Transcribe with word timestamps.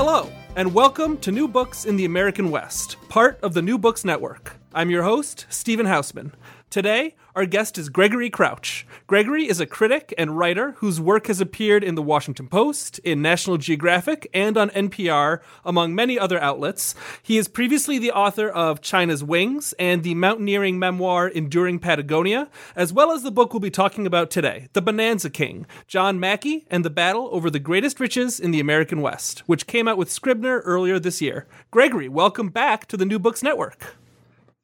Hello, 0.00 0.30
and 0.54 0.72
welcome 0.72 1.18
to 1.18 1.32
New 1.32 1.48
Books 1.48 1.84
in 1.84 1.96
the 1.96 2.04
American 2.04 2.52
West, 2.52 2.98
part 3.08 3.36
of 3.42 3.52
the 3.52 3.62
New 3.62 3.76
Books 3.76 4.04
Network. 4.04 4.56
I'm 4.72 4.90
your 4.90 5.02
host, 5.02 5.46
Stephen 5.48 5.86
Hausmann. 5.86 6.30
Today, 6.70 7.14
our 7.34 7.46
guest 7.46 7.78
is 7.78 7.88
Gregory 7.88 8.28
Crouch. 8.28 8.86
Gregory 9.06 9.48
is 9.48 9.58
a 9.58 9.64
critic 9.64 10.12
and 10.18 10.36
writer 10.36 10.72
whose 10.72 11.00
work 11.00 11.28
has 11.28 11.40
appeared 11.40 11.82
in 11.82 11.94
the 11.94 12.02
Washington 12.02 12.46
Post, 12.46 12.98
in 12.98 13.22
National 13.22 13.56
Geographic, 13.56 14.28
and 14.34 14.58
on 14.58 14.68
NPR, 14.70 15.40
among 15.64 15.94
many 15.94 16.18
other 16.18 16.38
outlets. 16.38 16.94
He 17.22 17.38
is 17.38 17.48
previously 17.48 17.98
the 17.98 18.12
author 18.12 18.50
of 18.50 18.82
China's 18.82 19.24
Wings 19.24 19.72
and 19.78 20.02
the 20.02 20.14
mountaineering 20.14 20.78
memoir 20.78 21.26
Enduring 21.26 21.78
Patagonia, 21.78 22.50
as 22.76 22.92
well 22.92 23.12
as 23.12 23.22
the 23.22 23.30
book 23.30 23.54
we'll 23.54 23.60
be 23.60 23.70
talking 23.70 24.06
about 24.06 24.30
today, 24.30 24.68
The 24.74 24.82
Bonanza 24.82 25.30
King 25.30 25.64
John 25.86 26.20
Mackay 26.20 26.66
and 26.70 26.84
the 26.84 26.90
Battle 26.90 27.30
Over 27.32 27.48
the 27.48 27.58
Greatest 27.58 27.98
Riches 27.98 28.38
in 28.38 28.50
the 28.50 28.60
American 28.60 29.00
West, 29.00 29.38
which 29.46 29.66
came 29.66 29.88
out 29.88 29.96
with 29.96 30.12
Scribner 30.12 30.58
earlier 30.60 30.98
this 30.98 31.22
year. 31.22 31.46
Gregory, 31.70 32.10
welcome 32.10 32.50
back 32.50 32.84
to 32.88 32.98
the 32.98 33.06
New 33.06 33.18
Books 33.18 33.42
Network. 33.42 33.96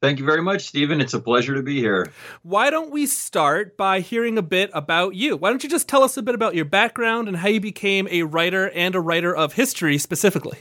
Thank 0.01 0.19
you 0.19 0.25
very 0.25 0.41
much, 0.41 0.67
Stephen. 0.67 0.99
It's 1.01 1.13
a 1.13 1.19
pleasure 1.19 1.55
to 1.55 1.63
be 1.63 1.79
here. 1.79 2.11
Why 2.43 2.69
don't 2.69 2.91
we 2.91 3.05
start 3.05 3.77
by 3.77 4.01
hearing 4.01 4.37
a 4.37 4.41
bit 4.41 4.69
about 4.73 5.15
you? 5.15 5.37
Why 5.37 5.49
don't 5.49 5.63
you 5.63 5.69
just 5.69 5.87
tell 5.87 6.03
us 6.03 6.17
a 6.17 6.21
bit 6.21 6.35
about 6.35 6.53
your 6.53 6.65
background 6.65 7.27
and 7.27 7.37
how 7.37 7.47
you 7.47 7.61
became 7.61 8.07
a 8.11 8.23
writer 8.23 8.69
and 8.69 8.93
a 8.93 8.99
writer 8.99 9.35
of 9.35 9.53
history 9.53 9.97
specifically? 9.97 10.59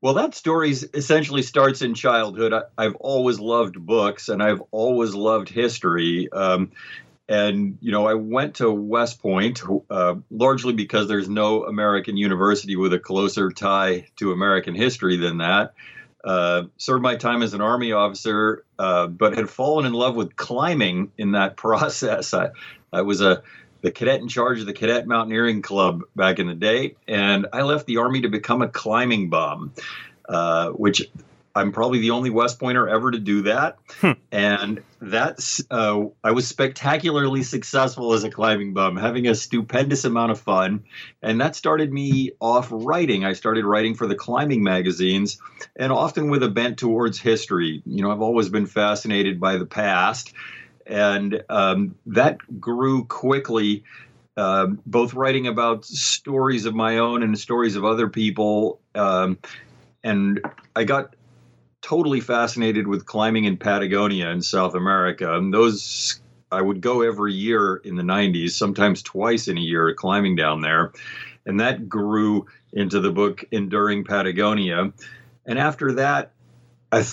Well, 0.00 0.14
that 0.14 0.34
story 0.34 0.70
essentially 0.70 1.42
starts 1.42 1.82
in 1.82 1.94
childhood. 1.94 2.54
I, 2.54 2.82
have 2.82 2.94
always 2.96 3.38
loved 3.38 3.84
books 3.84 4.28
and 4.28 4.42
I've 4.42 4.62
always 4.70 5.14
loved 5.14 5.48
history. 5.48 6.28
Um, 6.32 6.70
and, 7.28 7.76
you 7.80 7.92
know, 7.92 8.06
I 8.06 8.14
went 8.14 8.56
to 8.56 8.70
West 8.70 9.20
Point 9.20 9.60
uh, 9.90 10.14
largely 10.30 10.72
because 10.72 11.08
there's 11.08 11.28
no 11.28 11.64
American 11.64 12.16
university 12.16 12.76
with 12.76 12.92
a 12.92 12.98
closer 12.98 13.50
tie 13.50 14.06
to 14.16 14.32
American 14.32 14.74
history 14.74 15.16
than 15.16 15.38
that. 15.38 15.74
Uh, 16.28 16.64
served 16.76 17.02
my 17.02 17.16
time 17.16 17.42
as 17.42 17.54
an 17.54 17.62
army 17.62 17.92
officer, 17.92 18.62
uh, 18.78 19.06
but 19.06 19.34
had 19.34 19.48
fallen 19.48 19.86
in 19.86 19.94
love 19.94 20.14
with 20.14 20.36
climbing 20.36 21.10
in 21.16 21.32
that 21.32 21.56
process. 21.64 22.34
I, 22.34 22.50
I 22.92 23.00
was 23.00 23.22
a 23.22 23.42
the 23.80 23.90
cadet 23.90 24.20
in 24.20 24.28
charge 24.28 24.60
of 24.60 24.66
the 24.66 24.74
Cadet 24.74 25.06
Mountaineering 25.06 25.62
Club 25.62 26.02
back 26.16 26.38
in 26.38 26.46
the 26.48 26.54
day, 26.54 26.96
and 27.06 27.46
I 27.52 27.62
left 27.62 27.86
the 27.86 27.98
army 27.98 28.22
to 28.22 28.28
become 28.28 28.60
a 28.60 28.68
climbing 28.68 29.30
bum, 29.30 29.72
uh, 30.28 30.70
which 30.70 31.08
I'm 31.58 31.72
probably 31.72 31.98
the 31.98 32.10
only 32.10 32.30
West 32.30 32.58
Pointer 32.58 32.88
ever 32.88 33.10
to 33.10 33.18
do 33.18 33.42
that. 33.42 33.78
Hmm. 34.00 34.12
And 34.32 34.82
that's, 35.00 35.62
uh, 35.70 36.04
I 36.22 36.30
was 36.30 36.46
spectacularly 36.46 37.42
successful 37.42 38.12
as 38.12 38.24
a 38.24 38.30
climbing 38.30 38.74
bum, 38.74 38.96
having 38.96 39.26
a 39.26 39.34
stupendous 39.34 40.04
amount 40.04 40.32
of 40.32 40.40
fun. 40.40 40.84
And 41.22 41.40
that 41.40 41.56
started 41.56 41.92
me 41.92 42.32
off 42.40 42.68
writing. 42.70 43.24
I 43.24 43.32
started 43.32 43.64
writing 43.64 43.94
for 43.94 44.06
the 44.06 44.14
climbing 44.14 44.62
magazines 44.62 45.38
and 45.76 45.92
often 45.92 46.30
with 46.30 46.42
a 46.42 46.48
bent 46.48 46.78
towards 46.78 47.18
history. 47.18 47.82
You 47.84 48.02
know, 48.02 48.10
I've 48.10 48.22
always 48.22 48.48
been 48.48 48.66
fascinated 48.66 49.40
by 49.40 49.56
the 49.56 49.66
past. 49.66 50.32
And 50.86 51.42
um, 51.48 51.96
that 52.06 52.38
grew 52.60 53.04
quickly. 53.04 53.84
Uh, 54.36 54.66
both 54.86 55.14
writing 55.14 55.48
about 55.48 55.84
stories 55.84 56.64
of 56.64 56.72
my 56.72 56.98
own 56.98 57.24
and 57.24 57.36
stories 57.36 57.74
of 57.74 57.84
other 57.84 58.08
people. 58.08 58.78
Um, 58.94 59.36
and 60.04 60.40
I 60.76 60.84
got 60.84 61.16
totally 61.82 62.20
fascinated 62.20 62.86
with 62.86 63.06
climbing 63.06 63.44
in 63.44 63.56
Patagonia 63.56 64.28
in 64.30 64.42
South 64.42 64.74
America. 64.74 65.34
And 65.34 65.52
those 65.52 66.20
I 66.50 66.62
would 66.62 66.80
go 66.80 67.02
every 67.02 67.34
year 67.34 67.76
in 67.76 67.96
the 67.96 68.02
90s, 68.02 68.52
sometimes 68.52 69.02
twice 69.02 69.48
in 69.48 69.58
a 69.58 69.60
year, 69.60 69.92
climbing 69.94 70.36
down 70.36 70.60
there. 70.60 70.92
And 71.46 71.60
that 71.60 71.88
grew 71.88 72.46
into 72.72 73.00
the 73.00 73.10
book 73.10 73.44
Enduring 73.50 74.04
Patagonia. 74.04 74.92
And 75.46 75.58
after 75.58 75.92
that, 75.94 76.32
th- 76.92 77.04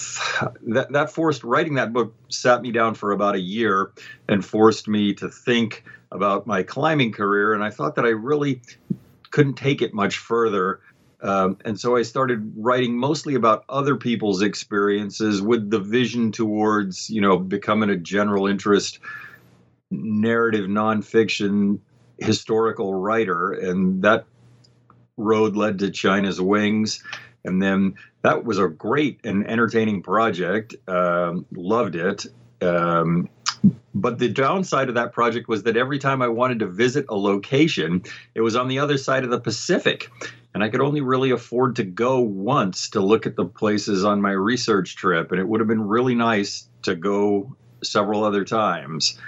that, 0.68 0.88
that 0.92 1.12
forced 1.12 1.44
writing 1.44 1.76
that 1.76 1.94
book 1.94 2.14
sat 2.30 2.62
me 2.62 2.72
down 2.72 2.96
for 2.96 3.12
about 3.12 3.36
a 3.36 3.40
year 3.40 3.92
and 4.28 4.44
forced 4.44 4.88
me 4.88 5.14
to 5.16 5.30
think 5.30 5.84
about 6.12 6.48
my 6.48 6.64
climbing 6.64 7.12
career. 7.12 7.54
And 7.54 7.64
I 7.64 7.70
thought 7.70 7.96
that 7.96 8.06
I 8.06 8.10
really 8.10 8.62
couldn't 9.32 9.56
take 9.56 9.82
it 9.82 9.94
much 9.94 10.18
further 10.18 10.80
um, 11.26 11.58
and 11.66 11.80
so 11.80 11.96
I 11.96 12.04
started 12.04 12.54
writing 12.56 13.00
mostly 13.00 13.34
about 13.34 13.66
other 13.68 13.96
people's 13.96 14.44
experiences 14.44 15.42
with 15.42 15.72
the 15.72 15.80
vision 15.80 16.32
towards, 16.32 17.10
you 17.10 17.20
know, 17.20 17.40
becoming 17.40 17.90
a 17.90 17.96
general 17.96 18.46
interest 18.46 19.00
narrative 19.90 20.70
nonfiction 20.70 21.80
historical 22.20 22.94
writer. 22.94 23.52
And 23.54 24.04
that 24.04 24.26
road 25.18 25.56
led 25.56 25.80
to 25.80 25.90
China's 25.90 26.40
Wings. 26.40 27.04
And 27.44 27.60
then 27.60 27.96
that 28.22 28.46
was 28.46 28.60
a 28.60 28.68
great 28.68 29.20
and 29.24 29.50
entertaining 29.50 30.04
project. 30.04 30.76
Um, 30.88 31.48
loved 31.52 31.96
it. 31.96 32.28
Um, 32.62 33.30
but 33.96 34.20
the 34.20 34.30
downside 34.30 34.90
of 34.90 34.96
that 34.96 35.12
project 35.12 35.48
was 35.48 35.64
that 35.64 35.76
every 35.76 35.98
time 35.98 36.22
I 36.22 36.28
wanted 36.28 36.60
to 36.60 36.68
visit 36.68 37.08
a 37.10 37.16
location, 37.16 38.04
it 38.36 38.42
was 38.42 38.56
on 38.56 38.68
the 38.68 38.78
other 38.78 39.00
side 39.00 39.24
of 39.24 39.32
the 39.32 39.40
Pacific. 39.40 40.12
And 40.56 40.64
I 40.64 40.70
could 40.70 40.80
only 40.80 41.02
really 41.02 41.32
afford 41.32 41.76
to 41.76 41.84
go 41.84 42.22
once 42.22 42.92
to 42.92 43.02
look 43.02 43.26
at 43.26 43.36
the 43.36 43.44
places 43.44 44.06
on 44.06 44.22
my 44.22 44.32
research 44.32 44.96
trip. 44.96 45.34
And 45.34 45.42
it 45.42 45.46
would 45.46 45.60
have 45.60 45.68
been 45.68 45.86
really 45.86 46.16
nice 46.16 46.70
to 46.84 46.96
go 46.96 47.58
several 47.84 48.24
other 48.24 48.46
times. 48.46 49.20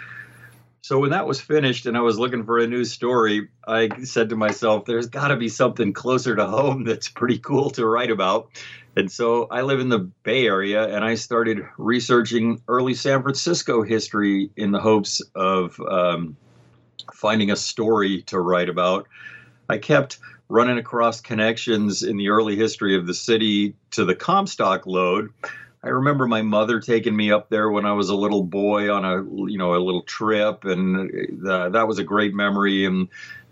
So 0.80 1.00
when 1.00 1.10
that 1.10 1.28
was 1.28 1.42
finished 1.42 1.86
and 1.86 1.98
I 1.98 2.00
was 2.00 2.18
looking 2.18 2.46
for 2.46 2.60
a 2.60 2.66
new 2.66 2.86
story, 2.86 3.50
I 3.68 3.90
said 4.06 4.30
to 4.30 4.38
myself, 4.38 4.86
there's 4.86 5.08
got 5.08 5.28
to 5.28 5.36
be 5.36 5.50
something 5.50 5.92
closer 5.92 6.34
to 6.34 6.46
home 6.48 6.86
that's 6.86 7.10
pretty 7.10 7.40
cool 7.40 7.72
to 7.72 7.86
write 7.86 8.10
about. 8.10 8.48
And 8.96 9.12
so 9.12 9.48
I 9.52 9.64
live 9.64 9.82
in 9.82 9.90
the 9.90 10.00
Bay 10.00 10.48
Area 10.48 10.88
and 10.96 11.04
I 11.04 11.16
started 11.16 11.60
researching 11.78 12.62
early 12.70 12.94
San 12.94 13.22
Francisco 13.22 13.84
history 13.84 14.50
in 14.56 14.72
the 14.72 14.80
hopes 14.80 15.22
of 15.36 15.78
um, 15.82 16.38
finding 17.14 17.52
a 17.52 17.58
story 17.58 18.22
to 18.28 18.40
write 18.40 18.70
about. 18.70 19.10
I 19.68 19.78
kept 19.78 20.20
running 20.50 20.78
across 20.78 21.22
connections 21.22 22.04
in 22.04 22.18
the 22.18 22.30
early 22.30 22.56
history 22.56 22.96
of 22.96 23.06
the 23.06 23.14
city 23.14 23.76
to 23.92 24.06
the 24.06 24.16
Comstock 24.16 24.86
lode. 24.86 25.30
I 25.84 25.90
remember 25.90 26.28
my 26.28 26.42
mother 26.42 26.80
taking 26.80 27.16
me 27.16 27.32
up 27.32 27.50
there 27.50 27.70
when 27.70 27.86
I 27.86 27.94
was 27.94 28.10
a 28.10 28.16
little 28.16 28.44
boy 28.44 28.92
on 28.92 29.06
a 29.06 29.24
you 29.50 29.58
know 29.58 29.76
a 29.76 29.78
little 29.78 30.02
trip, 30.02 30.66
and 30.66 31.48
uh, 31.48 31.70
that 31.70 31.88
was 31.88 32.00
a 32.00 32.04
great 32.04 32.34
memory. 32.34 32.86
And 32.86 33.10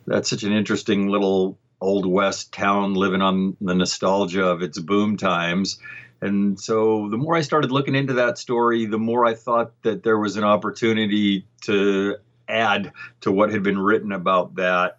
that's 0.07 0.29
such 0.29 0.44
an 0.44 0.51
interesting 0.51 1.07
little 1.07 1.57
old 1.81 2.05
west 2.05 2.51
town 2.51 2.94
living 2.94 3.22
on 3.22 3.55
the 3.61 3.75
nostalgia 3.75 4.45
of 4.45 4.61
its 4.61 4.79
boom 4.79 5.17
times. 5.17 5.79
And 6.22 6.59
so 6.59 7.09
the 7.09 7.17
more 7.17 7.35
I 7.35 7.41
started 7.41 7.72
looking 7.72 7.95
into 7.95 8.13
that 8.13 8.38
story, 8.38 8.85
the 8.85 8.97
more 8.97 9.25
I 9.25 9.34
thought 9.34 9.72
that 9.84 10.03
there 10.03 10.17
was 10.17 10.38
an 10.38 10.44
opportunity 10.44 11.45
to 11.63 12.16
add 12.47 12.91
to 13.22 13.31
what 13.31 13.51
had 13.51 13.63
been 13.63 13.78
written 13.78 14.11
about 14.11 14.55
that. 14.55 14.97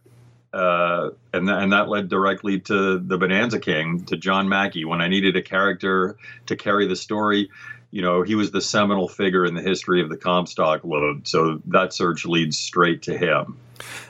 Uh, 0.57 1.11
and, 1.35 1.47
th- 1.47 1.59
and 1.63 1.73
that 1.73 1.89
led 1.89 2.09
directly 2.09 2.59
to 2.61 2.99
the 2.99 3.19
Bonanza 3.19 3.61
King, 3.61 4.07
to 4.07 4.17
John 4.17 4.49
Mackay. 4.49 4.85
When 4.85 5.03
I 5.03 5.09
needed 5.09 5.37
a 5.37 5.43
character 5.43 6.17
to 6.47 6.57
carry 6.57 6.87
the 6.87 6.97
story, 6.97 7.51
you 7.91 8.01
know, 8.01 8.23
he 8.23 8.35
was 8.35 8.53
the 8.53 8.63
seminal 8.63 9.07
figure 9.07 9.45
in 9.45 9.55
the 9.55 9.61
history 9.61 10.01
of 10.01 10.09
the 10.09 10.17
Comstock 10.17 10.83
lode. 10.83 11.29
So 11.29 11.61
that 11.67 11.93
search 11.93 12.25
leads 12.25 12.59
straight 12.59 13.03
to 13.03 13.19
him. 13.19 13.59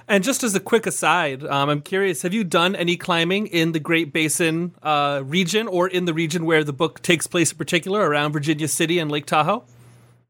And 0.06 0.22
just 0.22 0.44
as 0.44 0.54
a 0.54 0.60
quick 0.60 0.86
aside, 0.86 1.44
um, 1.44 1.68
I'm 1.68 1.82
curious: 1.82 2.22
have 2.22 2.32
you 2.32 2.44
done 2.44 2.76
any 2.76 2.96
climbing 2.96 3.48
in 3.48 3.72
the 3.72 3.80
Great 3.80 4.12
Basin 4.12 4.72
uh, 4.84 5.22
region, 5.24 5.66
or 5.66 5.88
in 5.88 6.04
the 6.04 6.14
region 6.14 6.46
where 6.46 6.62
the 6.62 6.72
book 6.72 7.02
takes 7.02 7.26
place, 7.26 7.50
in 7.50 7.58
particular, 7.58 8.08
around 8.08 8.30
Virginia 8.32 8.68
City 8.68 9.00
and 9.00 9.10
Lake 9.10 9.26
Tahoe? 9.26 9.64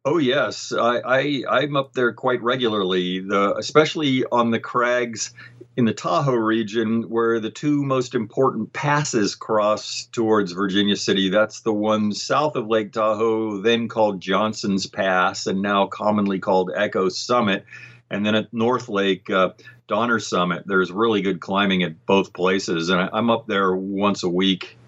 Oh 0.07 0.19
yes, 0.19 0.73
I, 0.73 1.01
I 1.01 1.63
am 1.65 1.75
up 1.75 1.93
there 1.93 2.13
quite 2.13 2.41
regularly. 2.41 3.19
The 3.19 3.57
especially 3.57 4.25
on 4.31 4.53
the 4.53 4.61
crags 4.61 5.35
in 5.77 5.85
the 5.85 5.93
Tahoe 5.93 6.33
region, 6.33 7.03
where 7.03 7.39
the 7.39 7.51
two 7.51 7.85
most 7.85 8.15
important 8.15 8.73
passes 8.73 9.35
cross 9.35 10.09
towards 10.11 10.53
Virginia 10.53 10.97
City. 10.97 11.29
That's 11.29 11.61
the 11.61 11.73
one 11.73 12.13
south 12.13 12.57
of 12.57 12.67
Lake 12.67 12.93
Tahoe, 12.93 13.61
then 13.61 13.87
called 13.87 14.21
Johnson's 14.21 14.87
Pass, 14.87 15.47
and 15.47 15.61
now 15.61 15.87
commonly 15.87 16.39
called 16.39 16.73
Echo 16.75 17.09
Summit 17.09 17.65
And 18.11 18.25
then 18.25 18.35
at 18.35 18.53
North 18.53 18.89
Lake, 18.89 19.29
uh, 19.29 19.51
Donner 19.89 20.21
Summit, 20.21 20.63
there's 20.67 20.91
really 20.91 21.21
good 21.21 21.41
climbing 21.41 21.83
at 21.83 22.07
both 22.07 22.33
places, 22.33 22.89
and 22.89 23.01
I, 23.01 23.09
I'm 23.13 23.31
up 23.31 23.47
there 23.47 23.75
once 23.75 24.23
a 24.23 24.29
week. 24.29 24.79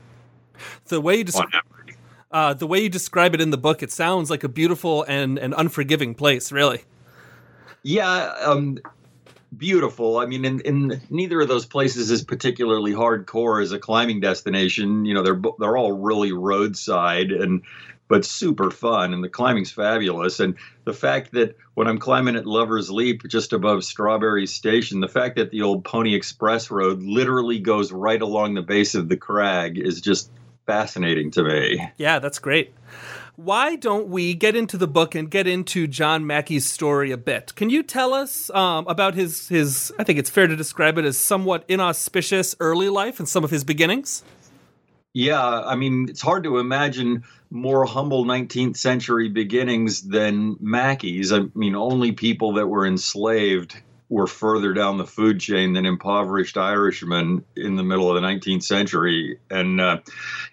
The 0.86 1.00
way 1.00 1.18
you 1.18 1.24
describe 1.24 1.50
uh, 2.30 2.54
the 2.54 2.66
way 2.66 2.80
you 2.80 2.88
describe 2.88 3.34
it 3.34 3.40
in 3.40 3.50
the 3.50 3.58
book, 3.58 3.82
it 3.82 3.90
sounds 3.90 4.28
like 4.30 4.44
a 4.44 4.48
beautiful 4.48 5.02
and, 5.04 5.38
and 5.38 5.54
unforgiving 5.56 6.14
place, 6.14 6.52
really. 6.52 6.82
Yeah, 7.82 8.34
um, 8.40 8.78
beautiful. 9.56 10.18
I 10.18 10.26
mean, 10.26 10.44
in, 10.44 10.60
in 10.60 11.00
neither 11.10 11.40
of 11.40 11.48
those 11.48 11.66
places 11.66 12.10
is 12.10 12.22
particularly 12.22 12.92
hardcore 12.92 13.62
as 13.62 13.72
a 13.72 13.78
climbing 13.78 14.20
destination. 14.20 15.04
You 15.04 15.14
know, 15.14 15.22
they're 15.22 15.40
they're 15.58 15.76
all 15.76 15.92
really 15.92 16.32
roadside 16.32 17.30
and 17.30 17.62
but 18.08 18.24
super 18.24 18.70
fun, 18.70 19.12
and 19.12 19.22
the 19.22 19.28
climbing's 19.28 19.70
fabulous. 19.70 20.40
And 20.40 20.54
the 20.84 20.94
fact 20.94 21.32
that 21.32 21.56
when 21.74 21.86
I'm 21.86 21.98
climbing 21.98 22.36
at 22.36 22.46
Lover's 22.46 22.90
Leap, 22.90 23.22
just 23.28 23.52
above 23.52 23.84
Strawberry 23.84 24.46
Station, 24.46 25.00
the 25.00 25.08
fact 25.08 25.36
that 25.36 25.50
the 25.50 25.60
old 25.60 25.84
Pony 25.84 26.14
Express 26.14 26.70
road 26.70 27.02
literally 27.02 27.58
goes 27.58 27.92
right 27.92 28.22
along 28.22 28.54
the 28.54 28.62
base 28.62 28.94
of 28.94 29.10
the 29.10 29.16
crag 29.16 29.78
is 29.78 30.00
just 30.00 30.30
fascinating 30.64 31.30
to 31.32 31.42
me. 31.44 31.86
Yeah, 31.98 32.18
that's 32.18 32.38
great 32.38 32.72
why 33.38 33.76
don't 33.76 34.08
we 34.08 34.34
get 34.34 34.56
into 34.56 34.76
the 34.76 34.88
book 34.88 35.14
and 35.14 35.30
get 35.30 35.46
into 35.46 35.86
John 35.86 36.26
Mackay's 36.26 36.68
story 36.68 37.12
a 37.12 37.16
bit? 37.16 37.54
Can 37.54 37.70
you 37.70 37.84
tell 37.84 38.12
us 38.12 38.50
um, 38.50 38.84
about 38.88 39.14
his 39.14 39.46
his? 39.46 39.92
I 39.96 40.02
think 40.02 40.18
it's 40.18 40.28
fair 40.28 40.48
to 40.48 40.56
describe 40.56 40.98
it 40.98 41.04
as 41.04 41.16
somewhat 41.16 41.64
inauspicious 41.68 42.56
early 42.58 42.88
life 42.88 43.20
and 43.20 43.28
some 43.28 43.44
of 43.44 43.50
his 43.50 43.62
beginnings. 43.62 44.24
Yeah, 45.14 45.40
I 45.40 45.76
mean, 45.76 46.08
it's 46.08 46.20
hard 46.20 46.42
to 46.44 46.58
imagine 46.58 47.22
more 47.50 47.84
humble 47.84 48.24
19th 48.24 48.76
century 48.76 49.28
beginnings 49.28 50.02
than 50.02 50.56
Mackay's. 50.58 51.32
I 51.32 51.44
mean, 51.54 51.76
only 51.76 52.10
people 52.10 52.54
that 52.54 52.66
were 52.66 52.86
enslaved 52.86 53.76
were 54.08 54.26
further 54.26 54.72
down 54.72 54.98
the 54.98 55.06
food 55.06 55.38
chain 55.38 55.74
than 55.74 55.86
impoverished 55.86 56.56
Irishmen 56.56 57.44
in 57.56 57.76
the 57.76 57.84
middle 57.84 58.08
of 58.10 58.20
the 58.20 58.26
19th 58.26 58.64
century. 58.64 59.38
And, 59.48 59.80
uh, 59.80 59.98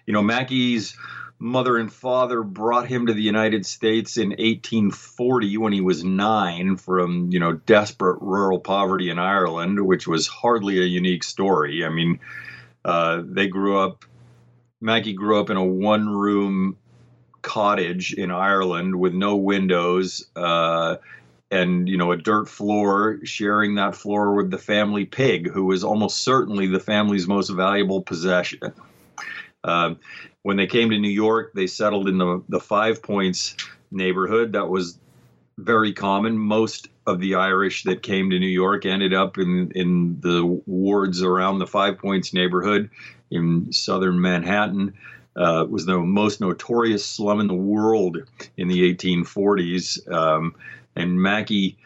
you 0.06 0.12
know, 0.12 0.22
Mackay's 0.22 0.96
mother 1.38 1.76
and 1.76 1.92
father 1.92 2.42
brought 2.42 2.86
him 2.86 3.06
to 3.06 3.12
the 3.12 3.22
United 3.22 3.66
States 3.66 4.16
in 4.16 4.30
1840 4.30 5.58
when 5.58 5.72
he 5.72 5.80
was 5.80 6.02
nine 6.02 6.76
from, 6.76 7.30
you 7.30 7.38
know, 7.38 7.52
desperate 7.52 8.18
rural 8.20 8.58
poverty 8.58 9.10
in 9.10 9.18
Ireland, 9.18 9.84
which 9.84 10.06
was 10.06 10.26
hardly 10.26 10.78
a 10.80 10.84
unique 10.84 11.24
story. 11.24 11.84
I 11.84 11.90
mean, 11.90 12.20
uh, 12.84 13.22
they 13.24 13.48
grew 13.48 13.78
up, 13.78 14.04
Mackay 14.80 15.12
grew 15.12 15.38
up 15.40 15.50
in 15.50 15.56
a 15.56 15.64
one 15.64 16.08
room 16.08 16.76
cottage 17.42 18.14
in 18.14 18.30
Ireland 18.30 18.96
with 18.96 19.12
no 19.12 19.36
windows. 19.36 20.26
Uh, 20.34 20.96
and 21.48 21.88
you 21.88 21.96
know 21.96 22.10
a 22.10 22.16
dirt 22.16 22.48
floor 22.48 23.20
sharing 23.22 23.76
that 23.76 23.94
floor 23.94 24.34
with 24.34 24.50
the 24.50 24.58
family 24.58 25.04
pig 25.04 25.48
who 25.48 25.64
was 25.64 25.84
almost 25.84 26.24
certainly 26.24 26.66
the 26.66 26.80
family's 26.80 27.28
most 27.28 27.50
valuable 27.50 28.02
possession 28.02 28.72
um, 29.62 29.98
when 30.46 30.56
they 30.56 30.68
came 30.68 30.90
to 30.90 30.98
New 30.98 31.08
York, 31.08 31.50
they 31.54 31.66
settled 31.66 32.08
in 32.08 32.18
the, 32.18 32.40
the 32.48 32.60
Five 32.60 33.02
Points 33.02 33.56
neighborhood. 33.90 34.52
That 34.52 34.68
was 34.68 34.96
very 35.58 35.92
common. 35.92 36.38
Most 36.38 36.86
of 37.04 37.18
the 37.18 37.34
Irish 37.34 37.82
that 37.82 38.04
came 38.04 38.30
to 38.30 38.38
New 38.38 38.46
York 38.46 38.86
ended 38.86 39.12
up 39.12 39.38
in, 39.38 39.72
in 39.74 40.20
the 40.20 40.44
wards 40.66 41.20
around 41.20 41.58
the 41.58 41.66
Five 41.66 41.98
Points 41.98 42.32
neighborhood 42.32 42.90
in 43.28 43.72
southern 43.72 44.20
Manhattan. 44.20 44.94
Uh, 45.34 45.66
was 45.68 45.84
the 45.84 45.98
most 45.98 46.40
notorious 46.40 47.04
slum 47.04 47.40
in 47.40 47.48
the 47.48 47.52
world 47.52 48.18
in 48.56 48.68
the 48.68 48.94
1840s. 48.94 50.08
Um, 50.12 50.54
and 50.94 51.20
Mackay 51.20 51.76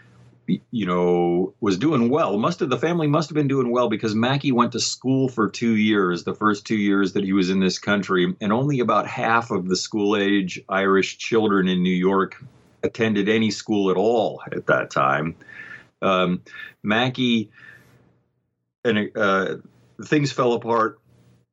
you 0.71 0.87
know, 0.87 1.55
was 1.61 1.79
doing 1.79 2.09
well. 2.09 2.39
Must 2.39 2.61
have 2.61 2.71
the 2.71 2.79
family 2.79 3.07
must 3.07 3.29
have 3.29 3.35
been 3.35 3.49
doing 3.49 3.71
well 3.71 3.89
because 3.89 4.15
Mackay 4.15 4.53
went 4.53 4.73
to 4.73 4.81
school 4.81 5.29
for 5.29 5.49
two 5.49 5.77
years, 5.77 6.25
the 6.25 6.35
first 6.35 6.67
two 6.67 6.77
years 6.77 7.13
that 7.15 7.25
he 7.25 7.33
was 7.33 7.51
in 7.51 7.61
this 7.61 7.79
country, 7.79 8.35
and 8.41 8.53
only 8.53 8.81
about 8.81 9.07
half 9.07 9.51
of 9.51 9.69
the 9.69 9.77
school 9.77 10.17
age 10.17 10.61
Irish 10.69 11.19
children 11.19 11.69
in 11.69 11.83
New 11.83 11.91
York 11.91 12.43
attended 12.83 13.29
any 13.29 13.51
school 13.51 13.91
at 13.91 13.97
all 13.97 14.43
at 14.53 14.67
that 14.67 14.91
time. 14.91 15.35
Um, 16.03 16.43
Mackay 16.83 17.49
and 18.85 19.11
uh, 19.17 19.57
things 20.05 20.33
fell 20.33 20.53
apart 20.53 21.00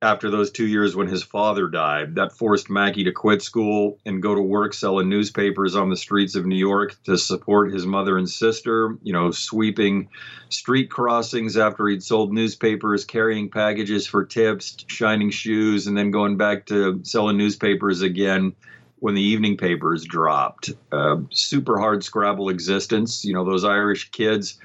after 0.02 0.30
those 0.30 0.52
two 0.52 0.68
years 0.68 0.96
when 0.96 1.08
his 1.08 1.24
father 1.24 1.68
died. 1.68 2.16
That 2.16 2.32
forced 2.32 2.70
Mackay 2.70 3.06
to 3.06 3.12
quit 3.12 3.42
school 3.42 3.98
and 4.06 4.22
go 4.22 4.36
to 4.36 4.42
work 4.42 4.74
selling 4.74 5.10
newspapers 5.10 5.76
on 5.76 5.90
the 5.90 5.98
streets 5.98 6.36
of 6.36 6.46
New 6.46 6.58
York 6.58 6.96
to 7.06 7.18
support 7.18 7.74
his 7.74 7.86
mother 7.86 8.18
and 8.18 8.30
sister, 8.30 8.98
you 9.02 9.12
know, 9.12 9.32
sweeping 9.32 10.10
street 10.50 10.92
crossings 10.92 11.58
after 11.58 11.88
he'd 11.88 12.04
sold 12.04 12.32
newspapers, 12.32 13.06
carrying 13.06 13.50
packages 13.50 14.06
for 14.06 14.24
tips, 14.24 14.86
shining 14.88 15.32
shoes, 15.32 15.88
and 15.88 15.98
then 15.98 16.12
going 16.12 16.38
back 16.38 16.68
to 16.68 17.00
selling 17.04 17.38
newspapers 17.38 18.02
again 18.04 18.54
when 19.00 19.16
the 19.16 19.22
evening 19.22 19.58
papers 19.58 20.06
dropped. 20.06 20.72
Uh, 20.92 21.18
super 21.32 21.80
hard 21.80 22.04
scrabble 22.04 22.50
existence. 22.50 23.26
You 23.26 23.34
know, 23.34 23.44
those 23.44 23.64
Irish 23.64 24.12
kids 24.12 24.60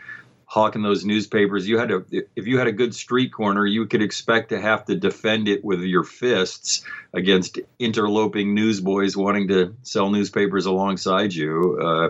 hawking 0.53 0.83
those 0.83 1.03
newspapers, 1.03 1.67
you 1.67 1.79
had 1.79 1.89
to 1.89 2.05
if 2.37 2.47
you 2.47 2.59
had 2.59 2.67
a 2.67 2.73
good 2.73 2.95
street 2.95 3.33
corner, 3.33 3.65
you 3.65 3.87
could 3.87 4.03
expect 4.03 4.51
to 4.51 4.61
have 4.61 4.85
to 4.85 4.95
defend 4.95 5.49
it 5.49 5.65
with 5.65 5.81
your 5.81 6.05
fists 6.05 6.85
against 7.15 7.59
interloping 7.79 8.55
newsboys 8.55 9.17
wanting 9.17 9.49
to 9.49 9.75
sell 9.83 10.11
newspapers 10.11 10.67
alongside 10.67 11.33
you. 11.33 11.79
Uh, 11.81 12.09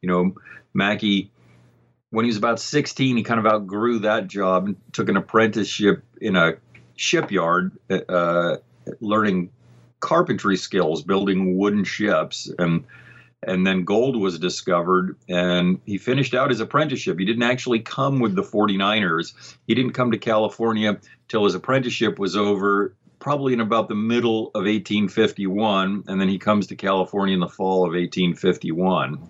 you 0.00 0.08
know, 0.08 0.32
Mackay, 0.72 1.28
when 2.10 2.24
he 2.24 2.28
was 2.28 2.36
about 2.36 2.60
16, 2.60 3.16
he 3.16 3.24
kind 3.24 3.40
of 3.40 3.46
outgrew 3.46 3.98
that 3.98 4.28
job 4.28 4.66
and 4.66 4.76
took 4.92 5.08
an 5.08 5.16
apprenticeship 5.16 6.04
in 6.20 6.36
a 6.36 6.52
shipyard, 6.94 7.72
uh, 7.90 8.58
learning 9.00 9.50
carpentry 9.98 10.56
skills, 10.56 11.02
building 11.02 11.58
wooden 11.58 11.82
ships, 11.82 12.48
and 12.60 12.84
and 13.44 13.66
then 13.66 13.84
gold 13.84 14.16
was 14.16 14.38
discovered 14.38 15.16
and 15.28 15.80
he 15.84 15.98
finished 15.98 16.34
out 16.34 16.50
his 16.50 16.60
apprenticeship 16.60 17.18
he 17.18 17.24
didn't 17.24 17.42
actually 17.42 17.80
come 17.80 18.20
with 18.20 18.34
the 18.34 18.42
49ers 18.42 19.56
he 19.66 19.74
didn't 19.74 19.92
come 19.92 20.10
to 20.10 20.18
california 20.18 20.98
till 21.28 21.44
his 21.44 21.54
apprenticeship 21.54 22.18
was 22.18 22.36
over 22.36 22.94
probably 23.18 23.52
in 23.52 23.60
about 23.60 23.88
the 23.88 23.94
middle 23.94 24.48
of 24.48 24.64
1851 24.64 26.04
and 26.06 26.20
then 26.20 26.28
he 26.28 26.38
comes 26.38 26.66
to 26.66 26.76
california 26.76 27.34
in 27.34 27.40
the 27.40 27.48
fall 27.48 27.84
of 27.84 27.92
1851 27.92 29.28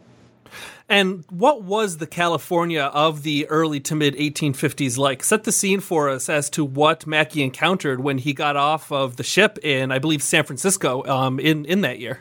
and 0.88 1.25
what 1.31 1.62
was 1.62 1.97
the 1.97 2.06
California 2.06 2.82
of 2.82 3.23
the 3.23 3.49
early 3.49 3.81
to 3.81 3.94
mid 3.94 4.14
1850s 4.14 4.99
like? 4.99 5.23
Set 5.23 5.44
the 5.44 5.53
scene 5.53 5.81
for 5.81 6.11
us 6.11 6.29
as 6.29 6.50
to 6.50 6.67
what 6.67 7.06
Mackay 7.06 7.41
encountered 7.41 8.00
when 8.00 8.19
he 8.19 8.35
got 8.35 8.57
off 8.57 8.92
of 8.92 9.16
the 9.16 9.23
ship 9.23 9.59
in, 9.62 9.90
I 9.90 9.99
believe, 9.99 10.23
San 10.23 10.45
Francisco 10.45 11.02
um, 11.04 11.40
in, 11.40 11.64
in 11.64 11.81
that 11.81 11.99
year. 11.99 12.21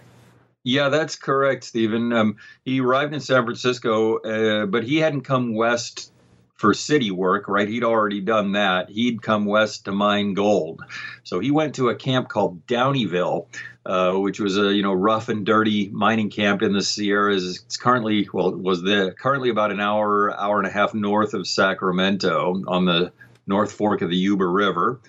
Yeah, 0.64 0.90
that's 0.90 1.16
correct, 1.16 1.64
Stephen. 1.64 2.14
Um, 2.14 2.38
he 2.64 2.82
arrived 2.82 3.14
in 3.14 3.20
San 3.20 3.44
Francisco, 3.46 4.18
uh, 4.18 4.66
but 4.68 4.84
he 4.84 4.98
hadn't 4.98 5.22
come 5.22 5.56
west 5.56 6.12
for 6.54 6.76
city 6.76 7.10
work, 7.10 7.48
right? 7.48 7.68
He'd 7.68 7.84
already 7.84 8.22
done 8.22 8.52
that. 8.52 8.90
He'd 8.90 9.24
come 9.24 9.46
west 9.46 9.86
to 9.86 9.92
mine 9.92 10.36
gold. 10.36 10.84
So 11.24 11.40
he 11.40 11.50
went 11.50 11.76
to 11.76 11.90
a 11.90 11.96
camp 11.96 12.30
called 12.30 12.68
Downieville, 12.68 13.48
uh, 13.84 14.14
which 14.14 14.40
was 14.40 14.60
a 14.60 14.72
you 14.72 14.84
know 14.84 14.94
rough 14.94 15.30
and 15.30 15.44
dirty 15.44 15.90
mining 15.90 16.30
camp 16.30 16.62
in 16.62 16.74
the 16.74 16.84
Sierras. 16.84 17.64
It's 17.64 17.78
currently 17.78 18.30
well, 18.32 18.50
it 18.50 18.60
was 18.60 18.84
the 18.84 19.16
currently 19.18 19.50
about 19.50 19.72
an 19.72 19.80
hour, 19.80 20.32
hour 20.40 20.60
and 20.60 20.68
a 20.68 20.72
half 20.72 20.94
north 20.94 21.34
of 21.34 21.48
Sacramento 21.48 22.62
on 22.68 22.86
the 22.86 23.12
North 23.48 23.72
Fork 23.72 24.04
of 24.04 24.12
the 24.12 24.18
Yuba 24.18 24.46
River, 24.46 25.00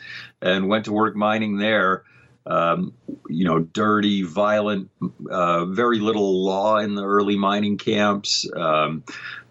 and 0.41 0.69
went 0.69 0.87
to 0.87 0.93
work 0.93 1.15
mining 1.15 1.59
there 1.59 2.05
um, 2.47 2.93
you 3.29 3.45
know, 3.45 3.61
dirty, 3.61 4.23
violent, 4.23 4.91
uh, 5.31 5.65
very 5.67 6.01
little 6.01 6.45
law 6.45 6.79
in 6.79 6.95
the 6.95 7.05
early 7.05 7.37
mining 7.37 7.79
camps. 7.79 8.49
Um, 8.55 9.05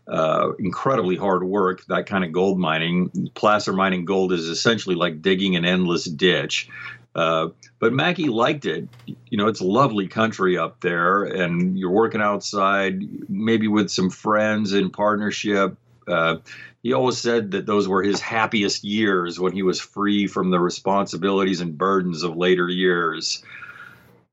uh, 0.08 0.52
incredibly 0.60 1.16
hard 1.16 1.44
work, 1.44 1.86
that 1.86 2.06
kind 2.06 2.26
of 2.26 2.32
gold 2.32 2.60
mining. 2.60 3.30
Placer 3.34 3.72
mining 3.72 4.04
gold 4.04 4.34
is 4.34 4.50
essentially 4.50 4.96
like 4.96 5.22
digging 5.22 5.56
an 5.56 5.64
endless 5.64 6.04
ditch. 6.04 6.68
Uh, 7.14 7.50
but 7.80 7.94
Mackay 7.94 8.26
liked 8.26 8.66
it. 8.66 8.88
You 9.06 9.38
know, 9.38 9.48
it's 9.48 9.60
a 9.60 9.66
lovely 9.66 10.08
country 10.08 10.58
up 10.58 10.80
there, 10.82 11.24
and 11.24 11.78
you're 11.78 11.92
working 11.92 12.22
outside, 12.22 13.02
maybe 13.30 13.68
with 13.68 13.90
some 13.90 14.10
friends 14.10 14.74
in 14.74 14.90
partnership. 14.90 15.78
Uh, 16.08 16.38
he 16.84 16.94
always 16.94 17.18
said 17.18 17.52
that 17.52 17.66
those 17.66 17.88
were 17.88 18.02
his 18.02 18.20
happiest 18.20 18.84
years 18.84 19.40
when 19.40 19.54
he 19.54 19.64
was 19.64 19.80
free 19.80 20.28
from 20.28 20.50
the 20.50 20.60
responsibilities 20.60 21.62
and 21.62 21.78
burdens 21.78 22.24
of 22.24 22.36
later 22.36 22.68
years. 22.68 23.44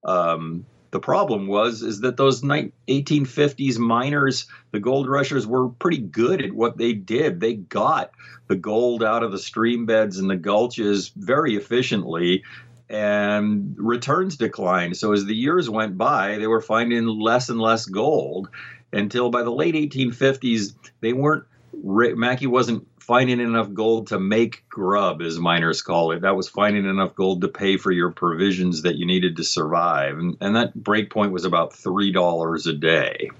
Um, 0.04 0.64
the 0.90 1.00
problem 1.00 1.46
was 1.46 1.82
is 1.82 2.00
that 2.00 2.16
those 2.16 2.42
1850s 2.42 3.78
miners, 3.78 4.46
the 4.72 4.80
gold 4.80 5.08
rushers, 5.08 5.46
were 5.46 5.68
pretty 5.68 5.98
good 5.98 6.42
at 6.42 6.52
what 6.52 6.78
they 6.78 6.94
did. 6.94 7.40
They 7.40 7.54
got 7.54 8.12
the 8.46 8.56
gold 8.56 9.04
out 9.04 9.22
of 9.22 9.32
the 9.32 9.38
stream 9.38 9.84
beds 9.84 10.18
and 10.18 10.30
the 10.30 10.36
gulches 10.36 11.12
very 11.14 11.56
efficiently, 11.56 12.42
and 12.88 13.76
returns 13.78 14.38
declined. 14.38 14.96
So 14.96 15.12
as 15.12 15.26
the 15.26 15.36
years 15.36 15.68
went 15.68 15.98
by, 15.98 16.38
they 16.38 16.46
were 16.46 16.62
finding 16.62 17.06
less 17.06 17.50
and 17.50 17.60
less 17.60 17.84
gold 17.84 18.48
until 18.90 19.30
by 19.30 19.42
the 19.42 19.52
late 19.52 19.74
1850s, 19.74 20.74
they 21.00 21.12
weren't, 21.12 21.44
Mackay 21.82 22.46
wasn't 22.46 22.86
finding 23.00 23.40
enough 23.40 23.72
gold 23.72 24.08
to 24.08 24.20
make 24.20 24.68
grub, 24.68 25.22
as 25.22 25.38
miners 25.38 25.80
call 25.80 26.12
it. 26.12 26.20
That 26.20 26.36
was 26.36 26.48
finding 26.48 26.84
enough 26.84 27.14
gold 27.14 27.40
to 27.40 27.48
pay 27.48 27.78
for 27.78 27.90
your 27.90 28.10
provisions 28.12 28.82
that 28.82 28.96
you 28.96 29.06
needed 29.06 29.36
to 29.36 29.44
survive. 29.44 30.18
And, 30.18 30.36
and 30.40 30.56
that 30.56 30.74
break 30.74 31.10
point 31.10 31.32
was 31.32 31.44
about 31.44 31.72
$3 31.72 32.66
a 32.66 32.72
day. 32.74 33.30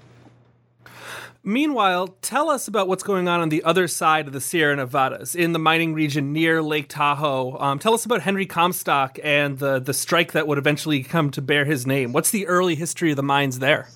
Meanwhile, 1.43 2.09
tell 2.21 2.49
us 2.49 2.67
about 2.67 2.87
what's 2.87 3.03
going 3.03 3.27
on 3.27 3.39
on 3.39 3.49
the 3.49 3.63
other 3.63 3.87
side 3.87 4.27
of 4.27 4.33
the 4.33 4.41
Sierra 4.41 4.75
Nevadas 4.75 5.35
in 5.35 5.53
the 5.53 5.59
mining 5.59 5.93
region 5.93 6.33
near 6.33 6.61
Lake 6.61 6.89
Tahoe. 6.89 7.57
Um, 7.59 7.79
tell 7.79 7.93
us 7.93 8.05
about 8.05 8.21
Henry 8.21 8.45
Comstock 8.45 9.19
and 9.23 9.57
the, 9.57 9.79
the 9.79 9.93
strike 9.93 10.33
that 10.33 10.47
would 10.47 10.57
eventually 10.57 11.01
come 11.01 11.31
to 11.31 11.41
bear 11.41 11.63
his 11.63 11.87
name. 11.87 12.11
What's 12.11 12.31
the 12.31 12.45
early 12.47 12.75
history 12.75 13.11
of 13.11 13.15
the 13.15 13.23
mines 13.23 13.59
there? 13.59 13.87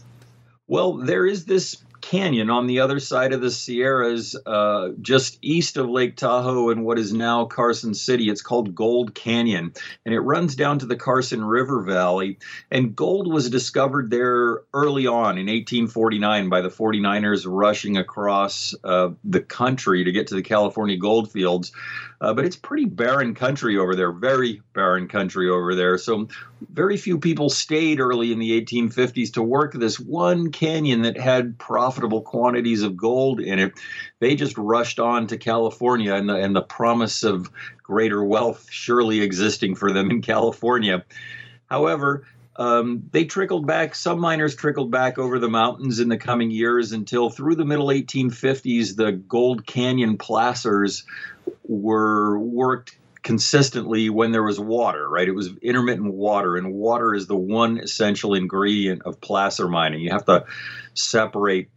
Well, 0.67 0.93
there 0.93 1.25
is 1.25 1.45
this 1.45 1.83
canyon 2.03 2.49
on 2.49 2.67
the 2.67 2.81
other 2.81 2.99
side 2.99 3.31
of 3.31 3.39
the 3.39 3.49
Sierras, 3.49 4.35
uh, 4.45 4.89
just 5.01 5.39
east 5.41 5.77
of 5.77 5.89
Lake 5.89 6.17
Tahoe 6.17 6.69
and 6.69 6.83
what 6.83 6.99
is 6.99 7.13
now 7.13 7.45
Carson 7.45 7.93
City. 7.93 8.29
It's 8.29 8.41
called 8.41 8.75
Gold 8.75 9.15
Canyon, 9.15 9.73
and 10.05 10.13
it 10.13 10.19
runs 10.19 10.55
down 10.55 10.79
to 10.79 10.85
the 10.85 10.97
Carson 10.97 11.43
River 11.43 11.81
Valley. 11.81 12.39
And 12.69 12.93
gold 12.93 13.31
was 13.31 13.49
discovered 13.49 14.11
there 14.11 14.61
early 14.73 15.07
on 15.07 15.37
in 15.37 15.47
1849 15.47 16.49
by 16.49 16.61
the 16.61 16.69
49ers 16.69 17.45
rushing 17.47 17.95
across 17.95 18.75
uh, 18.83 19.11
the 19.23 19.41
country 19.41 20.03
to 20.03 20.11
get 20.11 20.27
to 20.27 20.35
the 20.35 20.43
California 20.43 20.97
gold 20.97 21.31
fields. 21.31 21.71
Uh, 22.23 22.33
but 22.33 22.45
it's 22.45 22.55
pretty 22.55 22.85
barren 22.85 23.35
country 23.35 23.77
over 23.77 23.97
there, 23.97 24.13
very 24.13 24.61
barren 24.71 25.09
country 25.09 25.49
over 25.49 25.75
there. 25.75 25.97
So 25.97 26.29
very 26.71 26.95
few 26.95 27.19
people 27.19 27.49
stayed 27.49 27.99
early 27.99 28.31
in 28.31 28.39
the 28.39 28.61
1850s 28.61 29.33
to 29.33 29.43
work 29.43 29.73
this 29.73 29.99
one 29.99 30.49
canyon 30.53 31.01
that 31.01 31.19
had 31.19 31.59
profitable 31.59 32.21
quantities 32.21 32.81
of 32.81 32.95
gold 32.95 33.41
in 33.41 33.59
it. 33.59 33.73
They 34.19 34.35
just 34.35 34.57
rushed 34.57 35.01
on 35.01 35.27
to 35.27 35.37
California 35.37 36.15
and 36.15 36.29
the, 36.29 36.35
and 36.35 36.55
the 36.55 36.61
promise 36.61 37.23
of 37.23 37.51
greater 37.83 38.23
wealth 38.23 38.67
surely 38.71 39.19
existing 39.19 39.75
for 39.75 39.91
them 39.91 40.09
in 40.09 40.21
California. 40.21 41.03
However, 41.65 42.25
um, 42.55 43.09
they 43.11 43.25
trickled 43.25 43.67
back, 43.67 43.95
some 43.95 44.19
miners 44.19 44.55
trickled 44.55 44.91
back 44.91 45.17
over 45.17 45.39
the 45.39 45.49
mountains 45.49 45.99
in 45.99 46.07
the 46.07 46.17
coming 46.17 46.51
years 46.51 46.91
until 46.93 47.29
through 47.29 47.55
the 47.55 47.65
middle 47.65 47.87
1850s, 47.87 48.95
the 48.95 49.11
Gold 49.11 49.65
Canyon 49.65 50.17
placers 50.17 51.03
were 51.63 52.37
worked 52.39 52.97
consistently 53.21 54.09
when 54.09 54.31
there 54.31 54.43
was 54.43 54.59
water, 54.59 55.07
right? 55.09 55.27
It 55.27 55.33
was 55.33 55.49
intermittent 55.61 56.13
water, 56.13 56.57
and 56.57 56.73
water 56.73 57.15
is 57.15 57.27
the 57.27 57.37
one 57.37 57.77
essential 57.79 58.33
ingredient 58.33 59.03
of 59.03 59.21
placer 59.21 59.67
mining. 59.67 60.01
You 60.01 60.11
have 60.11 60.25
to 60.25 60.45
separate 60.93 61.69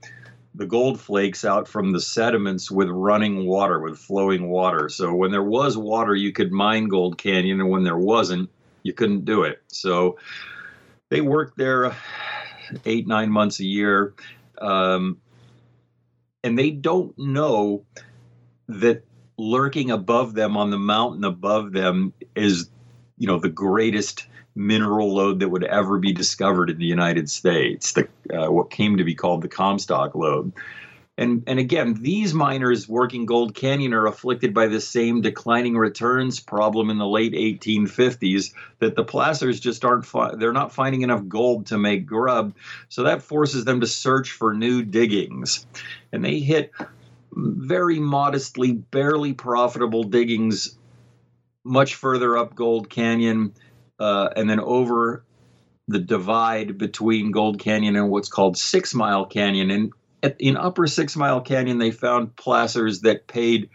the 0.54 0.66
gold 0.66 1.00
flakes 1.00 1.44
out 1.44 1.68
from 1.68 1.92
the 1.92 2.00
sediments 2.00 2.70
with 2.70 2.88
running 2.88 3.46
water, 3.46 3.78
with 3.78 3.98
flowing 3.98 4.48
water. 4.48 4.88
So 4.88 5.14
when 5.14 5.30
there 5.30 5.42
was 5.42 5.76
water, 5.76 6.14
you 6.14 6.32
could 6.32 6.50
mine 6.50 6.88
Gold 6.88 7.18
Canyon, 7.18 7.60
and 7.60 7.70
when 7.70 7.84
there 7.84 7.96
wasn't, 7.96 8.50
you 8.82 8.92
couldn't 8.92 9.24
do 9.24 9.42
it. 9.42 9.62
So 9.68 10.18
they 11.10 11.20
worked 11.20 11.56
there 11.58 11.94
eight, 12.84 13.06
nine 13.06 13.30
months 13.30 13.60
a 13.60 13.64
year. 13.64 14.14
Um, 14.58 15.20
and 16.42 16.58
they 16.58 16.70
don't 16.70 17.16
know 17.18 17.84
that 18.68 19.04
lurking 19.38 19.90
above 19.90 20.34
them 20.34 20.56
on 20.56 20.70
the 20.70 20.78
mountain 20.78 21.24
above 21.24 21.72
them 21.72 22.12
is, 22.34 22.70
you 23.18 23.26
know, 23.26 23.38
the 23.38 23.48
greatest 23.48 24.26
mineral 24.54 25.14
lode 25.14 25.40
that 25.40 25.50
would 25.50 25.64
ever 25.64 25.98
be 25.98 26.12
discovered 26.12 26.70
in 26.70 26.78
the 26.78 26.86
United 26.86 27.28
States. 27.28 27.92
The 27.92 28.08
uh, 28.32 28.50
what 28.50 28.70
came 28.70 28.96
to 28.96 29.04
be 29.04 29.14
called 29.14 29.42
the 29.42 29.48
Comstock 29.48 30.14
lode. 30.14 30.52
And, 31.18 31.42
and 31.46 31.58
again, 31.58 31.94
these 32.02 32.34
miners 32.34 32.88
working 32.88 33.24
Gold 33.24 33.54
Canyon 33.54 33.94
are 33.94 34.06
afflicted 34.06 34.52
by 34.52 34.66
the 34.66 34.80
same 34.82 35.22
declining 35.22 35.76
returns 35.76 36.40
problem 36.40 36.90
in 36.90 36.98
the 36.98 37.06
late 37.06 37.32
1850s 37.32 38.52
that 38.80 38.96
the 38.96 39.04
placers 39.04 39.58
just 39.58 39.82
aren't, 39.82 40.04
fi- 40.04 40.34
they're 40.34 40.52
not 40.52 40.74
finding 40.74 41.00
enough 41.00 41.26
gold 41.26 41.66
to 41.66 41.78
make 41.78 42.04
grub. 42.04 42.54
So 42.90 43.02
that 43.04 43.22
forces 43.22 43.64
them 43.64 43.80
to 43.80 43.86
search 43.86 44.32
for 44.32 44.52
new 44.52 44.82
diggings. 44.82 45.66
And 46.12 46.22
they 46.22 46.40
hit 46.40 46.70
very 47.36 48.00
modestly, 48.00 48.72
barely 48.72 49.34
profitable 49.34 50.04
diggings 50.04 50.76
much 51.64 51.96
further 51.96 52.38
up 52.38 52.54
Gold 52.54 52.88
Canyon 52.88 53.52
uh, 53.98 54.30
and 54.34 54.48
then 54.48 54.60
over 54.60 55.24
the 55.88 55.98
divide 55.98 56.78
between 56.78 57.30
Gold 57.30 57.58
Canyon 57.58 57.96
and 57.96 58.10
what's 58.10 58.28
called 58.28 58.56
Six 58.56 58.94
Mile 58.94 59.26
Canyon. 59.26 59.70
And 59.70 59.92
at, 60.22 60.40
in 60.40 60.56
Upper 60.56 60.86
Six 60.86 61.16
Mile 61.16 61.40
Canyon, 61.40 61.78
they 61.78 61.90
found 61.90 62.34
placers 62.36 63.00
that 63.02 63.26
paid 63.26 63.68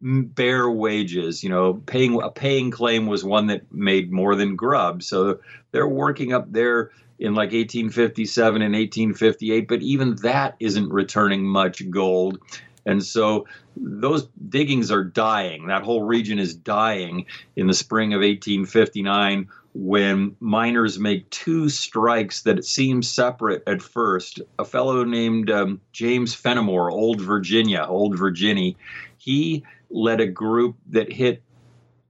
bare 0.00 0.70
wages. 0.70 1.42
You 1.42 1.50
know, 1.50 1.74
paying 1.74 2.20
a 2.22 2.30
paying 2.30 2.70
claim 2.70 3.06
was 3.06 3.24
one 3.24 3.48
that 3.48 3.72
made 3.72 4.12
more 4.12 4.36
than 4.36 4.56
grub. 4.56 5.02
So 5.02 5.40
they're 5.72 5.88
working 5.88 6.32
up 6.32 6.50
there 6.52 6.90
in 7.18 7.34
like 7.34 7.52
1857 7.52 8.62
and 8.62 8.74
1858, 8.74 9.68
but 9.68 9.82
even 9.82 10.16
that 10.16 10.56
isn't 10.60 10.90
returning 10.90 11.44
much 11.44 11.88
gold. 11.90 12.38
And 12.86 13.02
so 13.02 13.46
those 13.76 14.28
diggings 14.48 14.90
are 14.90 15.04
dying. 15.04 15.66
That 15.68 15.82
whole 15.82 16.02
region 16.02 16.38
is 16.38 16.54
dying 16.54 17.26
in 17.56 17.66
the 17.66 17.74
spring 17.74 18.12
of 18.12 18.18
1859 18.18 19.48
when 19.74 20.36
miners 20.38 20.98
make 20.98 21.28
two 21.30 21.68
strikes 21.68 22.42
that 22.42 22.64
seem 22.64 23.02
separate 23.02 23.62
at 23.66 23.82
first. 23.82 24.40
A 24.58 24.64
fellow 24.64 25.04
named 25.04 25.50
um, 25.50 25.80
James 25.92 26.34
Fenimore, 26.34 26.90
Old 26.90 27.20
Virginia, 27.20 27.84
Old 27.88 28.16
Virginia, 28.16 28.74
he 29.18 29.64
led 29.90 30.20
a 30.20 30.26
group 30.26 30.76
that 30.90 31.12
hit 31.12 31.42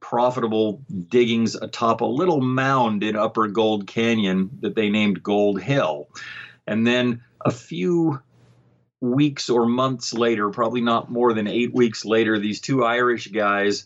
profitable 0.01 0.83
diggings 1.09 1.55
atop 1.55 2.03
a 2.03 2.07
little 2.07 2.43
mound 2.43 3.03
in 3.03 3.17
Upper 3.17 3.49
Gold 3.49 3.87
Canyon 3.87 4.51
that 4.61 4.75
they 4.75 4.91
named 4.91 5.23
Gold 5.23 5.63
Hill. 5.63 6.09
And 6.67 6.87
then 6.87 7.23
a 7.43 7.51
few 7.51 8.21
weeks 9.05 9.51
or 9.51 9.67
months 9.67 10.13
later, 10.15 10.51
probably 10.51 10.81
not 10.81 11.11
more 11.11 11.33
than 11.33 11.47
eight 11.47 11.75
weeks 11.75 12.05
later, 12.05 12.39
these 12.39 12.61
two 12.61 12.85
Irish 12.85 13.29
guys 13.29 13.85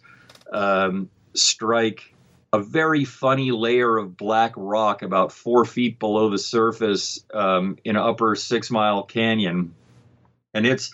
um, 0.52 1.10
strike 1.34 2.14
a 2.52 2.58
very 2.58 3.04
funny 3.04 3.50
layer 3.50 3.98
of 3.98 4.16
black 4.16 4.54
rock 4.56 5.02
about 5.02 5.32
four 5.32 5.64
feet 5.64 5.98
below 5.98 6.30
the 6.30 6.38
surface 6.38 7.22
um, 7.34 7.76
in 7.84 7.96
upper 7.96 8.34
six 8.34 8.70
mile 8.70 9.02
canyon. 9.02 9.74
And 10.54 10.66
it's 10.66 10.90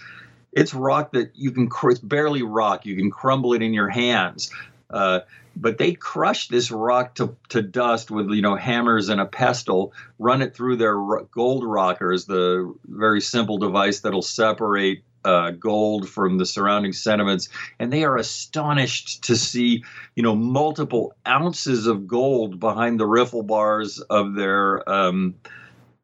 it's 0.52 0.74
rock 0.74 1.12
that 1.12 1.30
you 1.34 1.52
can 1.52 1.68
it's 1.84 1.98
barely 2.00 2.42
rock 2.42 2.86
you 2.86 2.96
can 2.96 3.10
crumble 3.10 3.52
it 3.54 3.62
in 3.62 3.72
your 3.72 3.88
hands 3.88 4.50
uh, 4.90 5.20
but 5.56 5.78
they 5.78 5.92
crush 5.92 6.48
this 6.48 6.70
rock 6.70 7.14
to, 7.16 7.36
to 7.50 7.62
dust 7.62 8.10
with 8.10 8.30
you 8.30 8.42
know 8.42 8.56
hammers 8.56 9.08
and 9.08 9.20
a 9.20 9.26
pestle, 9.26 9.92
run 10.18 10.42
it 10.42 10.54
through 10.54 10.76
their 10.76 10.96
gold 11.30 11.64
rockers, 11.64 12.26
the 12.26 12.74
very 12.86 13.20
simple 13.20 13.58
device 13.58 14.00
that'll 14.00 14.22
separate 14.22 15.04
uh, 15.24 15.50
gold 15.50 16.08
from 16.08 16.38
the 16.38 16.46
surrounding 16.46 16.92
sediments, 16.92 17.48
and 17.78 17.92
they 17.92 18.04
are 18.04 18.16
astonished 18.16 19.24
to 19.24 19.36
see, 19.36 19.82
you 20.14 20.22
know, 20.22 20.34
multiple 20.34 21.14
ounces 21.26 21.86
of 21.86 22.06
gold 22.06 22.60
behind 22.60 23.00
the 23.00 23.06
riffle 23.06 23.42
bars 23.42 24.00
of 24.00 24.34
their 24.34 24.88
um, 24.88 25.34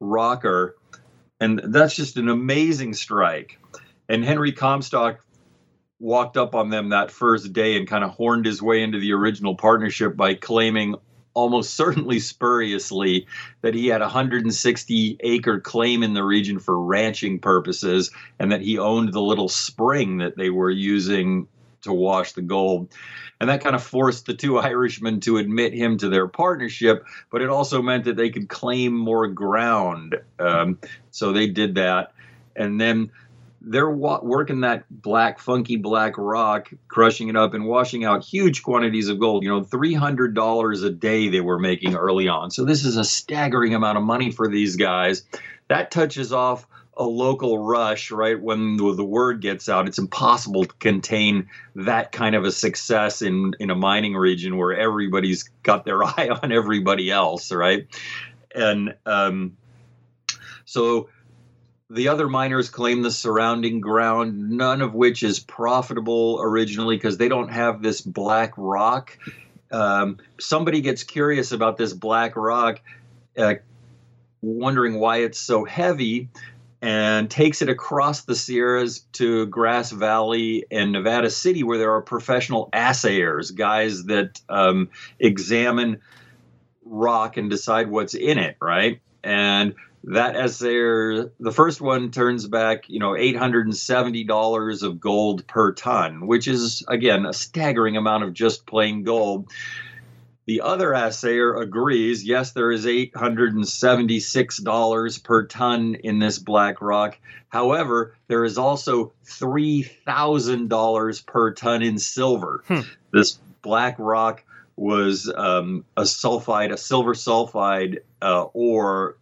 rocker, 0.01 0.77
and 1.39 1.61
that's 1.67 1.95
just 1.95 2.17
an 2.17 2.29
amazing 2.29 2.95
strike. 2.95 3.59
And 4.09 4.25
Henry 4.25 4.53
Comstock 4.53 5.25
walked 6.01 6.37
up 6.37 6.55
on 6.55 6.71
them 6.71 6.89
that 6.89 7.11
first 7.11 7.53
day 7.53 7.77
and 7.77 7.87
kind 7.87 8.03
of 8.03 8.11
horned 8.11 8.47
his 8.47 8.63
way 8.63 8.83
into 8.83 8.99
the 8.99 9.13
original 9.13 9.55
partnership 9.55 10.17
by 10.17 10.35
claiming 10.35 10.97
almost 11.35 11.75
certainly 11.75 12.19
spuriously 12.19 13.27
that 13.61 13.75
he 13.75 13.87
had 13.87 14.01
a 14.01 14.05
160 14.05 15.17
acre 15.21 15.61
claim 15.61 16.03
in 16.03 16.15
the 16.15 16.25
region 16.25 16.59
for 16.59 16.81
ranching 16.81 17.39
purposes 17.39 18.11
and 18.39 18.51
that 18.51 18.63
he 18.63 18.79
owned 18.79 19.13
the 19.13 19.21
little 19.21 19.49
spring 19.49 20.19
that 20.19 20.37
they 20.37 20.51
were 20.51 20.71
using 20.71 21.47
to 21.83 21.93
wash 21.93 22.33
the 22.33 22.43
gold. 22.43 22.89
And 23.41 23.49
that 23.49 23.63
kind 23.63 23.77
of 23.77 23.83
forced 23.83 24.27
the 24.27 24.35
two 24.35 24.59
Irishmen 24.59 25.21
to 25.21 25.37
admit 25.37 25.73
him 25.73 25.99
to 25.99 26.09
their 26.09 26.29
partnership, 26.29 27.05
but 27.31 27.43
it 27.43 27.49
also 27.49 27.81
meant 27.83 28.05
that 28.05 28.17
they 28.17 28.31
could 28.31 28.49
claim 28.49 28.97
more 28.97 29.29
ground. 29.29 30.17
Um, 30.39 30.79
so 31.11 31.33
they 31.33 31.47
did 31.47 31.77
that. 31.77 32.13
And 32.57 32.81
then 32.81 33.13
they're 33.61 33.91
wa- 33.91 34.21
working 34.23 34.61
that 34.61 34.85
black, 34.91 35.39
funky 35.39 35.77
black 35.77 36.17
rock, 36.17 36.71
crushing 36.89 37.29
it 37.29 37.37
up 37.37 37.55
and 37.55 37.67
washing 37.67 38.05
out 38.05 38.25
huge 38.25 38.63
quantities 38.63 39.09
of 39.09 39.19
gold. 39.19 39.43
You 39.43 39.51
know, 39.51 39.63
$300 39.63 40.85
a 40.85 40.91
day 40.91 41.29
they 41.29 41.41
were 41.41 41.59
making 41.59 41.95
early 41.95 42.29
on. 42.29 42.51
So 42.51 42.65
this 42.65 42.85
is 42.85 42.97
a 42.97 43.05
staggering 43.05 43.75
amount 43.75 43.99
of 43.99 44.05
money 44.05 44.31
for 44.31 44.49
these 44.49 44.77
guys. 44.77 45.23
That 45.69 45.91
touches 45.91 46.33
off 46.33 46.67
a 46.97 47.05
local 47.05 47.59
rush, 47.59 48.11
right? 48.11 48.41
When 48.41 48.77
the, 48.77 49.05
word 49.05 49.41
gets 49.41 49.69
out, 49.69 49.89
it's 49.89 49.99
impossible 49.99 50.65
to 50.65 50.75
contain 50.75 51.49
that 51.75 52.13
kind 52.13 52.35
of 52.35 52.45
a 52.45 52.53
success 52.53 53.23
in, 53.23 53.55
in 53.59 53.71
a 53.71 53.75
mining 53.75 54.15
region 54.15 54.57
where 54.57 54.77
everybody's 54.77 55.45
got 55.63 55.85
their 55.85 56.05
eye 56.05 56.29
on 56.43 56.53
everybody 56.53 57.11
else, 57.11 57.53
right? 57.53 57.87
And 58.55 58.95
um, 59.07 59.57
so 60.65 61.09
the 61.91 62.07
other 62.09 62.29
miners 62.29 62.71
claim 62.71 63.03
the 63.03 63.11
surrounding 63.11 63.81
ground, 63.81 64.51
none 64.51 64.81
of 64.81 64.95
which 64.95 65.25
is 65.25 65.41
profitable 65.41 66.39
originally 66.41 66.97
because 66.97 67.19
they 67.19 67.29
don't 67.29 67.49
have 67.49 67.83
this 67.83 68.01
black 68.01 68.53
rock. 68.57 69.19
Um, 69.73 70.19
somebody 70.39 70.83
gets 70.83 71.03
curious 71.03 71.51
about 71.51 71.77
this 71.77 71.93
black 71.93 72.37
rock, 72.37 72.81
uh, 73.37 73.55
wondering 74.41 75.01
why 75.01 75.19
it's 75.19 75.41
so 75.41 75.65
heavy, 75.65 76.29
and 76.81 77.29
takes 77.29 77.61
it 77.61 77.69
across 77.69 78.23
the 78.23 78.37
Sierras 78.37 79.01
to 79.13 79.47
Grass 79.47 79.91
Valley 79.91 80.67
and 80.71 80.93
Nevada 80.93 81.29
City, 81.29 81.65
where 81.65 81.77
there 81.77 81.93
are 81.93 82.03
professional 82.03 82.69
assayers, 82.73 83.51
guys 83.55 84.05
that 84.05 84.41
um, 84.49 84.91
examine 85.19 86.01
rock 86.85 87.37
and 87.37 87.51
decide 87.51 87.91
what's 87.91 88.15
in 88.15 88.39
it, 88.39 88.57
right? 88.61 89.01
And 89.23 89.75
that 90.05 90.35
assayer, 90.35 91.31
the 91.39 91.53
first 91.53 91.79
one 91.81 92.11
turns 92.11 92.47
back, 92.47 92.89
you 92.89 93.01
know, 93.01 93.13
$870 93.13 94.83
of 94.83 94.99
gold 94.99 95.47
per 95.47 95.73
ton, 95.73 96.27
which 96.27 96.49
is, 96.49 96.83
again, 96.89 97.27
a 97.27 97.35
staggering 97.35 97.99
amount 97.99 98.25
of 98.25 98.33
just 98.33 98.67
plain 98.67 99.03
gold. 99.03 99.51
The 100.47 100.63
other 100.63 100.95
assayer 100.95 101.55
agrees, 101.55 102.25
yes, 102.25 102.53
there 102.53 102.73
is 102.73 102.87
$876 102.87 105.23
per 105.23 105.47
ton 105.47 105.97
in 105.97 106.19
this 106.19 106.39
black 106.39 106.81
rock. 106.81 107.19
However, 107.51 108.17
there 108.27 108.45
is 108.45 108.57
also 108.57 109.13
$3,000 109.27 111.27
per 111.27 111.53
ton 111.53 111.83
in 111.83 111.99
silver. 111.99 112.65
Hmm. 112.67 112.81
This 113.13 113.39
black 113.61 113.97
rock 113.99 114.45
was 114.77 115.31
um, 115.33 115.85
a 115.97 116.03
sulfide, 116.03 116.73
a 116.73 116.77
silver 116.79 117.13
sulfide 117.13 117.99
uh, 118.23 118.45
ore 118.55 119.17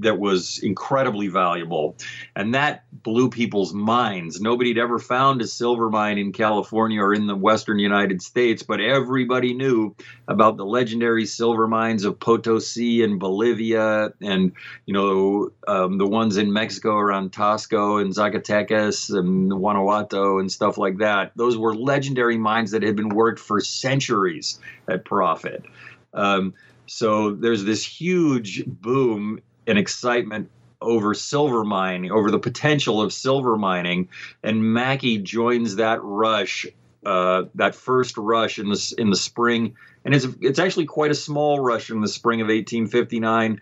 that 0.00 0.18
was 0.18 0.58
incredibly 0.62 1.28
valuable. 1.28 1.96
And 2.36 2.54
that 2.54 2.84
blew 2.92 3.30
people's 3.30 3.72
minds. 3.72 4.40
Nobody 4.40 4.70
had 4.70 4.78
ever 4.78 4.98
found 4.98 5.40
a 5.40 5.46
silver 5.46 5.90
mine 5.90 6.18
in 6.18 6.32
California 6.32 7.00
or 7.00 7.14
in 7.14 7.26
the 7.26 7.36
western 7.36 7.78
United 7.78 8.22
States, 8.22 8.62
but 8.62 8.80
everybody 8.80 9.54
knew 9.54 9.94
about 10.28 10.56
the 10.56 10.64
legendary 10.64 11.26
silver 11.26 11.66
mines 11.66 12.04
of 12.04 12.18
Potosi 12.18 13.02
and 13.02 13.18
Bolivia 13.18 14.12
and, 14.20 14.52
you 14.86 14.94
know, 14.94 15.50
um, 15.66 15.98
the 15.98 16.06
ones 16.06 16.36
in 16.36 16.52
Mexico 16.52 16.96
around 16.96 17.32
Taxco 17.32 18.00
and 18.00 18.12
Zacatecas 18.12 19.16
and 19.16 19.50
Guanajuato 19.50 20.38
and 20.38 20.50
stuff 20.50 20.78
like 20.78 20.98
that. 20.98 21.32
Those 21.36 21.56
were 21.56 21.74
legendary 21.74 22.38
mines 22.38 22.70
that 22.72 22.82
had 22.82 22.96
been 22.96 23.10
worked 23.10 23.40
for 23.40 23.60
centuries 23.60 24.58
at 24.88 25.04
profit. 25.04 25.64
Um, 26.12 26.54
so 26.86 27.30
there's 27.32 27.64
this 27.64 27.84
huge 27.84 28.64
boom 28.66 29.40
and 29.70 29.78
excitement 29.78 30.50
over 30.82 31.14
silver 31.14 31.64
mining, 31.64 32.10
over 32.10 32.30
the 32.30 32.38
potential 32.38 33.00
of 33.00 33.12
silver 33.12 33.56
mining, 33.56 34.08
and 34.42 34.74
Mackay 34.74 35.18
joins 35.18 35.76
that 35.76 36.02
rush, 36.02 36.66
uh, 37.06 37.44
that 37.54 37.74
first 37.74 38.16
rush 38.16 38.58
in 38.58 38.68
the 38.68 38.94
in 38.98 39.10
the 39.10 39.16
spring, 39.16 39.76
and 40.04 40.14
it's 40.14 40.26
it's 40.40 40.58
actually 40.58 40.86
quite 40.86 41.12
a 41.12 41.14
small 41.14 41.60
rush 41.60 41.90
in 41.90 42.00
the 42.00 42.08
spring 42.08 42.40
of 42.40 42.46
1859. 42.46 43.60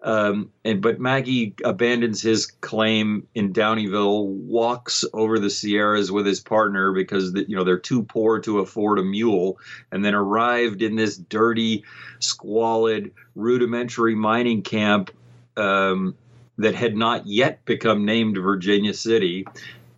Um, 0.00 0.52
and 0.64 0.80
but 0.80 1.00
Mackay 1.00 1.54
abandons 1.64 2.22
his 2.22 2.46
claim 2.46 3.26
in 3.34 3.52
Downieville, 3.52 4.26
walks 4.26 5.04
over 5.12 5.40
the 5.40 5.50
Sierras 5.50 6.12
with 6.12 6.24
his 6.24 6.38
partner 6.38 6.92
because 6.92 7.32
the, 7.32 7.48
you 7.48 7.56
know 7.56 7.64
they're 7.64 7.80
too 7.80 8.04
poor 8.04 8.38
to 8.40 8.60
afford 8.60 9.00
a 9.00 9.02
mule, 9.02 9.58
and 9.90 10.04
then 10.04 10.14
arrived 10.14 10.82
in 10.82 10.94
this 10.94 11.16
dirty, 11.16 11.82
squalid, 12.20 13.12
rudimentary 13.34 14.14
mining 14.14 14.62
camp 14.62 15.10
um, 15.58 16.14
that 16.58 16.74
had 16.74 16.96
not 16.96 17.26
yet 17.26 17.64
become 17.64 18.04
named 18.04 18.36
Virginia 18.38 18.94
City, 18.94 19.46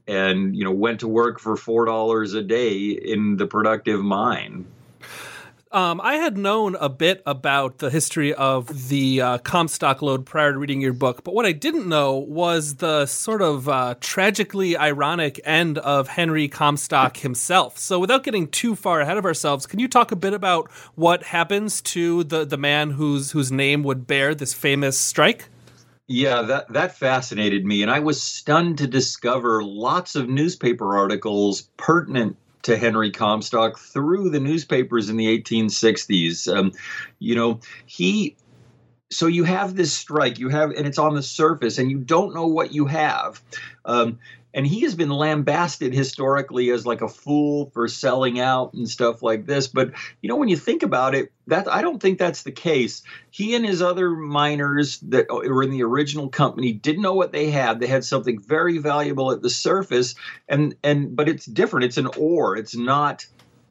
and 0.06 0.56
you 0.56 0.64
know 0.64 0.72
went 0.72 1.00
to 1.00 1.08
work 1.08 1.38
for 1.40 1.56
four 1.56 1.84
dollars 1.84 2.34
a 2.34 2.42
day 2.42 2.90
in 2.90 3.36
the 3.36 3.46
productive 3.46 4.02
mine. 4.02 4.66
Um, 5.72 6.00
I 6.00 6.16
had 6.16 6.36
known 6.36 6.74
a 6.80 6.88
bit 6.88 7.22
about 7.24 7.78
the 7.78 7.90
history 7.90 8.34
of 8.34 8.88
the 8.88 9.20
uh, 9.20 9.38
Comstock 9.38 10.02
lode 10.02 10.26
prior 10.26 10.52
to 10.52 10.58
reading 10.58 10.80
your 10.80 10.92
book, 10.92 11.22
but 11.22 11.32
what 11.32 11.46
I 11.46 11.52
didn't 11.52 11.88
know 11.88 12.16
was 12.16 12.76
the 12.76 13.06
sort 13.06 13.40
of 13.40 13.68
uh, 13.68 13.94
tragically 14.00 14.76
ironic 14.76 15.40
end 15.44 15.78
of 15.78 16.08
Henry 16.08 16.48
Comstock 16.48 17.18
himself. 17.18 17.78
So, 17.78 18.00
without 18.00 18.24
getting 18.24 18.48
too 18.48 18.74
far 18.74 19.00
ahead 19.00 19.16
of 19.16 19.24
ourselves, 19.24 19.64
can 19.68 19.78
you 19.78 19.86
talk 19.86 20.10
a 20.10 20.16
bit 20.16 20.34
about 20.34 20.68
what 20.96 21.22
happens 21.22 21.80
to 21.82 22.24
the, 22.24 22.44
the 22.44 22.58
man 22.58 22.90
whose 22.90 23.30
whose 23.30 23.52
name 23.52 23.84
would 23.84 24.08
bear 24.08 24.34
this 24.34 24.52
famous 24.52 24.98
strike? 24.98 25.44
Yeah, 26.08 26.42
that 26.42 26.72
that 26.72 26.96
fascinated 26.96 27.64
me, 27.64 27.82
and 27.82 27.92
I 27.92 28.00
was 28.00 28.20
stunned 28.20 28.78
to 28.78 28.88
discover 28.88 29.62
lots 29.62 30.16
of 30.16 30.28
newspaper 30.28 30.98
articles 30.98 31.68
pertinent 31.76 32.36
to 32.62 32.76
Henry 32.76 33.10
Comstock 33.10 33.78
through 33.78 34.30
the 34.30 34.40
newspapers 34.40 35.08
in 35.08 35.16
the 35.16 35.38
1860s. 35.40 36.54
Um, 36.54 36.72
you 37.18 37.34
know, 37.34 37.60
he. 37.86 38.36
So 39.10 39.26
you 39.26 39.44
have 39.44 39.74
this 39.74 39.92
strike, 39.92 40.38
you 40.38 40.48
have, 40.50 40.70
and 40.70 40.86
it's 40.86 40.98
on 40.98 41.14
the 41.14 41.22
surface, 41.22 41.78
and 41.78 41.90
you 41.90 41.98
don't 41.98 42.34
know 42.34 42.46
what 42.46 42.72
you 42.72 42.86
have. 42.86 43.42
Um, 43.84 44.18
and 44.52 44.66
he 44.66 44.80
has 44.80 44.94
been 44.94 45.10
lambasted 45.10 45.94
historically 45.94 46.70
as 46.70 46.86
like 46.86 47.02
a 47.02 47.08
fool 47.08 47.70
for 47.72 47.86
selling 47.88 48.40
out 48.40 48.74
and 48.74 48.88
stuff 48.88 49.22
like 49.22 49.46
this. 49.46 49.68
But 49.68 49.92
you 50.20 50.28
know 50.28 50.36
when 50.36 50.48
you 50.48 50.56
think 50.56 50.82
about 50.82 51.14
it 51.14 51.32
that 51.46 51.68
i 51.68 51.82
don't 51.82 52.00
think 52.00 52.18
that's 52.18 52.42
the 52.42 52.52
case. 52.52 53.02
He 53.30 53.54
and 53.54 53.64
his 53.64 53.82
other 53.82 54.10
miners 54.10 54.98
that 55.00 55.26
were 55.30 55.62
in 55.62 55.70
the 55.70 55.82
original 55.82 56.28
company 56.28 56.72
didn't 56.72 57.02
know 57.02 57.14
what 57.14 57.32
they 57.32 57.50
had. 57.50 57.80
They 57.80 57.86
had 57.86 58.04
something 58.04 58.40
very 58.40 58.78
valuable 58.78 59.30
at 59.30 59.42
the 59.42 59.50
surface 59.50 60.14
and 60.48 60.74
and 60.82 61.14
but 61.14 61.28
it's 61.28 61.46
different. 61.46 61.84
It's 61.84 61.98
an 61.98 62.08
ore. 62.18 62.56
It's 62.56 62.76
not 62.76 63.26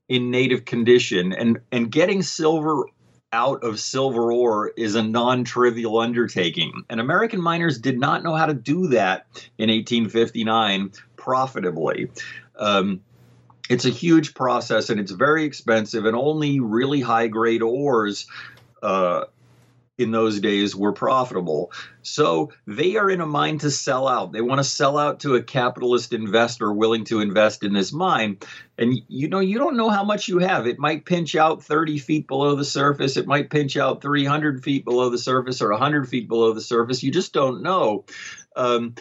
in 0.07 0.31
native 0.31 0.65
condition. 0.65 1.33
And 1.33 1.59
and 1.71 1.91
getting 1.91 2.21
silver 2.23 2.85
out 3.31 3.63
of 3.63 3.79
silver 3.79 4.31
ore 4.31 4.71
is 4.75 4.95
a 4.95 5.03
non 5.03 5.43
trivial 5.43 5.99
undertaking. 5.99 6.83
And 6.89 6.99
American 6.99 7.41
miners 7.41 7.79
did 7.79 7.99
not 7.99 8.23
know 8.23 8.35
how 8.35 8.47
to 8.47 8.53
do 8.53 8.87
that 8.87 9.27
in 9.57 9.69
1859 9.69 10.91
profitably. 11.15 12.11
Um, 12.57 13.01
it's 13.69 13.85
a 13.85 13.89
huge 13.89 14.33
process 14.33 14.89
and 14.89 14.99
it's 14.99 15.11
very 15.11 15.45
expensive, 15.45 16.05
and 16.05 16.15
only 16.15 16.59
really 16.59 17.01
high 17.01 17.27
grade 17.27 17.61
ores 17.61 18.25
uh, 18.81 19.25
in 19.99 20.11
those 20.11 20.39
days 20.39 20.75
were 20.75 20.93
profitable. 20.93 21.71
So 22.01 22.51
they 22.65 22.95
are 22.95 23.09
in 23.09 23.21
a 23.21 23.25
mine 23.25 23.59
to 23.59 23.69
sell 23.69 24.07
out. 24.07 24.31
They 24.31 24.41
want 24.41 24.59
to 24.59 24.63
sell 24.63 24.97
out 24.97 25.19
to 25.21 25.35
a 25.35 25.43
capitalist 25.43 26.13
investor 26.13 26.71
willing 26.71 27.03
to 27.05 27.19
invest 27.19 27.63
in 27.63 27.73
this 27.73 27.91
mine. 27.91 28.37
And 28.77 28.97
you 29.07 29.27
know, 29.27 29.39
you 29.39 29.57
don't 29.59 29.77
know 29.77 29.89
how 29.89 30.05
much 30.05 30.27
you 30.29 30.39
have. 30.39 30.67
It 30.67 30.79
might 30.79 31.05
pinch 31.05 31.35
out 31.35 31.63
30 31.63 31.99
feet 31.99 32.27
below 32.27 32.55
the 32.55 32.65
surface. 32.65 33.17
It 33.17 33.27
might 33.27 33.49
pinch 33.49 33.75
out 33.75 34.01
300 34.01 34.63
feet 34.63 34.85
below 34.85 35.09
the 35.09 35.17
surface 35.17 35.61
or 35.61 35.71
100 35.71 36.07
feet 36.07 36.29
below 36.29 36.53
the 36.53 36.61
surface. 36.61 37.03
You 37.03 37.11
just 37.11 37.33
don't 37.33 37.61
know. 37.61 38.05
Um, 38.55 38.95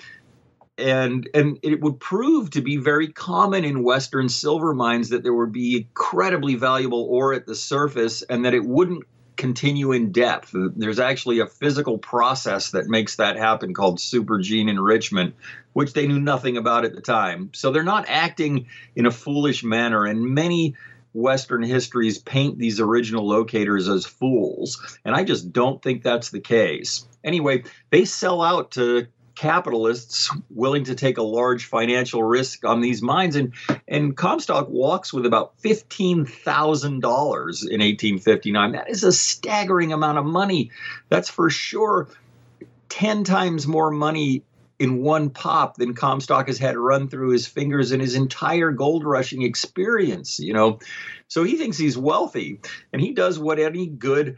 and 0.77 1.29
and 1.35 1.59
it 1.63 1.81
would 1.81 1.99
prove 1.99 2.51
to 2.51 2.61
be 2.61 2.77
very 2.77 3.09
common 3.09 3.65
in 3.65 3.83
western 3.83 4.29
silver 4.29 4.73
mines 4.75 5.09
that 5.09 5.25
there 5.25 5.35
would 5.35 5.53
be 5.53 5.77
incredibly 5.77 6.55
valuable 6.55 7.03
ore 7.11 7.35
at 7.35 7.47
the 7.47 7.55
surface 7.55 8.23
and 8.23 8.45
that 8.45 8.55
it 8.55 8.65
wouldn't 8.65 9.03
continue 9.39 9.93
in 9.93 10.13
depth. 10.13 10.51
There's 10.53 10.99
actually 10.99 11.39
a 11.39 11.47
physical 11.47 11.97
process 11.97 12.73
that 12.73 12.89
makes 12.89 13.17
that 13.17 13.37
happen 13.37 13.73
called 13.73 13.99
supergene 13.99 14.69
enrichment, 14.69 15.35
which 15.73 15.95
they 15.95 16.07
knew 16.07 16.21
nothing 16.21 16.59
about 16.59 16.85
at 16.85 16.95
the 16.95 17.01
time. 17.01 17.51
So 17.55 17.71
they're 17.71 17.83
not 17.83 18.07
acting 18.09 18.67
in 18.95 19.07
a 19.07 19.11
foolish 19.11 19.65
manner. 19.65 20.05
And 20.05 20.35
many 20.35 20.75
Western 21.15 21.63
histories 21.63 22.19
paint 22.19 22.59
these 22.59 22.81
original 22.81 23.27
locators 23.27 23.89
as 23.89 24.05
fools. 24.05 24.99
And 25.05 25.15
I 25.15 25.25
just 25.25 25.53
don't 25.53 25.83
think 25.83 26.03
that's 26.03 26.31
the 26.31 26.41
case. 26.41 27.07
Anyway, 27.25 27.65
they 27.91 28.05
sell 28.05 28.43
out 28.43 28.73
to 28.73 29.07
capitalists 29.39 30.35
willing 30.51 30.83
to 30.83 30.97
take 30.97 31.17
a 31.17 31.23
large 31.23 31.67
financial 31.67 32.25
risk 32.25 32.65
on 32.65 32.81
these 32.81 33.01
mines. 33.03 33.37
And, 33.37 33.55
and 33.87 34.17
Comstock 34.17 34.69
walks 34.69 35.13
with 35.13 35.25
about 35.27 35.57
$15,000 35.63 36.85
in 36.91 37.01
1859. 37.01 38.73
That 38.73 38.91
is 38.91 39.05
a 39.05 39.13
staggering 39.13 39.93
amount 39.93 40.19
of 40.19 40.25
money. 40.25 40.73
That's 41.09 41.31
for 41.31 41.51
sure 41.51 42.09
10 42.89 43.23
times 43.23 43.65
more 43.65 43.93
money 43.93 44.43
in 44.81 45.03
one 45.03 45.31
pop 45.31 45.77
than 45.77 45.95
Comstock 45.95 46.49
has 46.49 46.59
had 46.59 46.77
run 46.77 47.09
through 47.09 47.31
his 47.31 47.47
fingers 47.47 47.93
in 47.93 48.01
his 48.01 48.17
entire 48.17 48.73
gold 48.73 49.05
rushing 49.05 49.43
experience, 49.43 50.41
you 50.41 50.53
know. 50.53 50.81
So 51.29 51.45
he 51.45 51.57
thinks 51.57 51.79
he's 51.79 51.97
wealthy 51.97 52.61
and 52.93 53.01
he 53.01 53.13
does 53.13 53.39
what 53.39 53.61
any 53.61 53.87
good 53.87 54.37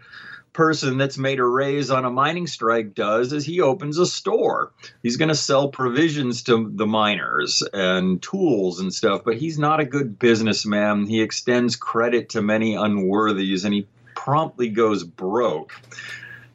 person 0.53 0.99
that's 0.99 1.19
made 1.19 1.39
a 1.39 1.45
raise 1.45 1.91
on 1.91 2.05
a 2.05 2.11
mining 2.11 2.47
strike 2.47 2.95
does 2.95 3.33
is 3.33 3.45
he 3.45 3.61
opens 3.61 3.99
a 3.99 4.07
store. 4.07 4.73
He's 5.03 5.17
going 5.17 5.29
to 5.29 5.35
sell 5.35 5.69
provisions 5.69 6.43
to 6.45 6.71
the 6.75 6.87
miners 6.87 7.63
and 7.73 8.21
tools 8.21 8.81
and 8.81 8.93
stuff, 8.93 9.23
but 9.25 9.37
he's 9.37 9.59
not 9.59 9.81
a 9.81 9.85
good 9.85 10.19
businessman. 10.19 11.07
He 11.07 11.23
extends 11.23 11.77
credit 11.77 12.31
to 12.31 12.43
many 12.43 12.75
unworthies 12.75 13.65
and 13.65 13.75
he 13.75 13.87
promptly 14.15 14.69
goes 14.69 15.05
broke. 15.05 15.73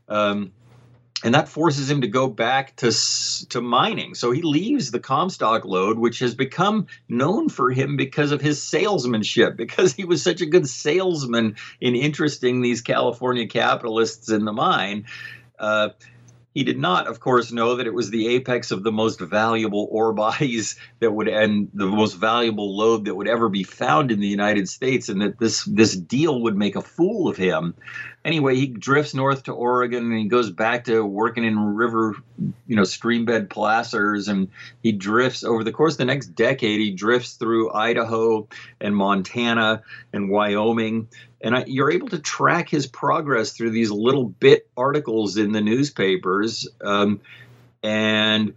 Um, 0.08 0.52
and 1.24 1.34
that 1.34 1.48
forces 1.48 1.90
him 1.90 2.02
to 2.02 2.08
go 2.08 2.28
back 2.28 2.76
to 2.78 2.92
to 3.50 3.62
mining. 3.62 4.16
So 4.16 4.32
he 4.32 4.42
leaves 4.42 4.92
the 4.92 5.00
Comstock 5.00 5.66
lode, 5.66 5.98
which 5.98 6.20
has 6.20 6.36
become 6.36 6.88
known 7.08 7.50
for 7.50 7.72
him 7.72 7.96
because 7.96 8.32
of 8.32 8.42
his 8.42 8.62
salesmanship, 8.62 9.56
because 9.58 9.94
he 9.94 10.06
was 10.06 10.22
such 10.22 10.42
a 10.42 10.46
good 10.46 10.68
salesman 10.68 11.56
in 11.80 11.96
interesting 11.96 12.62
these 12.62 12.82
California 12.82 13.48
capitalists 13.48 14.30
in 14.30 14.46
the 14.46 14.54
mine. 14.54 15.06
Uh, 15.58 15.90
he 16.56 16.64
did 16.64 16.80
not, 16.80 17.08
of 17.08 17.20
course, 17.20 17.52
know 17.52 17.76
that 17.76 17.86
it 17.86 17.94
was 17.94 18.10
the 18.10 18.30
apex 18.30 18.72
of 18.72 18.82
the 18.82 18.92
most 18.92 19.20
valuable 19.20 19.90
ore 19.92 20.14
bodies 20.14 20.78
that 21.02 21.12
would 21.12 21.28
and 21.28 21.70
the 21.74 21.86
most 21.86 22.14
valuable 22.14 22.76
lode 22.76 23.06
that 23.06 23.16
would 23.16 23.28
ever 23.28 23.50
be 23.50 23.64
found 23.64 24.10
in 24.10 24.22
the 24.22 24.28
United 24.28 24.70
States, 24.70 25.10
and 25.10 25.22
that 25.22 25.38
this 25.38 25.66
this 25.66 25.98
deal 25.98 26.42
would 26.42 26.56
make 26.56 26.78
a 26.78 26.82
fool 26.82 27.28
of 27.28 27.36
him. 27.36 27.76
Anyway, 28.24 28.56
he 28.56 28.68
drifts 28.68 29.14
north 29.14 29.44
to 29.44 29.52
Oregon 29.52 30.06
and 30.06 30.18
he 30.18 30.28
goes 30.28 30.50
back 30.50 30.86
to 30.86 31.06
working 31.06 31.44
in 31.44 31.60
river, 31.60 32.16
you 32.66 32.76
know, 32.76 32.84
streambed 32.84 33.50
placers, 33.50 34.30
and 34.30 34.48
he 34.82 34.94
drifts 34.94 35.44
over 35.44 35.64
the 35.64 35.74
course 35.74 35.96
of 35.96 36.00
the 36.00 36.06
next 36.06 36.28
decade. 36.28 36.80
He 36.80 36.92
drifts 36.92 37.34
through 37.34 37.74
Idaho 37.74 38.48
and 38.80 38.96
Montana 38.96 39.84
and 40.14 40.30
Wyoming 40.30 41.10
and 41.46 41.56
I, 41.56 41.64
you're 41.68 41.92
able 41.92 42.08
to 42.10 42.20
track 42.20 42.70
his 42.70 42.88
progress 42.88 43.52
through 43.52 43.70
these 43.70 43.92
little 43.92 44.26
bit 44.26 44.68
articles 44.76 45.38
in 45.38 45.52
the 45.52 45.62
newspapers 45.62 46.68
um, 46.84 47.22
and 47.84 48.56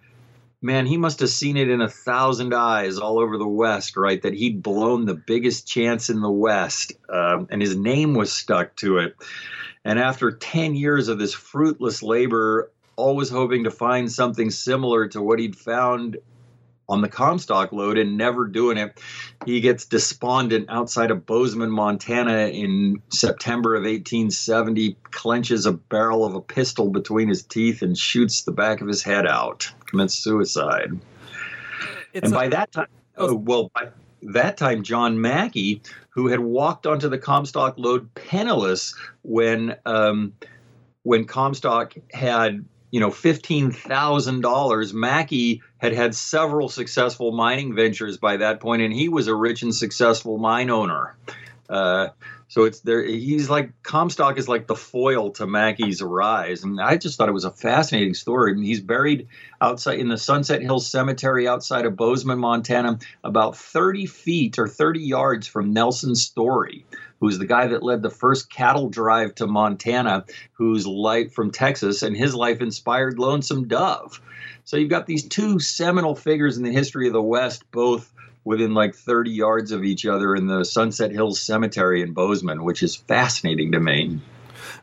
man 0.63 0.87
he 0.87 0.97
must 0.97 1.21
have 1.21 1.29
seen 1.29 1.57
it 1.57 1.69
in 1.69 1.83
a 1.83 1.89
thousand 1.89 2.55
eyes 2.55 2.99
all 2.99 3.21
over 3.21 3.37
the 3.37 3.47
west 3.47 3.97
right 3.97 4.23
that 4.23 4.33
he'd 4.33 4.63
blown 4.63 5.05
the 5.05 5.15
biggest 5.15 5.69
chance 5.69 6.09
in 6.09 6.21
the 6.21 6.31
west 6.31 6.95
um, 7.11 7.47
and 7.51 7.61
his 7.61 7.77
name 7.77 8.15
was 8.15 8.33
stuck 8.33 8.75
to 8.77 8.99
it. 8.99 9.15
And 9.85 9.99
after 9.99 10.33
10 10.33 10.75
years 10.75 11.09
of 11.09 11.19
this 11.19 11.35
fruitless 11.35 12.03
labor 12.03 12.73
always 12.97 13.29
hoping 13.29 13.65
to 13.65 13.71
find 13.71 14.11
something 14.11 14.51
similar 14.51 15.07
to 15.09 15.23
what 15.23 15.39
he'd 15.39 15.57
found 15.57 16.17
on 16.89 17.03
the 17.03 17.09
Comstock 17.09 17.73
lode 17.73 17.99
and 17.99 18.17
never 18.17 18.47
doing 18.47 18.79
it. 18.79 19.01
He 19.45 19.61
gets 19.61 19.85
despondent 19.85 20.71
outside 20.71 21.11
of 21.11 21.27
Bozeman, 21.27 21.71
Montana 21.71 22.49
in 22.49 23.03
September 23.11 23.75
of 23.75 23.83
1870, 23.83 24.97
clenches 25.11 25.67
a 25.67 25.73
barrel 25.73 26.25
of 26.25 26.35
a 26.35 26.41
pistol 26.41 26.91
between 26.91 27.29
his 27.29 27.43
teeth 27.43 27.83
and 27.83 27.97
shoots 27.97 28.43
the 28.43 28.53
back 28.53 28.81
of 28.81 28.89
his 28.89 29.03
head 29.03 29.27
out, 29.27 29.71
commits 29.87 30.15
suicide. 30.15 30.99
It's 32.13 32.25
and 32.25 32.33
a- 32.33 32.37
by 32.37 32.49
that 32.49 32.73
time, 32.73 32.89
oh. 33.17 33.35
well, 33.35 33.71
by 33.75 33.89
that 34.23 34.57
time, 34.57 34.83
John 34.83 35.21
Mackay, 35.21 35.83
who 36.11 36.29
had 36.29 36.41
walked 36.41 36.87
onto 36.87 37.09
the 37.09 37.19
Comstock 37.19 37.75
lode 37.77 38.13
penniless 38.15 38.95
when 39.23 39.77
um, 39.85 40.33
when 41.03 41.27
Comstock 41.27 41.95
had 42.13 42.65
you 42.91 43.01
know 43.01 43.11
$15,000 43.11 44.93
Mackay 44.95 45.61
had 45.79 45.93
had 45.93 46.15
several 46.15 46.69
successful 46.69 47.33
mining 47.33 47.75
ventures 47.75 48.19
by 48.19 48.37
that 48.37 48.61
point 48.61 48.83
and 48.83 48.93
he 48.93 49.09
was 49.09 49.27
a 49.29 49.35
rich 49.35 49.63
and 49.63 49.75
successful 49.75 50.39
mine 50.39 50.71
owner. 50.71 51.17
Uh, 51.69 52.09
so 52.49 52.65
it's 52.65 52.81
there 52.81 53.05
he's 53.05 53.49
like 53.49 53.71
Comstock 53.83 54.39
is 54.39 54.49
like 54.49 54.67
the 54.67 54.75
foil 54.75 55.31
to 55.33 55.47
Mackay's 55.47 56.03
rise 56.03 56.65
and 56.65 56.81
I 56.81 56.97
just 56.97 57.17
thought 57.17 57.29
it 57.29 57.33
was 57.33 57.45
a 57.45 57.51
fascinating 57.51 58.15
story 58.15 58.53
And 58.53 58.65
he's 58.65 58.81
buried 58.81 59.29
outside 59.61 60.01
in 60.01 60.09
the 60.09 60.19
Sunset 60.19 60.63
Hills 60.63 60.91
Cemetery 60.91 61.47
outside 61.47 61.87
of 61.87 61.97
Bozeman 61.97 62.39
Montana 62.39 62.99
about 63.23 63.57
30 63.57 64.07
feet 64.07 64.59
or 64.59 64.69
30 64.69 65.01
yards 65.01 65.47
from 65.47 65.73
Nelson 65.73 66.15
Story 66.15 66.85
who's 67.21 67.39
the 67.39 67.47
guy 67.47 67.67
that 67.67 67.83
led 67.83 68.03
the 68.03 68.11
first 68.11 68.51
cattle 68.51 68.89
drive 68.89 69.35
to 69.37 69.47
Montana, 69.47 70.25
whose 70.53 70.87
life 70.87 71.33
from 71.33 71.51
Texas, 71.51 72.03
and 72.03 72.17
his 72.17 72.35
life 72.35 72.61
inspired 72.61 73.19
Lonesome 73.19 73.67
Dove. 73.67 74.21
So 74.65 74.77
you've 74.77 74.91
got 74.91 75.07
these 75.07 75.27
two 75.27 75.59
seminal 75.59 76.15
figures 76.15 76.59
in 76.59 76.65
the 76.65 76.73
history 76.73 77.07
of 77.07 77.13
the 77.13 77.23
West, 77.23 77.65
both 77.71 78.13
within 78.49 78.73
like 78.73 78.95
30 78.95 79.31
yards 79.31 79.73
of 79.73 79.85
each 79.85 80.07
other 80.07 80.35
in 80.35 80.47
the 80.47 80.65
Sunset 80.65 81.13
Hills 81.13 81.39
Cemetery 81.39 82.01
in 82.01 82.15
Bozeman, 82.15 82.65
which 82.65 82.83
is 82.83 82.97
fascinating 82.97 83.73
to 83.73 83.79
me. 83.79 84.19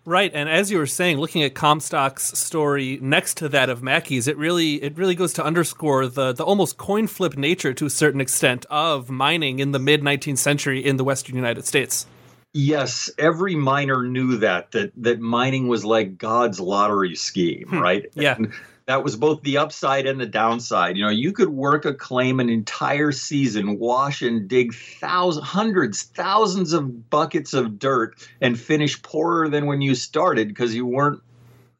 Right, 0.06 0.32
and 0.36 0.48
as 0.48 0.70
you 0.70 0.78
were 0.78 0.86
saying, 0.86 1.18
looking 1.18 1.42
at 1.42 1.56
Comstock's 1.56 2.38
story 2.38 3.00
next 3.02 3.38
to 3.38 3.50
that 3.50 3.72
of 3.72 3.82
Mackay's, 3.82 4.28
it 4.28 4.38
really 4.38 4.76
it 4.84 4.96
really 4.96 5.16
goes 5.16 5.34
to 5.34 5.44
underscore 5.44 6.08
the 6.08 6.32
the 6.32 6.46
almost 6.46 6.78
coin 6.78 7.08
flip 7.08 7.36
nature 7.36 7.74
to 7.74 7.88
a 7.88 7.90
certain 7.90 8.22
extent 8.22 8.68
of 8.70 9.10
mining 9.10 9.58
in 9.58 9.72
the 9.72 9.80
mid 9.80 10.02
19th 10.02 10.38
century 10.38 10.86
in 10.86 10.98
the 10.98 11.04
western 11.04 11.36
United 11.36 11.66
States. 11.66 12.06
Yes, 12.54 13.10
every 13.18 13.56
miner 13.56 14.04
knew 14.04 14.38
that 14.38 14.72
that 14.74 14.92
that 14.98 15.20
mining 15.20 15.68
was 15.68 15.84
like 15.84 16.20
God's 16.20 16.60
lottery 16.60 17.16
scheme, 17.16 17.68
hmm. 17.70 17.80
right? 17.80 18.06
Yeah. 18.14 18.36
And 18.36 18.54
that 18.88 19.04
was 19.04 19.16
both 19.16 19.42
the 19.42 19.58
upside 19.58 20.06
and 20.06 20.20
the 20.20 20.28
downside. 20.28 20.96
You 20.96 21.06
know, 21.06 21.12
you 21.12 21.32
could 21.32 21.50
work 21.50 21.86
a 21.86 21.94
claim 21.94 22.40
an 22.40 22.50
entire 22.50 23.12
season, 23.12 23.80
wash 23.80 24.22
and 24.22 24.48
dig 24.48 24.76
thousands, 24.76 25.46
hundreds, 25.46 26.04
thousands 26.04 26.74
of 26.74 27.10
buckets 27.10 27.54
of 27.54 27.80
dirt, 27.80 28.16
and 28.42 28.60
finish 28.60 29.02
poorer 29.02 29.50
than 29.50 29.66
when 29.66 29.82
you 29.82 29.96
started 29.96 30.50
because 30.50 30.76
you 30.76 30.86
weren't 30.86 31.22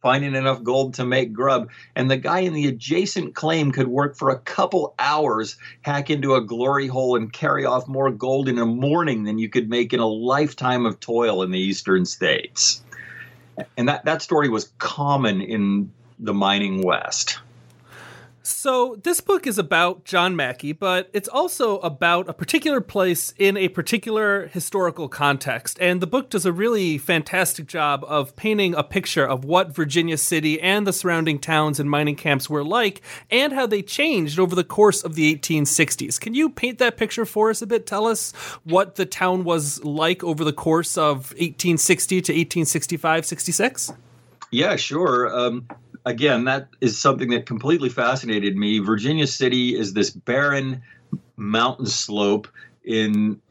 finding 0.02 0.36
enough 0.36 0.64
gold 0.64 0.96
to 0.96 1.06
make 1.06 1.34
grub. 1.34 1.70
And 1.96 2.10
the 2.10 2.18
guy 2.18 2.40
in 2.40 2.54
the 2.54 2.68
adjacent 2.68 3.36
claim 3.36 3.72
could 3.72 3.88
work 3.88 4.16
for 4.16 4.30
a 4.30 4.40
couple 4.40 4.96
hours, 4.98 5.58
hack 5.82 6.10
into 6.10 6.36
a 6.36 6.42
glory 6.42 6.88
hole, 6.88 7.16
and 7.16 7.32
carry 7.32 7.66
off 7.66 7.88
more 7.88 8.12
gold 8.12 8.50
in 8.50 8.58
a 8.58 8.66
morning 8.66 9.24
than 9.24 9.38
you 9.38 9.50
could 9.50 9.70
make 9.70 9.94
in 9.94 10.00
a 10.00 10.08
lifetime 10.08 10.86
of 10.86 11.00
toil 11.00 11.44
in 11.44 11.52
the 11.52 11.60
eastern 11.60 12.06
states. 12.06 12.84
And 13.78 13.90
that, 13.90 14.06
that 14.06 14.22
story 14.22 14.50
was 14.50 14.72
common 14.80 15.42
in 15.42 15.92
the 16.20 16.34
mining 16.34 16.82
West. 16.82 17.40
So, 18.48 18.96
this 19.02 19.22
book 19.22 19.48
is 19.48 19.58
about 19.58 20.06
John 20.06 20.36
Mackay, 20.36 20.74
but 20.74 21.10
it's 21.14 21.28
also 21.28 21.80
about 21.80 22.30
a 22.30 22.34
particular 22.34 22.80
place 22.80 23.34
in 23.40 23.58
a 23.58 23.70
particular 23.70 24.46
historical 24.50 25.10
context. 25.10 25.80
And 25.82 26.00
the 26.00 26.06
book 26.06 26.30
does 26.30 26.46
a 26.46 26.54
really 26.54 27.00
fantastic 27.00 27.66
job 27.66 28.06
of 28.08 28.36
painting 28.36 28.76
a 28.76 28.84
picture 28.84 29.26
of 29.26 29.46
what 29.46 29.74
Virginia 29.74 30.16
City 30.16 30.62
and 30.62 30.86
the 30.86 30.94
surrounding 30.94 31.40
towns 31.40 31.80
and 31.80 31.90
mining 31.90 32.16
camps 32.16 32.48
were 32.48 32.64
like 32.64 33.02
and 33.32 33.52
how 33.52 33.66
they 33.66 33.82
changed 33.82 34.38
over 34.38 34.54
the 34.54 34.64
course 34.64 35.04
of 35.04 35.16
the 35.16 35.36
1860s. 35.36 36.20
Can 36.20 36.36
you 36.36 36.52
paint 36.52 36.78
that 36.78 36.98
picture 36.98 37.26
for 37.26 37.50
us 37.50 37.64
a 37.64 37.68
bit? 37.68 37.88
Tell 37.88 38.06
us 38.06 38.32
what 38.64 38.94
the 38.94 39.08
town 39.08 39.44
was 39.44 39.84
like 39.84 40.24
over 40.24 40.44
the 40.44 40.54
course 40.54 41.00
of 41.00 41.32
1860 41.32 42.22
to 42.22 42.32
1865 42.32 43.26
66? 43.26 43.92
Yeah, 44.52 44.76
sure. 44.76 45.36
Um, 45.36 45.68
again, 46.06 46.46
that 46.46 46.70
is 46.80 46.98
something 46.98 47.30
that 47.32 47.46
completely 47.46 47.90
fascinated 47.90 48.56
me. 48.56 48.80
Virginia 48.80 49.28
City 49.28 49.78
is 49.78 49.94
this 49.94 50.10
barren 50.12 50.84
mountain 51.36 51.86
slope 51.86 52.48
in 52.84 53.42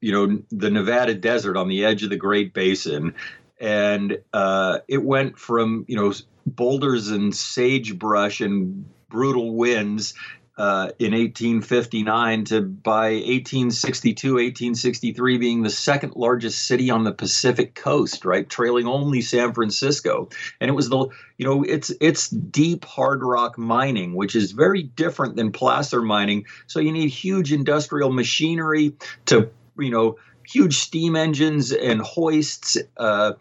you 0.00 0.12
know 0.12 0.42
the 0.50 0.70
Nevada 0.70 1.14
desert 1.14 1.56
on 1.56 1.68
the 1.68 1.84
edge 1.84 2.02
of 2.02 2.10
the 2.10 2.16
Great 2.16 2.54
Basin, 2.54 3.14
and 3.60 4.18
uh, 4.32 4.78
it 4.88 5.02
went 5.02 5.38
from 5.38 5.84
you 5.88 5.96
know 5.96 6.12
boulders 6.46 7.08
and 7.08 7.34
sagebrush 7.34 8.40
and 8.40 8.86
brutal 9.08 9.54
winds 9.54 10.14
uh, 10.56 10.90
in 10.98 11.12
1859 11.12 12.44
to 12.46 12.62
by 12.62 13.10
1862, 13.10 14.34
1863 14.34 15.38
being 15.38 15.62
the 15.62 15.70
second 15.70 16.14
largest 16.16 16.66
city 16.66 16.90
on 16.90 17.04
the 17.04 17.12
Pacific 17.12 17.74
coast, 17.74 18.24
right, 18.24 18.48
trailing 18.48 18.86
only 18.86 19.20
San 19.20 19.52
Francisco. 19.52 20.30
And 20.60 20.70
it 20.70 20.74
was 20.74 20.88
the, 20.88 21.08
you 21.36 21.46
know, 21.46 21.62
it's 21.62 21.92
it's 22.00 22.28
deep 22.28 22.86
hard 22.86 23.22
rock 23.22 23.58
mining, 23.58 24.14
which 24.14 24.34
is 24.34 24.52
very 24.52 24.82
different 24.82 25.36
than 25.36 25.52
placer 25.52 26.00
mining. 26.00 26.46
So 26.66 26.80
you 26.80 26.92
need 26.92 27.10
huge 27.10 27.52
industrial 27.52 28.10
machinery 28.10 28.94
to, 29.26 29.50
you 29.78 29.90
know, 29.90 30.16
huge 30.46 30.78
steam 30.78 31.16
engines 31.16 31.72
and 31.72 32.00
hoists. 32.00 32.78
Uh, 32.96 33.34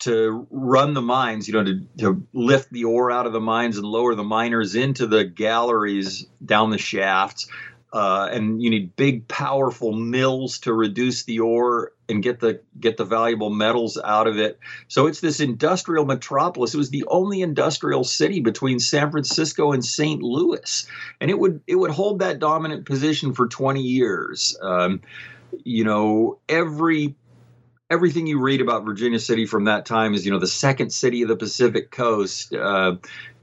to 0.00 0.46
run 0.50 0.94
the 0.94 1.02
mines, 1.02 1.48
you 1.48 1.54
know, 1.54 1.64
to, 1.64 1.80
to 1.98 2.26
lift 2.32 2.72
the 2.72 2.84
ore 2.84 3.10
out 3.10 3.26
of 3.26 3.32
the 3.32 3.40
mines 3.40 3.76
and 3.76 3.86
lower 3.86 4.14
the 4.14 4.24
miners 4.24 4.74
into 4.74 5.06
the 5.06 5.24
galleries 5.24 6.26
down 6.44 6.70
the 6.70 6.78
shafts. 6.78 7.48
Uh, 7.90 8.28
and 8.30 8.62
you 8.62 8.68
need 8.68 8.94
big, 8.96 9.26
powerful 9.28 9.92
mills 9.92 10.58
to 10.58 10.74
reduce 10.74 11.24
the 11.24 11.40
ore 11.40 11.92
and 12.06 12.22
get 12.22 12.38
the 12.38 12.60
get 12.78 12.98
the 12.98 13.04
valuable 13.04 13.48
metals 13.48 13.98
out 14.04 14.26
of 14.26 14.38
it. 14.38 14.58
So 14.88 15.06
it's 15.06 15.20
this 15.20 15.40
industrial 15.40 16.04
metropolis. 16.04 16.74
It 16.74 16.78
was 16.78 16.90
the 16.90 17.04
only 17.08 17.40
industrial 17.40 18.04
city 18.04 18.40
between 18.40 18.78
San 18.78 19.10
Francisco 19.10 19.72
and 19.72 19.82
St. 19.82 20.20
Louis, 20.20 20.86
and 21.18 21.30
it 21.30 21.38
would 21.38 21.62
it 21.66 21.76
would 21.76 21.90
hold 21.90 22.18
that 22.18 22.38
dominant 22.38 22.84
position 22.84 23.32
for 23.32 23.48
20 23.48 23.80
years. 23.80 24.54
Um, 24.60 25.00
you 25.64 25.84
know, 25.84 26.38
every 26.46 27.14
everything 27.90 28.26
you 28.26 28.40
read 28.40 28.60
about 28.60 28.84
Virginia 28.84 29.18
City 29.18 29.46
from 29.46 29.64
that 29.64 29.86
time 29.86 30.14
is, 30.14 30.24
you 30.24 30.32
know, 30.32 30.38
the 30.38 30.46
second 30.46 30.90
city 30.90 31.22
of 31.22 31.28
the 31.28 31.36
Pacific 31.36 31.90
Coast. 31.90 32.54
Uh, 32.54 32.96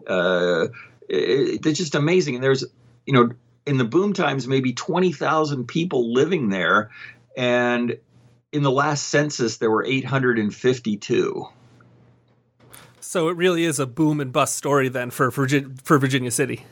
uh, 0.08 0.68
it, 1.10 1.66
it's 1.66 1.78
just 1.78 1.96
amazing. 1.96 2.36
And 2.36 2.44
there's, 2.44 2.64
you 3.06 3.14
know, 3.14 3.32
in 3.66 3.78
the 3.78 3.86
boom 3.86 4.14
times, 4.14 4.48
maybe 4.48 4.74
20,000 4.74 5.68
people 5.68 6.14
living 6.14 6.50
there. 6.50 6.92
And 7.36 7.98
in 8.52 8.64
the 8.64 8.72
last 8.72 9.08
census, 9.08 9.58
there 9.58 9.72
were 9.72 9.84
852. 9.84 11.48
So 13.00 13.30
it 13.30 13.38
really 13.38 13.66
is 13.66 13.80
a 13.80 13.86
boom 13.86 14.20
and 14.20 14.32
bust 14.32 14.56
story 14.56 14.90
then 14.90 15.10
for 15.10 15.32
for 15.32 15.98
Virginia 15.98 16.32
City. 16.32 16.66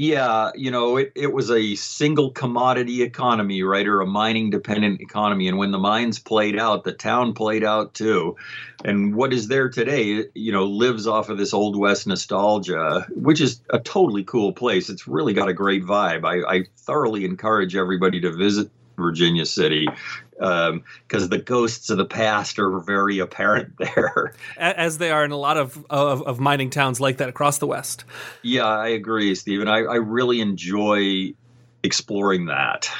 Yeah, 0.00 0.52
you 0.54 0.70
know, 0.70 0.96
it, 0.96 1.10
it 1.16 1.32
was 1.32 1.50
a 1.50 1.74
single 1.74 2.30
commodity 2.30 3.02
economy, 3.02 3.64
right, 3.64 3.84
or 3.84 4.00
a 4.00 4.06
mining 4.06 4.48
dependent 4.48 5.00
economy. 5.00 5.48
And 5.48 5.58
when 5.58 5.72
the 5.72 5.78
mines 5.78 6.20
played 6.20 6.56
out, 6.56 6.84
the 6.84 6.92
town 6.92 7.32
played 7.32 7.64
out 7.64 7.94
too. 7.94 8.36
And 8.84 9.12
what 9.16 9.32
is 9.32 9.48
there 9.48 9.68
today, 9.68 10.26
you 10.34 10.52
know, 10.52 10.66
lives 10.66 11.08
off 11.08 11.30
of 11.30 11.36
this 11.36 11.52
Old 11.52 11.76
West 11.76 12.06
nostalgia, 12.06 13.08
which 13.10 13.40
is 13.40 13.60
a 13.70 13.80
totally 13.80 14.22
cool 14.22 14.52
place. 14.52 14.88
It's 14.88 15.08
really 15.08 15.34
got 15.34 15.48
a 15.48 15.52
great 15.52 15.82
vibe. 15.82 16.24
I, 16.24 16.58
I 16.58 16.64
thoroughly 16.76 17.24
encourage 17.24 17.74
everybody 17.74 18.20
to 18.20 18.30
visit 18.30 18.70
Virginia 18.96 19.46
City 19.46 19.88
because 20.38 21.22
um, 21.24 21.28
the 21.28 21.42
ghosts 21.44 21.90
of 21.90 21.98
the 21.98 22.04
past 22.04 22.58
are 22.58 22.78
very 22.80 23.18
apparent 23.18 23.74
there. 23.78 24.34
As 24.56 24.98
they 24.98 25.10
are 25.10 25.24
in 25.24 25.32
a 25.32 25.36
lot 25.36 25.56
of, 25.56 25.84
of, 25.90 26.22
of, 26.22 26.38
mining 26.38 26.70
towns 26.70 27.00
like 27.00 27.16
that 27.16 27.28
across 27.28 27.58
the 27.58 27.66
West. 27.66 28.04
Yeah, 28.42 28.66
I 28.66 28.88
agree, 28.88 29.34
Stephen. 29.34 29.68
I, 29.68 29.78
I 29.78 29.96
really 29.96 30.40
enjoy 30.40 31.34
exploring 31.82 32.46
that. 32.46 32.90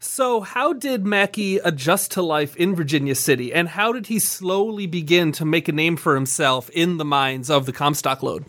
So, 0.00 0.40
how 0.40 0.72
did 0.72 1.06
Mackay 1.06 1.56
adjust 1.56 2.12
to 2.12 2.22
life 2.22 2.56
in 2.56 2.76
Virginia 2.76 3.14
City, 3.14 3.52
and 3.52 3.68
how 3.68 3.92
did 3.92 4.06
he 4.06 4.20
slowly 4.20 4.86
begin 4.86 5.32
to 5.32 5.44
make 5.44 5.68
a 5.68 5.72
name 5.72 5.96
for 5.96 6.14
himself 6.14 6.70
in 6.70 6.98
the 6.98 7.04
mines 7.04 7.50
of 7.50 7.66
the 7.66 7.72
Comstock 7.72 8.22
Lode? 8.22 8.44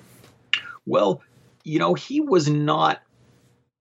Well, 0.86 1.22
you 1.64 1.80
know, 1.80 1.96
he 1.96 2.22
was 2.22 2.50
not 2.50 3.02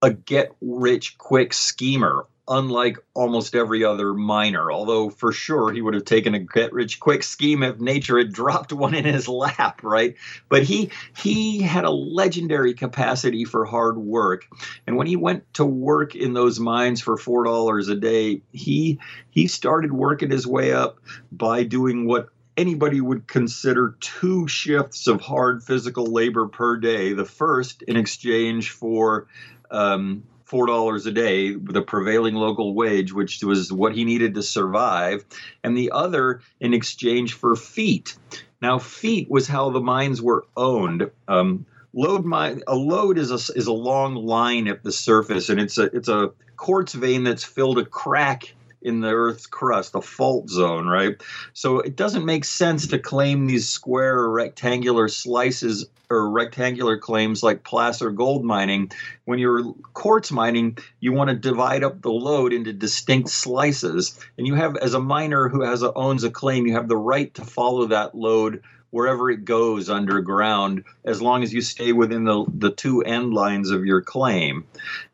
a 0.01 0.11
get 0.11 0.55
rich 0.61 1.17
quick 1.17 1.53
schemer 1.53 2.25
unlike 2.49 2.97
almost 3.13 3.55
every 3.55 3.85
other 3.85 4.13
miner. 4.13 4.71
Although 4.71 5.09
for 5.09 5.31
sure 5.31 5.71
he 5.71 5.81
would 5.81 5.93
have 5.93 6.05
taken 6.05 6.33
a 6.33 6.39
get 6.39 6.73
rich 6.73 6.99
quick 6.99 7.23
scheme 7.23 7.61
if 7.63 7.79
nature 7.79 8.17
had 8.17 8.33
dropped 8.33 8.73
one 8.73 8.95
in 8.95 9.05
his 9.05 9.27
lap, 9.27 9.81
right? 9.83 10.15
But 10.49 10.63
he 10.63 10.89
he 11.15 11.61
had 11.61 11.85
a 11.85 11.91
legendary 11.91 12.73
capacity 12.73 13.45
for 13.45 13.65
hard 13.65 13.97
work, 13.97 14.45
and 14.87 14.97
when 14.97 15.07
he 15.07 15.15
went 15.15 15.53
to 15.53 15.65
work 15.65 16.15
in 16.15 16.33
those 16.33 16.59
mines 16.59 17.01
for 17.01 17.15
four 17.15 17.43
dollars 17.43 17.87
a 17.87 17.95
day, 17.95 18.41
he 18.51 18.99
he 19.29 19.47
started 19.47 19.93
working 19.93 20.31
his 20.31 20.47
way 20.47 20.73
up 20.73 20.99
by 21.31 21.63
doing 21.63 22.07
what 22.07 22.29
anybody 22.57 22.99
would 22.99 23.25
consider 23.25 23.95
two 24.01 24.45
shifts 24.47 25.07
of 25.07 25.21
hard 25.21 25.63
physical 25.63 26.05
labor 26.05 26.45
per 26.47 26.75
day. 26.75 27.13
The 27.13 27.23
first 27.23 27.83
in 27.83 27.95
exchange 27.95 28.71
for 28.71 29.27
um, 29.71 30.23
four 30.49 30.65
dollars 30.65 31.05
a 31.05 31.11
day, 31.11 31.53
the 31.53 31.81
prevailing 31.81 32.33
local 32.33 32.73
wage, 32.73 33.13
which 33.13 33.43
was 33.43 33.71
what 33.71 33.95
he 33.95 34.03
needed 34.03 34.33
to 34.33 34.41
survive, 34.41 35.23
and 35.63 35.77
the 35.77 35.91
other 35.91 36.41
in 36.59 36.73
exchange 36.73 37.33
for 37.33 37.55
feet. 37.55 38.17
Now, 38.61 38.79
feet 38.79 39.29
was 39.29 39.47
how 39.47 39.69
the 39.69 39.79
mines 39.79 40.21
were 40.21 40.45
owned. 40.57 41.09
Um, 41.27 41.65
lode 41.93 42.25
mine 42.25 42.63
a 42.67 42.75
lode 42.75 43.17
is 43.17 43.31
a 43.31 43.53
is 43.57 43.67
a 43.67 43.71
long 43.71 44.15
line 44.15 44.67
at 44.67 44.83
the 44.83 44.91
surface, 44.91 45.49
and 45.49 45.59
it's 45.59 45.77
a 45.77 45.83
it's 45.95 46.09
a 46.09 46.31
quartz 46.57 46.93
vein 46.93 47.23
that's 47.23 47.43
filled 47.43 47.77
a 47.77 47.85
crack 47.85 48.53
in 48.81 49.01
the 49.01 49.09
Earth's 49.09 49.45
crust, 49.45 49.95
a 49.95 50.01
fault 50.01 50.49
zone, 50.49 50.87
right? 50.87 51.21
So 51.53 51.79
it 51.79 51.95
doesn't 51.95 52.25
make 52.25 52.45
sense 52.45 52.87
to 52.87 52.99
claim 52.99 53.45
these 53.45 53.67
square 53.67 54.19
or 54.19 54.31
rectangular 54.31 55.07
slices 55.07 55.85
or 56.09 56.29
rectangular 56.29 56.97
claims 56.97 57.43
like 57.43 57.63
placer 57.63 58.09
gold 58.09 58.43
mining. 58.43 58.91
When 59.25 59.37
you're 59.37 59.73
quartz 59.93 60.31
mining, 60.31 60.77
you 60.99 61.13
want 61.13 61.29
to 61.29 61.35
divide 61.35 61.83
up 61.83 62.01
the 62.01 62.11
lode 62.11 62.53
into 62.53 62.73
distinct 62.73 63.29
slices. 63.29 64.19
And 64.37 64.47
you 64.47 64.55
have, 64.55 64.75
as 64.77 64.93
a 64.93 64.99
miner 64.99 65.49
who 65.49 65.61
has 65.61 65.83
a, 65.83 65.93
owns 65.93 66.23
a 66.23 66.31
claim, 66.31 66.65
you 66.65 66.73
have 66.73 66.87
the 66.87 66.97
right 66.97 67.33
to 67.35 67.45
follow 67.45 67.87
that 67.87 68.15
lode 68.15 68.63
wherever 68.91 69.29
it 69.29 69.45
goes 69.45 69.87
underground 69.87 70.83
as 71.05 71.21
long 71.21 71.43
as 71.43 71.53
you 71.53 71.61
stay 71.61 71.91
within 71.91 72.23
the, 72.23 72.43
the 72.51 72.71
two 72.71 73.01
end 73.01 73.33
lines 73.33 73.69
of 73.69 73.85
your 73.85 74.01
claim. 74.01 74.65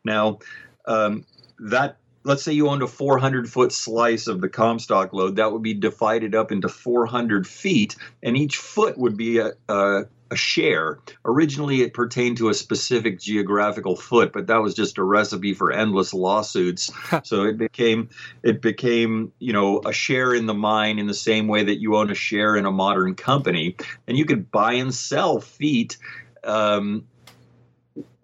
Now, 0.02 0.38
um, 0.86 1.26
that 1.58 1.98
let's 2.26 2.42
say 2.42 2.52
you 2.52 2.68
owned 2.68 2.82
a 2.82 2.88
400 2.88 3.48
foot 3.48 3.72
slice 3.72 4.26
of 4.26 4.40
the 4.40 4.48
Comstock 4.48 5.12
lode, 5.12 5.36
that 5.36 5.52
would 5.52 5.62
be 5.62 5.74
divided 5.74 6.34
up 6.34 6.50
into 6.50 6.68
400 6.68 7.46
feet, 7.46 7.96
and 8.22 8.36
each 8.36 8.56
foot 8.56 8.98
would 8.98 9.16
be 9.16 9.38
a, 9.38 9.52
a, 9.68 10.02
a 10.32 10.36
share. 10.36 10.98
Originally, 11.24 11.82
it 11.82 11.94
pertained 11.94 12.38
to 12.38 12.48
a 12.48 12.54
specific 12.54 13.20
geographical 13.20 13.94
foot, 13.94 14.32
but 14.32 14.48
that 14.48 14.60
was 14.60 14.74
just 14.74 14.98
a 14.98 15.04
recipe 15.04 15.54
for 15.54 15.70
endless 15.70 16.12
lawsuits. 16.12 16.90
so 17.22 17.44
it 17.44 17.56
became 17.56 18.08
it 18.42 18.60
became 18.60 19.32
you 19.38 19.52
know 19.52 19.80
a 19.86 19.92
share 19.92 20.34
in 20.34 20.46
the 20.46 20.54
mine 20.54 20.98
in 20.98 21.06
the 21.06 21.14
same 21.14 21.46
way 21.46 21.62
that 21.62 21.80
you 21.80 21.96
own 21.96 22.10
a 22.10 22.14
share 22.14 22.56
in 22.56 22.66
a 22.66 22.72
modern 22.72 23.14
company, 23.14 23.76
and 24.08 24.18
you 24.18 24.24
could 24.24 24.50
buy 24.50 24.72
and 24.72 24.92
sell 24.92 25.40
feet. 25.40 25.96
Um, 26.42 27.06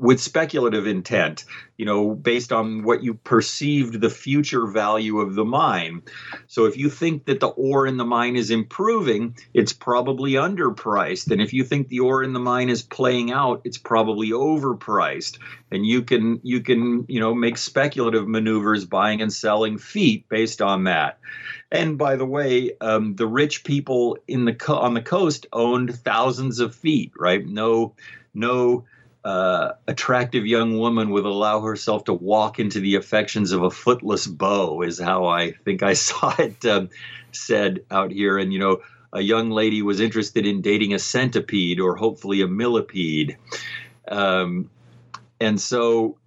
with 0.02 0.20
speculative 0.20 0.88
intent, 0.88 1.44
you 1.76 1.86
know, 1.86 2.12
based 2.12 2.52
on 2.52 2.82
what 2.82 3.04
you 3.04 3.14
perceived 3.14 4.00
the 4.00 4.10
future 4.10 4.66
value 4.66 5.20
of 5.20 5.36
the 5.36 5.44
mine. 5.44 6.02
So 6.48 6.64
if 6.64 6.76
you 6.76 6.90
think 6.90 7.26
that 7.26 7.38
the 7.38 7.50
ore 7.50 7.86
in 7.86 7.98
the 7.98 8.04
mine 8.04 8.34
is 8.34 8.50
improving, 8.50 9.36
it's 9.54 9.72
probably 9.72 10.32
underpriced. 10.32 11.30
And 11.30 11.40
if 11.40 11.52
you 11.52 11.62
think 11.62 11.86
the 11.86 12.00
ore 12.00 12.24
in 12.24 12.32
the 12.32 12.40
mine 12.40 12.68
is 12.68 12.82
playing 12.82 13.30
out, 13.30 13.62
it's 13.64 13.78
probably 13.78 14.30
overpriced. 14.30 15.38
And 15.70 15.86
you 15.86 16.02
can 16.02 16.40
you 16.42 16.62
can, 16.62 17.04
you 17.08 17.20
know, 17.20 17.32
make 17.32 17.56
speculative 17.56 18.26
maneuvers 18.26 18.84
buying 18.84 19.22
and 19.22 19.32
selling 19.32 19.78
feet 19.78 20.28
based 20.28 20.60
on 20.60 20.84
that. 20.84 21.20
And 21.70 21.96
by 21.96 22.16
the 22.16 22.26
way, 22.26 22.72
um, 22.80 23.14
the 23.14 23.28
rich 23.28 23.62
people 23.62 24.18
in 24.26 24.46
the 24.46 24.54
co- 24.54 24.78
on 24.78 24.94
the 24.94 25.00
coast 25.00 25.46
owned 25.52 25.94
thousands 25.94 26.58
of 26.58 26.74
feet, 26.74 27.12
right? 27.16 27.46
No 27.46 27.94
no 28.34 28.84
uh, 29.24 29.72
attractive 29.86 30.46
young 30.46 30.78
woman 30.78 31.10
would 31.10 31.24
allow 31.24 31.60
herself 31.60 32.04
to 32.04 32.12
walk 32.12 32.58
into 32.58 32.80
the 32.80 32.96
affections 32.96 33.52
of 33.52 33.62
a 33.62 33.70
footless 33.70 34.26
beau, 34.26 34.82
is 34.82 34.98
how 34.98 35.26
I 35.26 35.52
think 35.52 35.82
I 35.82 35.92
saw 35.94 36.34
it 36.38 36.64
um, 36.64 36.90
said 37.32 37.84
out 37.90 38.10
here. 38.10 38.38
And, 38.38 38.52
you 38.52 38.58
know, 38.58 38.82
a 39.12 39.20
young 39.20 39.50
lady 39.50 39.82
was 39.82 40.00
interested 40.00 40.46
in 40.46 40.62
dating 40.62 40.94
a 40.94 40.98
centipede 40.98 41.80
or 41.80 41.96
hopefully 41.96 42.40
a 42.40 42.48
millipede. 42.48 43.36
Um, 44.08 44.70
and 45.40 45.60
so 45.60 46.18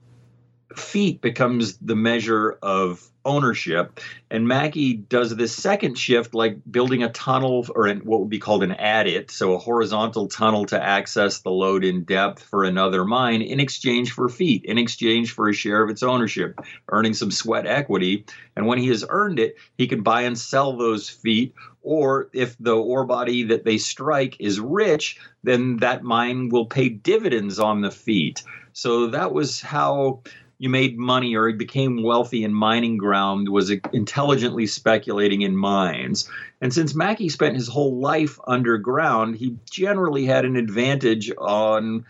feet 0.75 1.21
becomes 1.21 1.77
the 1.77 1.95
measure 1.95 2.57
of 2.61 3.09
ownership. 3.25 3.99
And 4.31 4.47
Mackay 4.47 4.93
does 4.93 5.35
this 5.35 5.55
second 5.55 5.97
shift, 5.97 6.33
like 6.33 6.57
building 6.69 7.03
a 7.03 7.11
tunnel 7.11 7.65
or 7.75 7.89
what 7.89 8.21
would 8.21 8.29
be 8.29 8.39
called 8.39 8.63
an 8.63 8.71
adit, 8.73 9.31
so 9.31 9.53
a 9.53 9.57
horizontal 9.57 10.27
tunnel 10.27 10.65
to 10.67 10.81
access 10.81 11.39
the 11.39 11.51
lode 11.51 11.83
in 11.83 12.03
depth 12.03 12.43
for 12.43 12.63
another 12.63 13.03
mine 13.03 13.41
in 13.41 13.59
exchange 13.59 14.11
for 14.11 14.29
feet, 14.29 14.63
in 14.65 14.77
exchange 14.77 15.31
for 15.31 15.49
a 15.49 15.53
share 15.53 15.83
of 15.83 15.89
its 15.89 16.03
ownership, 16.03 16.59
earning 16.89 17.13
some 17.13 17.31
sweat 17.31 17.65
equity. 17.65 18.25
And 18.55 18.67
when 18.67 18.77
he 18.77 18.87
has 18.89 19.05
earned 19.09 19.39
it, 19.39 19.55
he 19.77 19.87
can 19.87 20.03
buy 20.03 20.21
and 20.21 20.37
sell 20.37 20.77
those 20.77 21.09
feet. 21.09 21.53
Or 21.81 22.29
if 22.33 22.55
the 22.59 22.75
ore 22.75 23.05
body 23.05 23.43
that 23.43 23.63
they 23.63 23.77
strike 23.77 24.37
is 24.39 24.59
rich, 24.59 25.19
then 25.43 25.77
that 25.77 26.03
mine 26.03 26.49
will 26.49 26.65
pay 26.65 26.89
dividends 26.89 27.59
on 27.59 27.81
the 27.81 27.91
feet. 27.91 28.43
So 28.73 29.07
that 29.07 29.31
was 29.31 29.61
how 29.61 30.21
you 30.57 30.69
made 30.69 30.97
money 30.97 31.35
or 31.35 31.51
became 31.51 32.03
wealthy 32.03 32.43
in 32.43 32.53
mining 32.53 32.97
ground 32.97 33.49
was 33.49 33.69
intelligently 33.91 34.67
speculating 34.67 35.41
in 35.41 35.55
mines. 35.55 36.29
And 36.61 36.73
since 36.73 36.95
Mackay 36.95 37.29
spent 37.29 37.55
his 37.55 37.67
whole 37.67 37.99
life 37.99 38.39
underground, 38.47 39.35
he 39.35 39.57
generally 39.69 40.25
had 40.25 40.45
an 40.45 40.55
advantage 40.55 41.31
on 41.37 42.05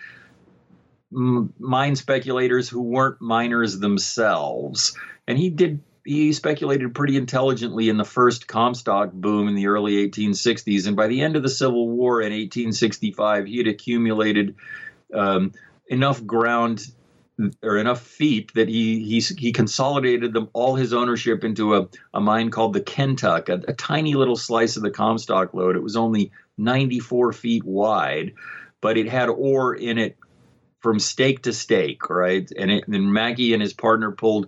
mine 1.11 1.95
speculators 1.95 2.69
who 2.69 2.81
weren't 2.81 3.21
miners 3.21 3.79
themselves. 3.79 4.95
And 5.27 5.37
he 5.37 5.49
did 5.49 5.81
he 6.05 6.33
speculated 6.33 6.93
pretty 6.93 7.17
intelligently 7.17 7.89
in 7.89 7.97
the 7.97 8.05
first 8.05 8.47
Comstock 8.47 9.11
boom 9.11 9.47
in 9.47 9.55
the 9.55 9.65
early 9.65 10.07
1860s. 10.07 10.85
And 10.85 10.95
by 10.95 11.07
the 11.07 11.21
end 11.21 11.35
of 11.35 11.41
the 11.41 11.49
Civil 11.49 11.89
War 11.89 12.21
in 12.21 12.31
1865, 12.31 13.47
he 13.47 13.57
had 13.57 13.65
accumulated 13.65 14.53
um, 15.11 15.51
enough 15.87 16.23
ground 16.23 16.85
or 17.61 17.77
enough 17.77 18.01
feet 18.01 18.53
that 18.53 18.69
he 18.69 19.03
he 19.03 19.19
he 19.19 19.51
consolidated 19.51 20.33
them 20.33 20.49
all 20.53 20.75
his 20.75 20.93
ownership 20.93 21.43
into 21.43 21.75
a, 21.75 21.87
a 22.13 22.21
mine 22.21 22.49
called 22.49 22.73
the 22.73 22.81
Kentuck, 22.81 23.49
a, 23.49 23.61
a 23.67 23.73
tiny 23.73 24.15
little 24.15 24.37
slice 24.37 24.77
of 24.77 24.83
the 24.83 24.91
Comstock 24.91 25.53
lode. 25.53 25.75
It 25.75 25.83
was 25.83 25.97
only 25.97 26.31
94 26.57 27.33
feet 27.33 27.63
wide, 27.65 28.33
but 28.81 28.97
it 28.97 29.09
had 29.09 29.29
ore 29.29 29.75
in 29.75 29.97
it 29.97 30.17
from 30.79 30.99
stake 30.99 31.41
to 31.43 31.51
stake, 31.51 32.09
right? 32.09 32.49
And, 32.57 32.71
it, 32.71 32.87
and 32.87 33.11
Mackay 33.11 33.53
and 33.53 33.61
his 33.61 33.73
partner 33.73 34.11
pulled 34.11 34.47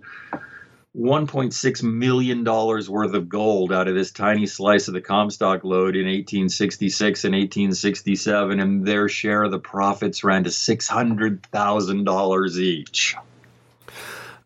1.6 0.96 1.82
million 1.82 2.44
dollars 2.44 2.88
worth 2.88 3.12
of 3.12 3.28
gold 3.28 3.72
out 3.72 3.88
of 3.88 3.94
this 3.94 4.10
tiny 4.10 4.46
slice 4.46 4.88
of 4.88 4.94
the 4.94 5.00
Comstock 5.02 5.62
lode 5.62 5.96
in 5.96 6.06
1866 6.06 7.24
and 7.24 7.34
1867, 7.34 8.58
and 8.58 8.86
their 8.86 9.08
share 9.08 9.42
of 9.42 9.50
the 9.50 9.58
profits 9.58 10.24
ran 10.24 10.44
to 10.44 10.50
six 10.50 10.88
hundred 10.88 11.42
thousand 11.52 12.04
dollars 12.04 12.58
each. 12.58 13.14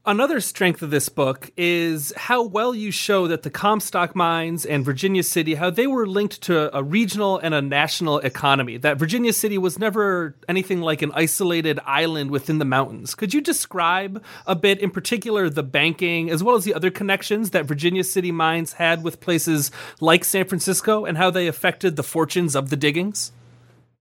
Another 0.04 0.40
strength 0.40 0.82
of 0.82 0.90
this 0.90 1.08
book 1.08 1.52
is 1.56 2.12
how 2.16 2.42
well 2.42 2.74
you 2.74 2.90
show 2.90 3.28
that 3.28 3.44
the 3.44 3.50
Comstock 3.50 4.16
mines 4.16 4.66
and 4.66 4.84
Virginia 4.84 5.22
City, 5.22 5.54
how 5.54 5.70
they 5.70 5.86
were 5.86 6.08
linked 6.08 6.42
to 6.42 6.76
a 6.76 6.82
regional 6.82 7.38
and 7.38 7.54
a 7.54 7.62
national 7.62 8.18
economy. 8.18 8.78
That 8.78 8.98
Virginia 8.98 9.32
City 9.32 9.58
was 9.58 9.78
never 9.78 10.34
anything 10.48 10.80
like 10.80 11.02
an 11.02 11.12
isolated 11.14 11.78
island 11.86 12.32
within 12.32 12.58
the 12.58 12.64
mountains. 12.64 13.14
Could 13.14 13.32
you 13.32 13.40
describe 13.40 14.20
a 14.44 14.56
bit, 14.56 14.80
in 14.80 14.90
particular, 14.90 15.48
the 15.48 15.62
banking 15.62 16.30
as 16.30 16.42
well 16.42 16.56
as 16.56 16.64
the 16.64 16.74
other 16.74 16.90
connections 16.90 17.50
that 17.50 17.66
Virginia 17.66 18.02
City 18.02 18.32
mines 18.32 18.72
had 18.72 19.04
with 19.04 19.20
places 19.20 19.70
like 20.00 20.24
San 20.24 20.46
Francisco 20.46 21.04
and 21.04 21.16
how 21.16 21.30
they 21.30 21.46
affected 21.46 21.94
the 21.94 22.02
fortunes 22.02 22.56
of 22.56 22.70
the 22.70 22.76
diggings? 22.76 23.30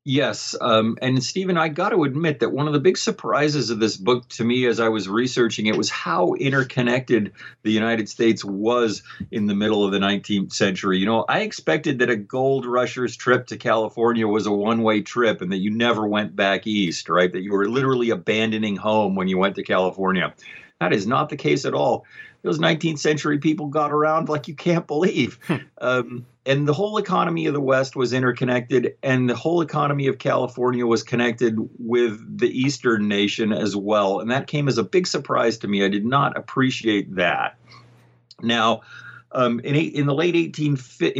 Yes. 0.04 0.56
Um, 0.60 0.98
and 1.00 1.24
Stephen, 1.24 1.58
I 1.58 1.68
got 1.68 1.90
to 1.90 2.06
admit 2.06 2.40
that 2.40 2.52
one 2.52 2.66
of 2.66 2.74
the 2.74 2.80
big 2.80 2.98
surprises 2.98 3.70
of 3.70 3.80
this 3.80 3.98
book 3.98 4.28
to 4.30 4.44
me 4.44 4.66
as 4.66 4.80
I 4.80 4.90
was 4.90 5.08
researching 5.08 5.68
it 5.68 5.78
was 5.78 5.92
how 5.92 6.34
interconnected 6.34 7.34
the 7.62 7.72
United 7.72 8.10
States 8.10 8.44
was 8.44 9.04
in 9.30 9.46
the 9.46 9.54
middle 9.54 9.86
of 9.86 9.92
the 9.92 10.00
19th 10.00 10.54
century. 10.54 10.98
You 10.98 11.06
know, 11.06 11.24
I 11.30 11.42
expected 11.42 12.00
that 12.00 12.10
a 12.10 12.16
gold 12.16 12.66
rusher's 12.66 13.16
trip 13.16 13.46
to 13.48 13.58
California 13.58 14.28
was 14.28 14.48
a 14.48 14.52
one 14.52 14.82
way 14.82 15.02
trip 15.02 15.40
and 15.40 15.52
that 15.52 15.58
you 15.58 15.70
never 15.70 16.08
went 16.08 16.36
back 16.36 16.66
east, 16.66 17.08
right? 17.08 17.32
That 17.32 17.44
you 17.44 17.52
were 17.52 17.70
literally 17.70 18.10
abandoning 18.10 18.78
home 18.78 19.14
when 19.14 19.28
you 19.28 19.38
went 19.38 19.56
to 19.58 19.64
California. 19.64 20.34
That 20.80 20.94
is 20.94 21.06
not 21.06 21.30
the 21.30 21.38
case 21.38 21.64
at 21.66 21.76
all. 21.76 22.08
Those 22.44 22.60
19th 22.60 23.00
century 23.00 23.38
people 23.38 23.68
got 23.68 23.92
around 23.92 24.30
like 24.30 24.48
you 24.48 24.56
can't 24.56 24.88
believe. 24.88 25.38
Hmm. 25.44 25.56
um, 25.80 26.26
and 26.46 26.68
the 26.68 26.74
whole 26.74 26.98
economy 26.98 27.46
of 27.46 27.54
the 27.54 27.62
West 27.62 27.96
was 27.96 28.14
interconnected, 28.14 28.96
and 29.04 29.30
the 29.30 29.36
whole 29.36 29.62
economy 29.62 30.08
of 30.08 30.18
California 30.18 30.88
was 30.88 31.04
connected 31.04 31.58
with 31.78 32.40
the 32.40 32.50
Eastern 32.50 33.08
nation 33.08 33.54
as 33.54 33.76
well. 33.76 34.20
And 34.20 34.32
that 34.32 34.48
came 34.48 34.68
as 34.68 34.80
a 34.80 34.84
big 34.84 35.06
surprise 35.06 35.60
to 35.60 35.68
me. 35.68 35.86
I 35.86 35.88
did 35.88 36.06
not 36.06 36.36
appreciate 36.36 37.16
that. 37.16 37.58
Now, 38.42 38.82
um, 39.34 39.60
in, 39.60 39.76
in 39.76 40.08
the 40.08 40.16
late 40.16 40.36
18 40.36 40.66
in 40.66 40.74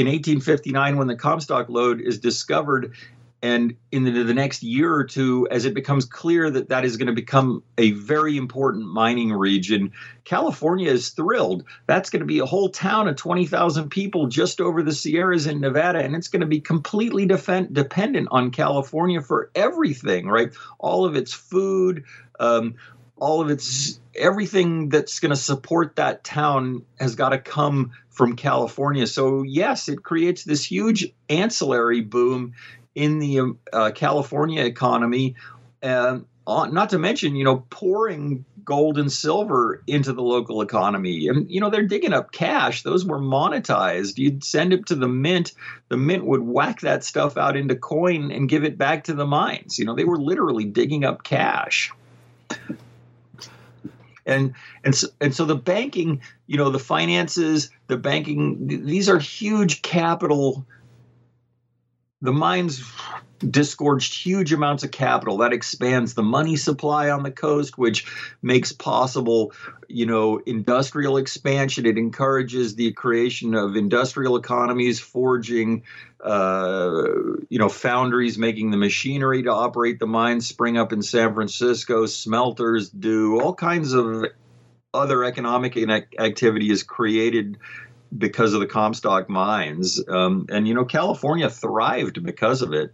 1859, 0.08 0.98
when 0.98 1.08
the 1.08 1.16
Comstock 1.16 1.70
lode 1.70 2.02
is 2.02 2.18
discovered, 2.18 2.96
and 3.44 3.76
in 3.92 4.04
the, 4.04 4.24
the, 4.24 4.34
next 4.36 4.62
year 4.62 4.94
or 4.94 5.04
two, 5.04 5.48
as 5.50 5.66
it 5.66 5.74
becomes 5.74 6.06
clear 6.06 6.52
that 6.52 6.70
that 6.70 6.86
is 6.86 6.98
going 6.98 7.08
to 7.08 7.14
become 7.14 7.64
a 7.78 7.92
very 7.92 8.38
important 8.38 8.86
mining 8.86 9.34
region, 9.34 9.94
California 10.26 10.92
is 10.92 11.10
thrilled. 11.10 11.64
That's 11.88 12.12
going 12.12 12.20
to 12.20 12.28
be 12.28 12.38
a 12.38 12.46
whole 12.46 12.70
town 12.70 13.08
of 13.08 13.16
20,000 13.16 13.90
people 13.90 14.28
just 14.28 14.62
over 14.62 14.84
the 14.84 14.94
Sierras 14.94 15.48
in 15.48 15.60
Nevada, 15.60 16.00
and 16.00 16.16
it's 16.16 16.28
going 16.28 16.42
to 16.42 16.48
be 16.48 16.62
completely 16.62 17.26
defend, 17.26 17.74
dependent 17.74 18.28
on 18.30 18.52
California 18.52 19.22
for 19.22 19.50
everything, 19.56 20.28
right? 20.28 20.54
All 20.78 21.06
of 21.06 21.16
its 21.16 21.34
food, 21.34 22.04
um, 22.40 22.76
all 23.18 23.42
of 23.42 23.50
its 23.50 24.00
everything 24.16 24.90
that's 24.90 25.20
going 25.20 25.30
to 25.30 25.36
support 25.36 25.96
that 25.96 26.24
town 26.24 26.84
has 27.00 27.16
got 27.16 27.30
to 27.30 27.40
come 27.40 27.92
from 28.10 28.36
California. 28.36 29.08
So, 29.08 29.42
yes, 29.44 29.90
it 29.90 30.04
creates 30.04 30.44
this 30.44 30.64
huge 30.64 31.12
ancillary 31.30 32.02
boom 32.02 32.54
in 32.96 33.20
the 33.20 33.40
um, 33.40 33.60
uh, 33.72 33.92
California 33.92 34.64
economy, 34.64 35.36
and 35.82 36.26
uh, 36.48 36.66
not 36.68 36.90
to 36.90 36.98
mention, 36.98 37.36
you 37.36 37.44
know, 37.44 37.66
pouring 37.70 38.44
gold 38.66 38.98
and 38.98 39.12
silver 39.12 39.84
into 39.88 40.14
the 40.14 40.22
local 40.22 40.62
economy. 40.62 41.28
And, 41.28 41.50
you 41.50 41.60
know, 41.60 41.70
they're 41.70 41.88
digging 41.88 42.14
up 42.14 42.32
cash. 42.32 42.84
Those 42.84 43.06
were 43.06 43.20
monetized. 43.20 44.18
You'd 44.18 44.44
send 44.44 44.74
it 44.74 44.88
to 44.88 44.96
the 44.96 45.08
mint. 45.08 45.54
The 45.90 45.98
mint 45.98 46.26
would 46.26 46.42
whack 46.42 46.82
that 46.82 47.04
stuff 47.04 47.38
out 47.38 47.56
into 47.56 47.76
coin 47.76 48.32
and 48.32 48.50
give 48.50 48.64
it 48.64 48.78
back 48.78 49.06
to 49.06 49.14
the 49.14 49.26
mines. 49.26 49.80
You 49.80 49.86
know, 49.86 49.96
they 49.96 50.04
were 50.04 50.20
literally 50.20 50.66
digging 50.66 51.04
up 51.04 51.24
cash. 51.24 51.92
And 54.26 54.54
and 54.84 54.94
so, 54.94 55.08
and 55.20 55.34
so 55.34 55.46
the 55.46 55.56
banking, 55.56 56.22
you 56.46 56.58
know, 56.58 56.70
the 56.70 56.80
finances, 56.80 57.72
the 57.88 57.98
banking, 57.98 58.68
these 58.68 59.10
are 59.10 59.18
huge 59.18 59.82
capital 59.82 60.66
the 62.22 62.32
mines 62.32 62.84
disgorged 63.50 64.14
huge 64.14 64.54
amounts 64.54 64.84
of 64.84 64.92
capital. 64.92 65.38
That 65.38 65.54
expands 65.54 66.14
the 66.14 66.24
money 66.24 66.56
supply 66.56 67.10
on 67.10 67.24
the 67.24 67.32
coast 67.32 67.78
which 67.78 68.06
makes 68.42 68.72
possible 68.72 69.54
you 69.88 70.06
know 70.06 70.40
industrial 70.46 71.18
expansion. 71.18 71.86
It 71.86 71.98
encourages 71.98 72.76
the 72.76 72.92
creation 72.92 73.56
of 73.56 73.76
industrial 73.76 74.36
economies 74.36 75.00
forging 75.00 75.84
uh, 76.24 77.08
you 77.50 77.58
know 77.58 77.70
foundries 77.70 78.38
making 78.38 78.72
the 78.72 78.78
machinery 78.78 79.44
to 79.44 79.52
operate 79.52 80.00
the 80.00 80.08
mines 80.08 80.48
spring 80.48 80.78
up 80.78 80.94
in 80.94 81.02
san 81.02 81.34
francisco 81.34 82.06
smelters 82.06 82.90
do 82.90 83.42
all 83.42 83.56
kinds 83.56 83.94
of 83.94 84.26
other 84.94 85.24
economic 85.24 85.78
activity 86.20 86.70
is 86.70 86.84
created 86.84 87.58
because 88.18 88.54
of 88.54 88.60
the 88.60 88.68
Comstock 88.68 89.30
mines. 89.30 90.02
Um, 90.08 90.46
and, 90.50 90.68
you 90.68 90.74
know, 90.74 90.86
California 90.86 91.50
thrived 91.50 92.24
because 92.24 92.62
of 92.62 92.74
it. 92.74 92.94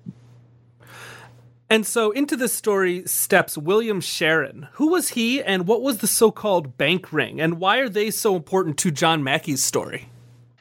And 1.70 1.86
so 1.86 2.12
into 2.12 2.38
this 2.38 2.54
story 2.54 3.04
steps 3.06 3.58
William 3.58 4.00
Sharon. 4.00 4.70
Who 4.74 4.90
was 4.90 5.10
he 5.10 5.44
and 5.44 5.68
what 5.68 5.82
was 5.82 5.98
the 5.98 6.08
so 6.08 6.32
called 6.32 6.78
bank 6.78 7.12
ring? 7.12 7.42
And 7.42 7.60
why 7.60 7.80
are 7.80 7.90
they 7.90 8.10
so 8.10 8.36
important 8.36 8.78
to 8.80 8.92
John 8.92 9.24
Mackay's 9.24 9.64
story? 9.64 10.10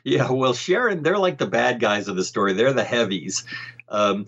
Yeah, 0.03 0.31
well, 0.31 0.53
Sharon, 0.53 1.03
they're 1.03 1.19
like 1.19 1.38
the 1.38 1.47
bad 1.47 1.81
guys 1.81 2.09
of 2.09 2.16
the 2.16 2.25
story. 2.25 2.53
They're 2.53 2.73
the 2.73 2.85
heavies. 2.85 3.45
Um, 3.88 4.27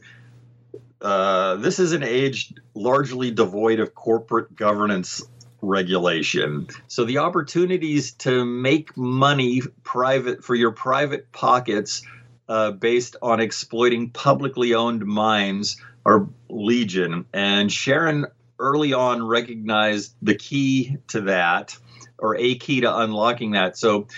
uh, 1.01 1.57
this 1.57 1.79
is 1.79 1.93
an 1.93 2.03
age 2.03 2.53
largely 2.75 3.31
devoid 3.31 3.81
of 3.81 3.95
corporate 3.95 4.55
governance 4.55 5.23
regulation. 5.61 6.68
So 6.87 7.05
the 7.05 7.18
opportunities 7.18 8.12
to 8.12 8.44
make 8.44 8.97
money 8.97 9.62
private 9.83 10.44
for 10.44 10.55
your 10.55 10.73
private 10.73 11.33
pockets 11.33 12.03
uh, 12.49 12.71
based 12.73 13.16
on 13.21 13.40
exploiting 13.40 14.11
publicly 14.11 14.75
owned 14.75 15.05
mines 15.05 15.77
are 16.07 16.29
legion. 16.49 17.27
And 17.33 17.71
Sharon 17.71 18.27
early 18.59 18.92
on 18.92 19.27
recognized 19.27 20.14
the 20.23 20.35
key 20.35 20.97
to 21.09 21.23
that, 21.23 21.77
or 22.18 22.37
a 22.37 22.57
key 22.57 22.81
to 22.81 22.99
unlocking 22.99 23.53
that. 23.53 23.77
So 23.77 24.09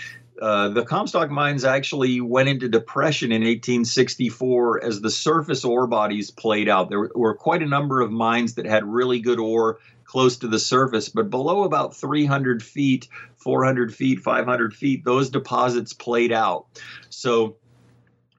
uh, 0.40 0.70
the 0.70 0.84
Comstock 0.84 1.30
mines 1.30 1.64
actually 1.64 2.20
went 2.20 2.48
into 2.48 2.68
depression 2.68 3.30
in 3.30 3.42
1864 3.42 4.84
as 4.84 5.00
the 5.00 5.10
surface 5.10 5.64
ore 5.64 5.86
bodies 5.86 6.30
played 6.30 6.68
out. 6.68 6.88
There 6.88 7.10
were 7.14 7.34
quite 7.34 7.62
a 7.62 7.66
number 7.66 8.00
of 8.00 8.10
mines 8.10 8.54
that 8.54 8.64
had 8.64 8.84
really 8.84 9.20
good 9.20 9.38
ore 9.38 9.78
close 10.10 10.38
to 10.38 10.48
the 10.48 10.58
surface, 10.58 11.08
but 11.08 11.30
below 11.30 11.62
about 11.62 11.94
300 11.94 12.64
feet, 12.64 13.06
400 13.36 13.94
feet, 13.94 14.18
500 14.18 14.74
feet, 14.74 15.04
those 15.04 15.30
deposits 15.30 15.92
played 15.92 16.32
out. 16.32 16.66
So 17.10 17.56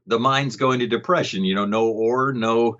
the 0.05 0.19
mines 0.19 0.57
go 0.57 0.73
into 0.73 0.87
depression. 0.87 1.45
You 1.45 1.55
know, 1.55 1.63
no 1.63 1.87
ore, 1.87 2.33
no 2.33 2.77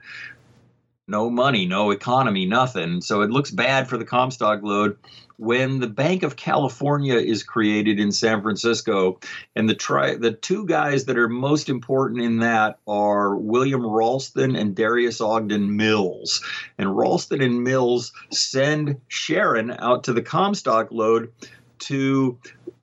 no 1.07 1.29
money, 1.29 1.65
no 1.65 1.91
economy, 1.91 2.45
nothing. 2.45 3.01
So 3.01 3.21
it 3.21 3.29
looks 3.29 3.51
bad 3.51 3.87
for 3.87 3.97
the 3.97 4.05
Comstock 4.05 4.61
lode 4.63 4.97
when 5.37 5.79
the 5.79 5.87
Bank 5.87 6.21
of 6.21 6.35
California 6.35 7.15
is 7.15 7.41
created 7.41 7.99
in 7.99 8.11
San 8.11 8.43
Francisco, 8.43 9.19
and 9.55 9.67
the 9.67 9.73
tri- 9.73 10.15
the 10.15 10.33
two 10.33 10.67
guys 10.67 11.05
that 11.05 11.17
are 11.17 11.27
most 11.27 11.67
important 11.67 12.21
in 12.21 12.37
that 12.39 12.77
are 12.87 13.35
William 13.35 13.83
Ralston 13.83 14.55
and 14.55 14.75
Darius 14.75 15.19
Ogden 15.19 15.75
Mills. 15.75 16.43
And 16.77 16.95
Ralston 16.95 17.41
and 17.41 17.63
Mills 17.63 18.11
send 18.31 19.01
Sharon 19.07 19.71
out 19.79 20.03
to 20.03 20.13
the 20.13 20.21
Comstock 20.21 20.91
lode 20.91 21.31
to 21.79 22.37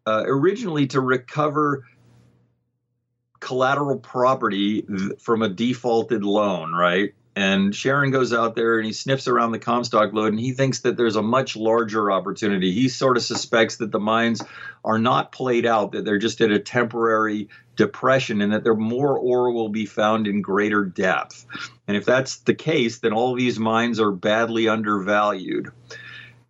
uh, 0.04 0.24
originally 0.26 0.88
to 0.88 1.00
recover 1.00 1.85
collateral 3.38 3.98
property 3.98 4.85
from 5.20 5.42
a 5.42 5.48
defaulted 5.48 6.24
loan, 6.24 6.72
right? 6.72 7.14
And 7.38 7.72
Sharon 7.72 8.11
goes 8.11 8.33
out 8.33 8.57
there 8.57 8.79
and 8.79 8.85
he 8.85 8.92
sniffs 8.92 9.29
around 9.29 9.53
the 9.53 9.61
Comstock 9.61 10.12
lode 10.12 10.33
and 10.33 10.40
he 10.40 10.51
thinks 10.51 10.81
that 10.81 10.96
there's 10.96 11.14
a 11.14 11.22
much 11.22 11.55
larger 11.55 12.11
opportunity. 12.11 12.72
He 12.72 12.88
sort 12.88 13.16
of 13.16 13.22
suspects 13.22 13.77
that 13.77 13.92
the 13.92 14.01
mines 14.01 14.42
are 14.85 14.98
not 14.98 15.31
played 15.31 15.64
out, 15.64 15.92
that 15.92 16.05
they're 16.05 16.18
just 16.18 16.40
at 16.40 16.51
a 16.51 16.59
temporary 16.59 17.48
depression 17.77 18.40
and 18.40 18.53
that 18.55 18.64
there 18.64 18.74
more 18.74 19.16
ore 19.16 19.53
will 19.53 19.68
be 19.68 19.87
found 19.87 20.27
in 20.27 20.42
greater 20.42 20.85
depth. 20.85 21.46
And 21.87 21.96
if 21.96 22.05
that's 22.05 22.38
the 22.38 22.55
case, 22.55 22.98
then 22.98 23.12
all 23.12 23.37
these 23.37 23.61
mines 23.61 24.01
are 24.01 24.11
badly 24.11 24.68
undervalued. 24.68 25.70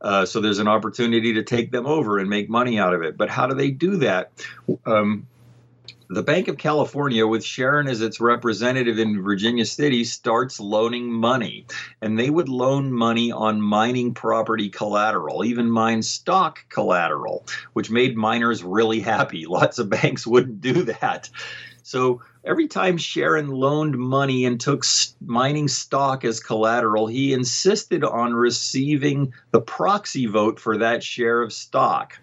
Uh, 0.01 0.25
so 0.25 0.41
there's 0.41 0.59
an 0.59 0.69
opportunity 0.69 1.35
to 1.35 1.43
take 1.43 1.71
them 1.71 1.85
over 1.85 2.19
and 2.19 2.31
make 2.31 2.49
money 2.49 2.79
out 2.79 2.95
of 2.95 3.03
it. 3.03 3.19
But 3.19 3.29
how 3.29 3.47
do 3.47 3.55
they 3.55 3.71
do 3.71 3.99
that? 3.99 4.31
Um, 4.87 5.27
the 6.11 6.23
Bank 6.23 6.49
of 6.49 6.57
California, 6.57 7.27
with 7.27 7.45
Sharon 7.45 7.87
as 7.87 8.01
its 8.01 8.19
representative 8.19 8.99
in 8.99 9.23
Virginia 9.23 9.67
City, 9.67 10.05
starts 10.05 10.59
loaning 10.59 11.13
money. 11.13 11.67
And 12.01 12.19
they 12.19 12.31
would 12.31 12.49
loan 12.49 12.91
money 12.91 13.31
on 13.31 13.61
mining 13.61 14.15
property 14.15 14.71
collateral, 14.71 15.45
even 15.45 15.71
mine 15.71 16.03
stock 16.03 16.61
collateral, 16.71 17.47
which 17.75 17.91
made 17.91 18.17
miners 18.17 18.65
really 18.65 19.01
happy. 19.01 19.45
Lots 19.49 19.79
of 19.79 19.91
banks 19.91 20.27
wouldn't 20.27 20.63
do 20.63 20.85
that. 20.85 21.29
So 21.83 22.23
every 22.45 22.69
time 22.69 22.97
Sharon 22.97 23.49
loaned 23.49 23.99
money 23.99 24.47
and 24.47 24.59
took 24.59 24.85
mining 25.21 25.69
stock 25.69 26.25
as 26.25 26.41
collateral, 26.41 27.07
he 27.07 27.35
insisted 27.35 28.03
on 28.03 28.33
receiving 28.33 29.35
the 29.51 29.61
proxy 29.61 30.27
vote 30.27 30.59
for 30.59 30.79
that 30.79 31.03
share 31.03 31.43
of 31.43 31.53
stock. 31.53 32.19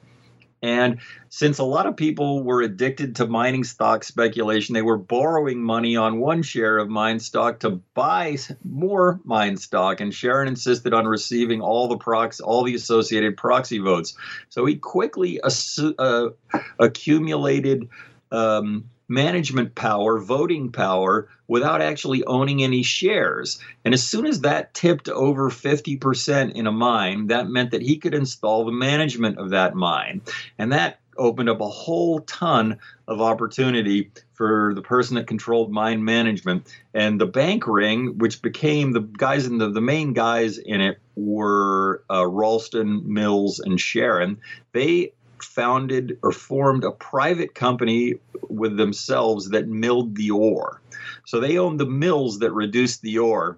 And 0.66 0.98
since 1.30 1.60
a 1.60 1.64
lot 1.64 1.86
of 1.86 1.96
people 1.96 2.42
were 2.42 2.64
addicted 2.64 3.18
to 3.18 3.28
mining 3.28 3.64
stock 3.64 4.04
speculation, 4.04 4.74
they 4.74 4.82
were 4.82 4.98
borrowing 4.98 5.62
money 5.62 5.96
on 5.96 6.18
one 6.18 6.42
share 6.42 6.80
of 6.80 6.90
mine 6.90 7.20
stock 7.20 7.60
to 7.60 7.82
buy 7.94 8.38
more 8.64 9.20
mine 9.24 9.58
stock. 9.58 10.02
And 10.02 10.12
Sharon 10.12 10.48
insisted 10.48 10.92
on 10.92 11.06
receiving 11.06 11.62
all 11.62 11.88
the 11.88 11.98
prox, 11.98 12.40
all 12.40 12.64
the 12.64 12.74
associated 12.74 13.38
proxy 13.38 13.78
votes. 13.78 14.18
So 14.50 14.66
he 14.66 14.78
quickly 14.78 15.40
assu- 15.44 15.94
uh, 16.00 16.60
accumulated. 16.80 17.88
Um, 18.32 18.86
management 19.08 19.76
power, 19.76 20.20
voting 20.20 20.72
power, 20.72 21.30
without 21.48 21.82
actually 21.82 22.24
owning 22.26 22.64
any 22.64 22.84
shares. 22.84 23.60
And 23.84 23.94
as 23.94 24.04
soon 24.04 24.26
as 24.26 24.42
that 24.42 24.74
tipped 24.74 25.10
over 25.10 25.50
50% 25.50 26.54
in 26.54 26.68
a 26.68 26.72
mine, 26.72 27.28
that 27.28 27.48
meant 27.48 27.72
that 27.72 27.82
he 27.82 27.98
could 27.98 28.14
install 28.14 28.66
the 28.66 28.72
management 28.72 29.38
of 29.38 29.52
that 29.52 29.76
mine. 29.76 30.22
And 30.58 30.72
that 30.72 31.00
opened 31.18 31.50
up 31.50 31.62
a 31.62 31.70
whole 31.70 32.20
ton 32.22 32.78
of 33.08 33.22
opportunity 33.22 34.12
for 34.34 34.74
the 34.76 34.82
person 34.82 35.16
that 35.16 35.28
controlled 35.28 35.72
mine 35.72 36.04
management. 36.04 36.68
And 36.94 37.20
the 37.20 37.26
bank 37.26 37.68
ring, 37.68 38.18
which 38.18 38.42
became 38.42 38.92
the 38.92 39.02
guys 39.02 39.46
in 39.46 39.58
the, 39.58 39.70
the 39.70 39.82
main 39.82 40.14
guys 40.14 40.58
in 40.58 40.82
it 40.82 41.00
were 41.16 42.04
uh, 42.10 42.28
Ralston, 42.28 43.14
Mills, 43.14 43.60
and 43.60 43.80
Sharon. 43.80 44.40
They 44.74 45.14
founded 45.46 46.18
or 46.22 46.32
formed 46.32 46.84
a 46.84 46.92
private 46.92 47.56
company 47.56 48.16
with 48.50 48.78
themselves 48.78 49.50
that 49.50 49.68
milled 49.68 50.16
the 50.16 50.32
ore. 50.32 50.82
So 51.26 51.40
they 51.40 51.58
owned 51.58 51.80
the 51.80 51.86
mills 51.86 52.40
that 52.40 52.52
reduced 52.52 53.02
the 53.02 53.20
ore. 53.20 53.58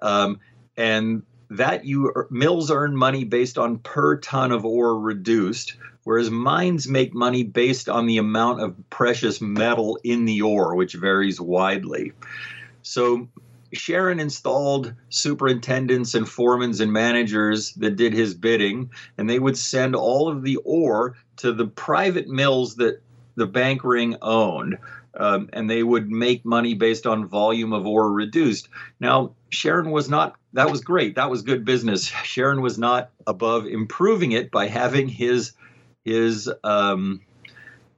Um, 0.00 0.40
and 0.76 1.22
that 1.50 1.84
you 1.84 2.12
mills 2.30 2.70
earn 2.70 2.94
money 2.94 3.24
based 3.24 3.58
on 3.58 3.78
per 3.78 4.18
ton 4.18 4.52
of 4.52 4.64
ore 4.64 4.98
reduced, 4.98 5.76
whereas 6.04 6.30
mines 6.30 6.86
make 6.86 7.14
money 7.14 7.42
based 7.42 7.88
on 7.88 8.06
the 8.06 8.18
amount 8.18 8.60
of 8.60 8.76
precious 8.90 9.40
metal 9.40 9.98
in 10.04 10.24
the 10.24 10.42
ore, 10.42 10.74
which 10.74 10.94
varies 10.94 11.40
widely. 11.40 12.12
So 12.82 13.28
Sharon 13.72 14.20
installed 14.20 14.94
superintendents 15.10 16.14
and 16.14 16.26
foremans 16.26 16.80
and 16.80 16.92
managers 16.92 17.72
that 17.74 17.96
did 17.96 18.12
his 18.12 18.34
bidding, 18.34 18.90
and 19.16 19.28
they 19.28 19.38
would 19.38 19.58
send 19.58 19.94
all 19.94 20.28
of 20.28 20.42
the 20.42 20.56
ore 20.64 21.16
to 21.36 21.52
the 21.52 21.66
private 21.66 22.28
mills 22.28 22.76
that 22.76 23.02
the 23.36 23.46
bank 23.46 23.84
ring 23.84 24.16
owned. 24.22 24.78
Um, 25.14 25.48
and 25.52 25.68
they 25.68 25.82
would 25.82 26.08
make 26.10 26.44
money 26.44 26.74
based 26.74 27.06
on 27.06 27.26
volume 27.26 27.72
of 27.72 27.86
ore 27.86 28.12
reduced. 28.12 28.68
Now, 29.00 29.34
Sharon 29.48 29.90
was 29.90 30.08
not, 30.08 30.36
that 30.52 30.70
was 30.70 30.80
great. 30.82 31.16
That 31.16 31.30
was 31.30 31.42
good 31.42 31.64
business. 31.64 32.04
Sharon 32.24 32.60
was 32.60 32.78
not 32.78 33.10
above 33.26 33.66
improving 33.66 34.32
it 34.32 34.50
by 34.50 34.68
having 34.68 35.08
his, 35.08 35.52
his, 36.04 36.48
um, 36.62 37.22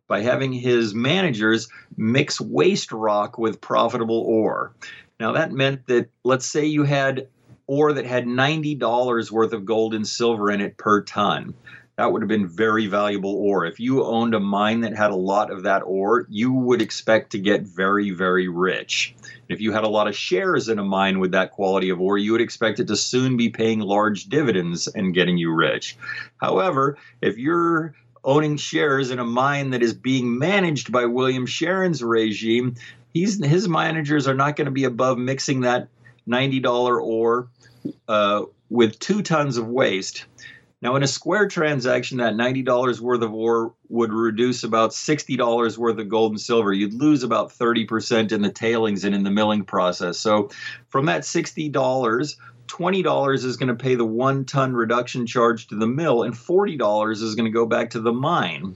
by 0.08 0.22
having 0.22 0.52
his 0.52 0.94
managers 0.94 1.68
mix 1.96 2.40
waste 2.40 2.90
rock 2.90 3.38
with 3.38 3.60
profitable 3.60 4.20
ore. 4.20 4.72
Now, 5.20 5.32
that 5.32 5.52
meant 5.52 5.86
that, 5.86 6.08
let's 6.24 6.46
say 6.46 6.64
you 6.64 6.84
had 6.84 7.28
ore 7.66 7.92
that 7.92 8.06
had 8.06 8.24
$90 8.24 9.30
worth 9.30 9.52
of 9.52 9.66
gold 9.66 9.94
and 9.94 10.08
silver 10.08 10.50
in 10.50 10.62
it 10.62 10.78
per 10.78 11.02
ton. 11.02 11.54
That 11.96 12.10
would 12.10 12.22
have 12.22 12.28
been 12.28 12.48
very 12.48 12.86
valuable 12.86 13.34
ore. 13.34 13.66
If 13.66 13.78
you 13.78 14.02
owned 14.02 14.34
a 14.34 14.40
mine 14.40 14.80
that 14.80 14.96
had 14.96 15.10
a 15.10 15.16
lot 15.16 15.50
of 15.50 15.64
that 15.64 15.82
ore, 15.84 16.26
you 16.30 16.50
would 16.50 16.80
expect 16.80 17.32
to 17.32 17.38
get 17.38 17.64
very, 17.64 18.10
very 18.10 18.48
rich. 18.48 19.14
If 19.50 19.60
you 19.60 19.72
had 19.72 19.84
a 19.84 19.88
lot 19.88 20.08
of 20.08 20.16
shares 20.16 20.70
in 20.70 20.78
a 20.78 20.84
mine 20.84 21.18
with 21.18 21.32
that 21.32 21.50
quality 21.50 21.90
of 21.90 22.00
ore, 22.00 22.16
you 22.16 22.32
would 22.32 22.40
expect 22.40 22.80
it 22.80 22.86
to 22.86 22.96
soon 22.96 23.36
be 23.36 23.50
paying 23.50 23.80
large 23.80 24.24
dividends 24.24 24.88
and 24.88 25.12
getting 25.12 25.36
you 25.36 25.52
rich. 25.52 25.98
However, 26.38 26.96
if 27.20 27.36
you're 27.36 27.94
owning 28.24 28.56
shares 28.56 29.10
in 29.10 29.18
a 29.18 29.24
mine 29.24 29.70
that 29.70 29.82
is 29.82 29.92
being 29.92 30.38
managed 30.38 30.90
by 30.90 31.04
William 31.04 31.46
Sharon's 31.46 32.02
regime, 32.02 32.76
he's 33.12 33.44
his 33.44 33.68
managers 33.68 34.26
are 34.28 34.34
not 34.34 34.56
going 34.56 34.66
to 34.66 34.70
be 34.70 34.84
above 34.84 35.18
mixing 35.18 35.60
that 35.60 35.88
ninety 36.26 36.60
dollar 36.60 37.00
ore 37.00 37.48
uh, 38.08 38.44
with 38.68 38.98
two 38.98 39.22
tons 39.22 39.56
of 39.56 39.66
waste. 39.66 40.26
Now, 40.82 40.96
in 40.96 41.02
a 41.02 41.06
square 41.06 41.46
transaction, 41.46 42.18
that 42.18 42.34
$90 42.34 43.00
worth 43.00 43.20
of 43.20 43.34
ore 43.34 43.74
would 43.90 44.14
reduce 44.14 44.64
about 44.64 44.92
$60 44.92 45.76
worth 45.76 45.98
of 45.98 46.08
gold 46.08 46.32
and 46.32 46.40
silver. 46.40 46.72
You'd 46.72 46.94
lose 46.94 47.22
about 47.22 47.50
30% 47.50 48.32
in 48.32 48.40
the 48.40 48.50
tailings 48.50 49.04
and 49.04 49.14
in 49.14 49.22
the 49.22 49.30
milling 49.30 49.64
process. 49.64 50.18
So, 50.18 50.48
from 50.88 51.04
that 51.06 51.22
$60, 51.22 51.70
$20 51.70 53.44
is 53.44 53.56
going 53.58 53.68
to 53.68 53.74
pay 53.74 53.94
the 53.94 54.06
one 54.06 54.46
ton 54.46 54.72
reduction 54.72 55.26
charge 55.26 55.66
to 55.66 55.74
the 55.74 55.86
mill, 55.86 56.22
and 56.22 56.32
$40 56.32 57.10
is 57.10 57.34
going 57.34 57.44
to 57.44 57.50
go 57.50 57.66
back 57.66 57.90
to 57.90 58.00
the 58.00 58.12
mine. 58.12 58.74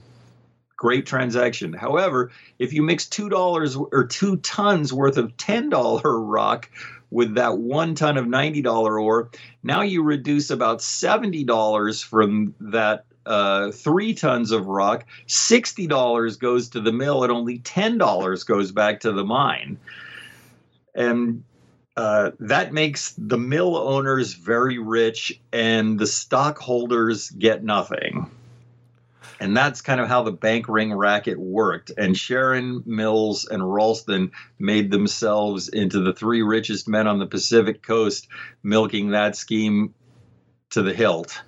Great 0.77 1.05
transaction. 1.05 1.73
However, 1.73 2.31
if 2.59 2.73
you 2.73 2.83
mix 2.83 3.05
$2 3.05 3.87
or 3.91 4.03
two 4.05 4.37
tons 4.37 4.91
worth 4.91 5.17
of 5.17 5.37
$10 5.37 6.01
rock 6.03 6.69
with 7.11 7.35
that 7.35 7.57
one 7.57 7.95
ton 7.95 8.17
of 8.17 8.25
$90 8.25 9.01
ore, 9.01 9.29
now 9.63 9.81
you 9.81 10.03
reduce 10.03 10.49
about 10.49 10.79
$70 10.79 12.03
from 12.03 12.53
that 12.59 13.05
uh, 13.25 13.71
three 13.71 14.13
tons 14.13 14.51
of 14.51 14.67
rock. 14.67 15.05
$60 15.27 16.39
goes 16.39 16.69
to 16.69 16.81
the 16.81 16.91
mill, 16.91 17.23
and 17.23 17.31
only 17.31 17.59
$10 17.59 18.45
goes 18.45 18.71
back 18.71 18.99
to 19.01 19.11
the 19.11 19.23
mine. 19.23 19.77
And 20.93 21.43
uh, 21.97 22.31
that 22.39 22.73
makes 22.73 23.15
the 23.17 23.37
mill 23.37 23.77
owners 23.77 24.33
very 24.33 24.77
rich, 24.77 25.39
and 25.51 25.97
the 25.97 26.07
stockholders 26.07 27.29
get 27.31 27.63
nothing. 27.63 28.29
And 29.39 29.55
that's 29.55 29.81
kind 29.81 29.99
of 29.99 30.07
how 30.07 30.23
the 30.23 30.31
bank 30.31 30.67
ring 30.67 30.93
racket 30.93 31.37
worked. 31.37 31.91
And 31.97 32.17
Sharon, 32.17 32.83
Mills, 32.85 33.45
and 33.45 33.73
Ralston 33.73 34.31
made 34.59 34.91
themselves 34.91 35.67
into 35.67 36.01
the 36.01 36.13
three 36.13 36.41
richest 36.41 36.87
men 36.87 37.07
on 37.07 37.19
the 37.19 37.25
Pacific 37.25 37.81
coast, 37.81 38.27
milking 38.63 39.11
that 39.11 39.35
scheme 39.35 39.93
to 40.71 40.81
the 40.81 40.93
hilt. 40.93 41.41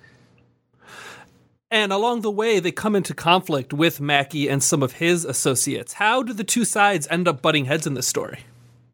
And 1.70 1.92
along 1.92 2.22
the 2.22 2.30
way, 2.30 2.60
they 2.60 2.72
come 2.72 2.96
into 2.96 3.12
conflict 3.12 3.74
with 3.74 4.00
Mackay 4.00 4.48
and 4.48 4.62
some 4.62 4.82
of 4.82 4.92
his 4.92 5.24
associates. 5.24 5.94
How 5.94 6.22
do 6.22 6.32
the 6.32 6.44
two 6.44 6.64
sides 6.64 7.06
end 7.10 7.28
up 7.28 7.42
butting 7.42 7.66
heads 7.66 7.86
in 7.86 7.94
this 7.94 8.06
story? 8.06 8.40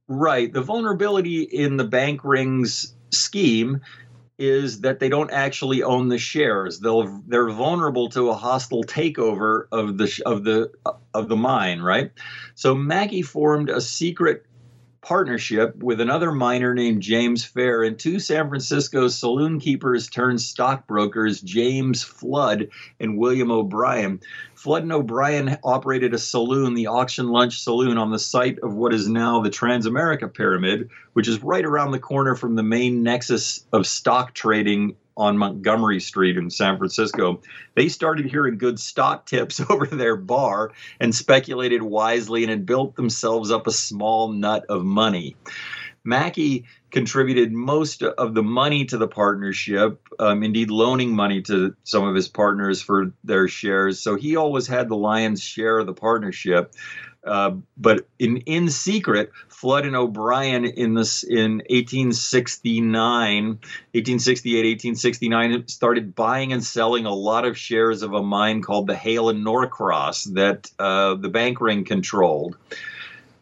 Right. 0.08 0.52
The 0.52 0.60
vulnerability 0.60 1.42
in 1.42 1.76
the 1.76 1.84
bank 1.84 2.24
rings 2.24 2.92
scheme 3.10 3.80
is 4.38 4.80
that 4.80 4.98
they 4.98 5.08
don't 5.08 5.30
actually 5.30 5.82
own 5.82 6.08
the 6.08 6.18
shares. 6.18 6.80
They'll 6.80 7.22
they're 7.26 7.50
vulnerable 7.50 8.08
to 8.10 8.30
a 8.30 8.34
hostile 8.34 8.82
takeover 8.82 9.66
of 9.70 9.96
the 9.96 10.22
of 10.26 10.44
the 10.44 10.72
of 11.12 11.28
the 11.28 11.36
mine, 11.36 11.80
right? 11.80 12.10
So 12.54 12.74
Mackay 12.74 13.22
formed 13.22 13.70
a 13.70 13.80
secret 13.80 14.46
partnership 15.04 15.76
with 15.76 16.00
another 16.00 16.32
miner 16.32 16.74
named 16.74 17.02
James 17.02 17.44
Fair 17.44 17.82
and 17.82 17.98
two 17.98 18.18
San 18.18 18.48
Francisco 18.48 19.06
saloon 19.08 19.60
keepers 19.60 20.08
turned 20.08 20.40
stockbrokers, 20.40 21.40
James 21.42 22.02
Flood 22.02 22.68
and 22.98 23.18
William 23.18 23.50
O'Brien. 23.50 24.20
Flood 24.64 24.84
and 24.84 24.92
O'Brien 24.92 25.58
operated 25.62 26.14
a 26.14 26.18
saloon, 26.18 26.72
the 26.72 26.86
Auction 26.86 27.28
Lunch 27.28 27.60
Saloon, 27.60 27.98
on 27.98 28.10
the 28.10 28.18
site 28.18 28.58
of 28.60 28.72
what 28.72 28.94
is 28.94 29.06
now 29.06 29.42
the 29.42 29.50
Transamerica 29.50 30.32
Pyramid, 30.32 30.88
which 31.12 31.28
is 31.28 31.42
right 31.42 31.66
around 31.66 31.90
the 31.90 31.98
corner 31.98 32.34
from 32.34 32.54
the 32.54 32.62
main 32.62 33.02
nexus 33.02 33.66
of 33.74 33.86
stock 33.86 34.32
trading 34.32 34.96
on 35.18 35.36
Montgomery 35.36 36.00
Street 36.00 36.38
in 36.38 36.48
San 36.48 36.78
Francisco. 36.78 37.42
They 37.74 37.90
started 37.90 38.24
hearing 38.24 38.56
good 38.56 38.80
stock 38.80 39.26
tips 39.26 39.60
over 39.68 39.84
their 39.84 40.16
bar 40.16 40.72
and 40.98 41.14
speculated 41.14 41.82
wisely 41.82 42.42
and 42.42 42.48
had 42.48 42.64
built 42.64 42.96
themselves 42.96 43.50
up 43.50 43.66
a 43.66 43.70
small 43.70 44.32
nut 44.32 44.64
of 44.70 44.82
money. 44.82 45.36
Mackay 46.04 46.64
contributed 46.94 47.52
most 47.52 48.04
of 48.04 48.34
the 48.34 48.42
money 48.42 48.84
to 48.84 48.96
the 48.96 49.08
partnership, 49.08 50.00
um, 50.20 50.44
indeed, 50.44 50.70
loaning 50.70 51.12
money 51.12 51.42
to 51.42 51.74
some 51.82 52.06
of 52.06 52.14
his 52.14 52.28
partners 52.28 52.80
for 52.80 53.12
their 53.24 53.48
shares. 53.48 54.00
So 54.00 54.14
he 54.14 54.36
always 54.36 54.68
had 54.68 54.88
the 54.88 54.94
lion's 54.94 55.42
share 55.42 55.80
of 55.80 55.86
the 55.86 55.92
partnership. 55.92 56.72
Uh, 57.24 57.56
but 57.76 58.06
in 58.20 58.36
in 58.38 58.68
secret, 58.68 59.32
Flood 59.48 59.86
and 59.86 59.96
O'Brien 59.96 60.64
in 60.66 60.94
this 60.94 61.24
in 61.24 61.62
1869, 61.68 63.46
1868, 63.46 64.56
1869 64.58 65.66
started 65.66 66.14
buying 66.14 66.52
and 66.52 66.62
selling 66.62 67.06
a 67.06 67.14
lot 67.14 67.44
of 67.44 67.58
shares 67.58 68.02
of 68.02 68.12
a 68.12 68.22
mine 68.22 68.62
called 68.62 68.86
the 68.86 68.94
Hale 68.94 69.30
and 69.30 69.42
Norcross 69.42 70.24
that 70.34 70.70
uh, 70.78 71.14
the 71.14 71.30
bank 71.30 71.60
ring 71.60 71.84
controlled. 71.84 72.56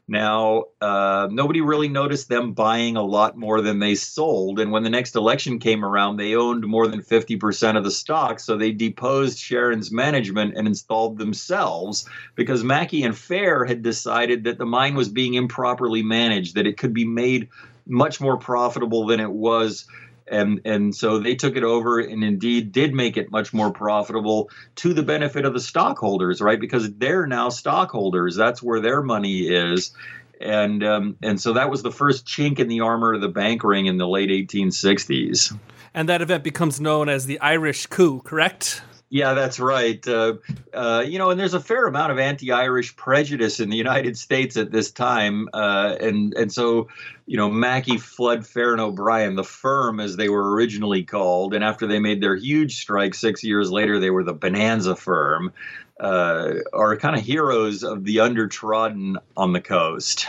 Now, 0.09 0.65
uh, 0.81 1.29
nobody 1.31 1.61
really 1.61 1.89
noticed 1.89 2.29
them 2.29 2.53
buying 2.53 2.97
a 2.97 3.03
lot 3.03 3.37
more 3.37 3.61
than 3.61 3.79
they 3.79 3.95
sold. 3.95 4.59
And 4.59 4.73
when 4.73 4.83
the 4.83 4.91
next 4.91 5.15
election 5.15 5.59
came 5.59 5.85
around, 5.85 6.17
they 6.17 6.35
owned 6.35 6.67
more 6.67 6.89
than 6.89 7.03
50% 7.03 7.77
of 7.77 7.85
the 7.85 7.91
stock. 7.91 8.41
So 8.41 8.57
they 8.57 8.73
deposed 8.73 9.39
Sharon's 9.39 9.93
management 9.93 10.55
and 10.57 10.67
installed 10.67 11.19
themselves 11.19 12.09
because 12.35 12.65
Mackay 12.65 13.03
and 13.03 13.17
Fair 13.17 13.65
had 13.65 13.83
decided 13.83 14.45
that 14.45 14.59
the 14.59 14.67
mine 14.67 14.97
was 14.97 15.09
being 15.09 15.35
improperly 15.35 16.03
managed, 16.03 16.57
that 16.57 16.67
it 16.67 16.79
could 16.79 16.93
be 16.93 17.05
made 17.05 17.49
much 17.87 18.21
more 18.21 18.37
profitable 18.37 19.07
than 19.07 19.21
it 19.21 19.31
was 19.31 19.87
and 20.33 20.61
and 20.65 20.95
so 20.95 21.19
they 21.19 21.35
took 21.35 21.57
it 21.57 21.63
over 21.63 22.01
and 22.01 22.25
indeed 22.25 22.73
did 22.73 22.95
make 22.95 23.17
it 23.17 23.31
much 23.31 23.53
more 23.53 23.71
profitable 23.71 24.51
to 24.77 24.95
the 24.95 25.03
benefit 25.03 25.45
of 25.45 25.53
the 25.53 25.61
stockholders 25.61 26.41
right? 26.41 26.59
Because 26.59 26.93
they're 26.95 27.27
now 27.27 27.51
stockholders. 27.51 28.35
That's 28.35 28.63
where 28.63 28.81
their 28.81 29.03
money 29.03 29.49
is. 29.49 29.93
And 30.41 30.83
um, 30.83 31.17
and 31.23 31.41
so 31.41 31.53
that 31.53 31.71
was 31.71 31.83
the 31.83 31.93
first 31.93 32.27
chink 32.27 32.59
in 32.59 32.67
the 32.67 32.81
armor 32.81 33.15
of 33.15 33.21
the 33.21 33.29
bank 33.29 33.63
ring 33.63 33.87
in 33.87 33.99
the 33.99 34.09
late 34.09 34.31
1860s 34.31 35.57
and 35.95 36.09
that 36.09 36.23
event 36.23 36.43
becomes 36.43 36.81
known 36.81 37.09
as 37.09 37.27
the 37.27 37.39
irish 37.41 37.87
coup 37.87 38.21
correct 38.23 38.83
yeah, 39.13 39.35
that's 39.35 39.61
right. 39.61 40.09
Uh, 40.09 40.37
uh, 40.73 41.05
you 41.07 41.19
know, 41.19 41.29
and 41.29 41.39
there's 41.39 41.53
a 41.53 41.61
fair 41.61 41.87
amount 41.87 42.13
of 42.13 42.19
anti-Irish 42.19 42.97
prejudice 42.97 43.61
in 43.61 43.69
the 43.69 43.77
United 43.77 44.17
States 44.17 44.57
at 44.57 44.73
this 44.73 44.91
time, 44.91 45.51
uh, 45.53 45.97
and 46.01 46.33
and 46.33 46.51
so, 46.51 46.89
you 47.27 47.37
know, 47.37 47.51
Mackay, 47.51 47.99
Flood, 47.99 48.47
Fair, 48.47 48.73
and 48.73 48.81
O'Brien, 48.81 49.37
the 49.37 49.45
firm 49.45 50.01
as 50.01 50.17
they 50.17 50.31
were 50.31 50.55
originally 50.55 51.03
called, 51.03 51.53
and 51.53 51.63
after 51.63 51.87
they 51.87 51.99
made 51.99 52.23
their 52.23 52.37
huge 52.37 52.81
strike 52.81 53.15
six 53.15 53.45
years 53.45 53.71
later, 53.71 54.01
they 54.01 54.09
were 54.09 54.25
the 54.25 54.33
Bonanza 54.33 54.97
firm 54.97 55.53
uh, 56.01 56.55
are 56.73 56.97
kind 56.97 57.17
of 57.17 57.23
heroes 57.23 57.83
of 57.83 58.05
the 58.05 58.17
undertrodden 58.17 59.17
on 59.37 59.53
the 59.53 59.61
coast. 59.61 60.27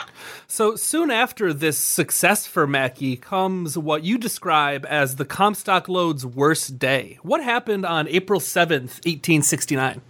So 0.47 0.75
soon 0.75 1.09
after 1.09 1.53
this 1.53 1.77
success 1.77 2.45
for 2.45 2.67
Mackay 2.67 3.15
comes 3.15 3.77
what 3.77 4.03
you 4.03 4.17
describe 4.17 4.85
as 4.87 5.15
the 5.15 5.25
Comstock 5.25 5.89
Lode's 5.89 6.25
worst 6.25 6.77
day. 6.77 7.17
What 7.23 7.43
happened 7.43 7.85
on 7.85 8.07
April 8.07 8.39
7th, 8.39 9.01
1869? 9.05 10.01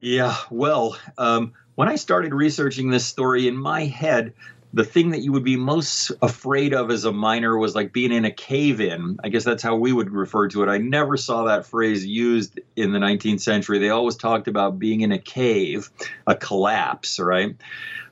Yeah, 0.00 0.36
well, 0.50 0.96
um, 1.18 1.52
when 1.74 1.88
I 1.88 1.96
started 1.96 2.34
researching 2.34 2.90
this 2.90 3.06
story 3.06 3.48
in 3.48 3.56
my 3.56 3.84
head, 3.84 4.32
the 4.74 4.84
thing 4.84 5.10
that 5.10 5.20
you 5.20 5.32
would 5.32 5.44
be 5.44 5.56
most 5.56 6.12
afraid 6.22 6.72
of 6.72 6.90
as 6.90 7.04
a 7.04 7.12
miner 7.12 7.58
was 7.58 7.74
like 7.74 7.92
being 7.92 8.10
in 8.10 8.24
a 8.24 8.30
cave 8.30 8.80
in. 8.80 9.18
I 9.22 9.28
guess 9.28 9.44
that's 9.44 9.62
how 9.62 9.76
we 9.76 9.92
would 9.92 10.10
refer 10.10 10.48
to 10.48 10.62
it. 10.62 10.68
I 10.68 10.78
never 10.78 11.16
saw 11.16 11.44
that 11.44 11.66
phrase 11.66 12.06
used 12.06 12.58
in 12.76 12.92
the 12.92 12.98
19th 12.98 13.40
century. 13.40 13.78
They 13.78 13.90
always 13.90 14.16
talked 14.16 14.48
about 14.48 14.78
being 14.78 15.02
in 15.02 15.12
a 15.12 15.18
cave, 15.18 15.90
a 16.26 16.34
collapse, 16.34 17.20
right? 17.20 17.54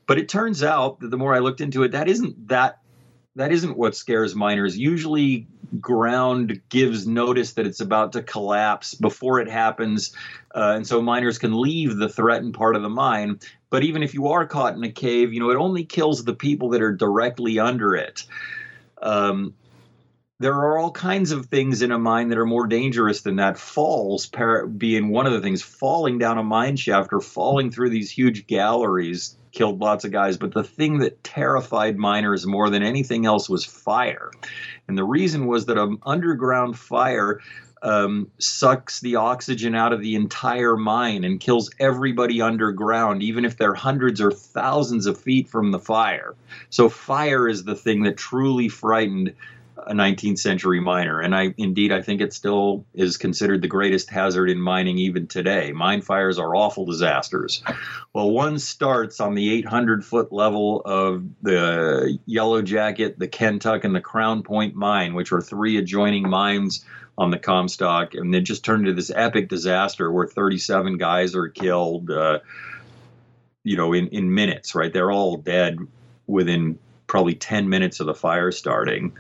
But 0.07 0.19
it 0.19 0.29
turns 0.29 0.63
out 0.63 1.01
that 1.01 1.11
the 1.11 1.17
more 1.17 1.35
I 1.35 1.39
looked 1.39 1.63
into 1.63 1.83
it, 1.83 1.93
that 1.93 2.09
isn't 2.09 2.49
that 2.49 2.81
that 3.37 3.53
isn't 3.53 3.77
what 3.77 3.95
scares 3.95 4.35
miners. 4.35 4.77
Usually 4.77 5.47
ground 5.79 6.61
gives 6.69 7.07
notice 7.07 7.53
that 7.53 7.67
it's 7.67 7.81
about 7.81 8.13
to 8.13 8.23
collapse 8.23 8.95
before 8.95 9.41
it 9.41 9.49
happens. 9.49 10.15
Uh, 10.55 10.73
and 10.77 10.87
so 10.87 11.01
miners 11.01 11.39
can 11.39 11.61
leave 11.61 11.97
the 11.97 12.09
threatened 12.09 12.55
part 12.55 12.77
of 12.77 12.83
the 12.83 12.89
mine. 12.89 13.39
But 13.69 13.85
even 13.85 14.03
if 14.03 14.15
you 14.15 14.29
are 14.29 14.47
caught 14.47 14.75
in 14.75 14.83
a 14.83 14.91
cave, 14.91 15.33
you 15.33 15.41
know, 15.41 15.51
it 15.51 15.57
only 15.57 15.85
kills 15.85 16.25
the 16.25 16.35
people 16.35 16.71
that 16.71 16.83
are 16.83 16.93
directly 16.93 17.59
under 17.59 17.95
it. 17.95 18.25
Um, 19.03 19.55
there 20.41 20.55
are 20.55 20.79
all 20.79 20.91
kinds 20.91 21.33
of 21.33 21.47
things 21.47 21.83
in 21.83 21.93
a 21.93 21.99
mine 21.99 22.31
that 22.31 22.39
are 22.39 22.47
more 22.47 22.67
dangerous 22.67 23.21
than 23.21 23.37
that. 23.37 23.59
Falls 23.59 24.31
being 24.79 25.11
one 25.11 25.27
of 25.27 25.33
the 25.35 25.41
things, 25.43 25.61
falling 25.61 26.19
down 26.19 26.39
a 26.39 26.43
mine 26.43 26.77
shaft 26.77 27.13
or 27.13 27.21
falling 27.21 27.71
through 27.71 27.91
these 27.91 28.11
huge 28.11 28.47
galleries 28.47 29.37
killed 29.53 29.81
lots 29.81 30.07
of 30.07 30.13
guys. 30.13 30.39
But 30.39 30.55
the 30.55 30.65
thing 30.65 31.01
that 31.01 31.23
terrified 31.23 31.99
miners 31.99 32.47
more 32.47 32.71
than 32.71 32.83
anything 32.83 33.27
else 33.27 33.51
was 33.51 33.67
fire. 33.67 34.31
And 34.89 34.97
the 34.97 35.05
reason 35.05 35.47
was 35.47 35.67
that 35.67 35.77
an 35.77 35.99
underground 36.05 36.79
fire 36.79 37.41
um, 37.83 38.31
sucks 38.39 39.01
the 39.01 39.17
oxygen 39.17 39.75
out 39.75 39.93
of 39.93 40.01
the 40.01 40.15
entire 40.15 40.77
mine 40.77 41.25
and 41.25 41.39
kills 41.39 41.71
everybody 41.79 42.41
underground, 42.41 43.23
even 43.23 43.45
if 43.45 43.59
they're 43.59 43.75
hundreds 43.75 44.23
or 44.23 44.31
thousands 44.31 45.05
of 45.05 45.21
feet 45.21 45.49
from 45.49 45.71
the 45.71 45.79
fire. 45.79 46.35
So, 46.71 46.89
fire 46.89 47.47
is 47.47 47.65
the 47.65 47.75
thing 47.75 48.05
that 48.05 48.17
truly 48.17 48.69
frightened 48.69 49.35
a 49.87 49.93
19th 49.93 50.39
century 50.39 50.81
miner. 50.81 51.21
And 51.21 51.35
I 51.35 51.55
indeed 51.57 51.93
I 51.93 52.03
think 52.03 52.21
it 52.21 52.33
still 52.33 52.85
is 52.95 53.17
considered 53.17 53.63
the 53.63 53.69
greatest 53.69 54.11
hazard 54.11 54.51
in 54.51 54.61
mining 54.61 54.99
even 54.99 55.27
today. 55.27 55.73
Mine 55.73 56.03
fires 56.03 56.39
are 56.39 56.55
awful 56.55 56.87
disasters. 56.87 57.63
Well, 58.13 58.31
one 58.31 58.59
starts 58.59 59.21
on 59.21 59.35
the 59.35 59.53
800 59.53 60.05
foot 60.05 60.33
level 60.33 60.83
of 60.85 61.25
the 61.43 62.19
Yellow 62.27 62.61
Jacket, 62.63 63.19
the 63.19 63.29
Kentuck, 63.29 63.85
and 63.85 63.95
the 63.95 64.01
Crown 64.01 64.43
Point 64.43 64.75
mine, 64.75 65.15
which 65.15 65.33
are 65.33 65.41
three 65.41 65.77
adjoining 65.77 66.29
mines 66.29 66.85
on 67.17 67.31
the 67.31 67.39
Comstock, 67.39 68.15
and 68.15 68.35
it 68.35 68.41
just 68.41 68.65
turned 68.65 68.89
into 68.89 68.95
this 68.95 69.13
epic 69.15 69.49
disaster 69.49 70.11
where 70.11 70.27
37 70.27 70.97
guys 70.97 71.37
are 71.37 71.49
killed. 71.49 72.11
Uh, 72.11 72.41
you 73.63 73.77
know, 73.77 73.93
in 73.93 74.09
in 74.09 74.35
minutes, 74.35 74.75
right? 74.75 74.93
They're 74.93 75.13
all 75.13 75.37
dead 75.37 75.79
within 76.27 76.79
probably 77.07 77.35
10 77.35 77.69
minutes 77.69 78.01
of 78.01 78.07
the 78.07 78.15
fire 78.15 78.53
starting. 78.53 79.13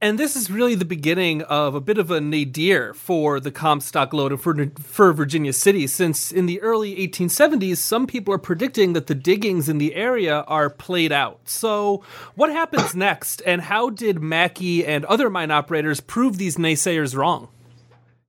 And 0.00 0.18
this 0.18 0.36
is 0.36 0.50
really 0.50 0.74
the 0.74 0.84
beginning 0.84 1.40
of 1.42 1.74
a 1.74 1.80
bit 1.80 1.96
of 1.96 2.10
a 2.10 2.20
nadir 2.20 2.92
for 2.92 3.40
the 3.40 3.50
Comstock 3.50 4.12
lode 4.12 4.30
and 4.30 4.40
for, 4.40 4.70
for 4.78 5.12
Virginia 5.14 5.54
City, 5.54 5.86
since 5.86 6.30
in 6.30 6.44
the 6.44 6.60
early 6.60 6.94
1870s, 6.96 7.78
some 7.78 8.06
people 8.06 8.34
are 8.34 8.38
predicting 8.38 8.92
that 8.92 9.06
the 9.06 9.14
diggings 9.14 9.70
in 9.70 9.78
the 9.78 9.94
area 9.94 10.42
are 10.42 10.68
played 10.68 11.12
out. 11.12 11.40
So, 11.48 12.04
what 12.34 12.50
happens 12.50 12.94
next, 12.94 13.40
and 13.46 13.62
how 13.62 13.88
did 13.88 14.20
Mackay 14.20 14.84
and 14.84 15.06
other 15.06 15.30
mine 15.30 15.50
operators 15.50 16.00
prove 16.00 16.36
these 16.36 16.56
naysayers 16.56 17.16
wrong? 17.16 17.48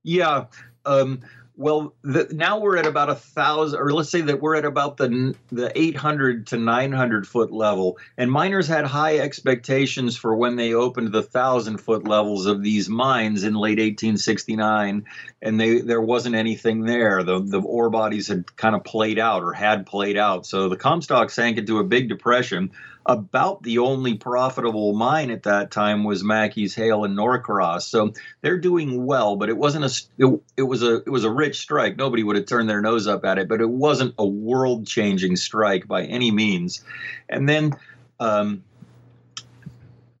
Yeah. 0.02 0.46
Um, 0.86 1.20
well, 1.58 1.92
the, 2.02 2.28
now 2.30 2.60
we're 2.60 2.76
at 2.76 2.86
about 2.86 3.10
a 3.10 3.16
thousand, 3.16 3.80
or 3.80 3.92
let's 3.92 4.10
say 4.10 4.20
that 4.20 4.40
we're 4.40 4.54
at 4.54 4.64
about 4.64 4.96
the 4.96 5.34
the 5.50 5.76
800 5.76 6.46
to 6.48 6.56
900 6.56 7.26
foot 7.26 7.52
level, 7.52 7.98
and 8.16 8.30
miners 8.30 8.68
had 8.68 8.86
high 8.86 9.18
expectations 9.18 10.16
for 10.16 10.36
when 10.36 10.54
they 10.54 10.72
opened 10.72 11.10
the 11.10 11.22
thousand 11.22 11.78
foot 11.78 12.06
levels 12.06 12.46
of 12.46 12.62
these 12.62 12.88
mines 12.88 13.42
in 13.42 13.54
late 13.54 13.80
1869, 13.80 15.04
and 15.42 15.60
they 15.60 15.80
there 15.80 16.00
wasn't 16.00 16.36
anything 16.36 16.84
there. 16.84 17.24
The 17.24 17.40
the 17.40 17.60
ore 17.60 17.90
bodies 17.90 18.28
had 18.28 18.56
kind 18.56 18.76
of 18.76 18.84
played 18.84 19.18
out 19.18 19.42
or 19.42 19.52
had 19.52 19.84
played 19.84 20.16
out, 20.16 20.46
so 20.46 20.68
the 20.68 20.76
Comstock 20.76 21.28
sank 21.28 21.58
into 21.58 21.80
a 21.80 21.84
big 21.84 22.08
depression 22.08 22.70
about 23.08 23.62
the 23.62 23.78
only 23.78 24.14
profitable 24.14 24.92
mine 24.92 25.30
at 25.30 25.44
that 25.44 25.70
time 25.70 26.04
was 26.04 26.22
Mackay's 26.22 26.74
Hale 26.74 27.04
and 27.04 27.16
Norcross. 27.16 27.86
So 27.86 28.12
they're 28.42 28.58
doing 28.58 29.06
well, 29.06 29.36
but 29.36 29.48
it 29.48 29.56
wasn't 29.56 29.86
a 29.86 30.02
it, 30.18 30.40
it 30.58 30.62
was 30.62 30.82
a 30.82 30.96
it 30.96 31.08
was 31.08 31.24
a 31.24 31.30
rich 31.30 31.58
strike. 31.58 31.96
Nobody 31.96 32.22
would 32.22 32.36
have 32.36 32.44
turned 32.44 32.68
their 32.68 32.82
nose 32.82 33.06
up 33.06 33.24
at 33.24 33.38
it, 33.38 33.48
but 33.48 33.62
it 33.62 33.70
wasn't 33.70 34.14
a 34.18 34.26
world 34.26 34.86
changing 34.86 35.36
strike 35.36 35.88
by 35.88 36.04
any 36.04 36.30
means. 36.30 36.84
And 37.30 37.48
then 37.48 37.76
um, 38.20 38.62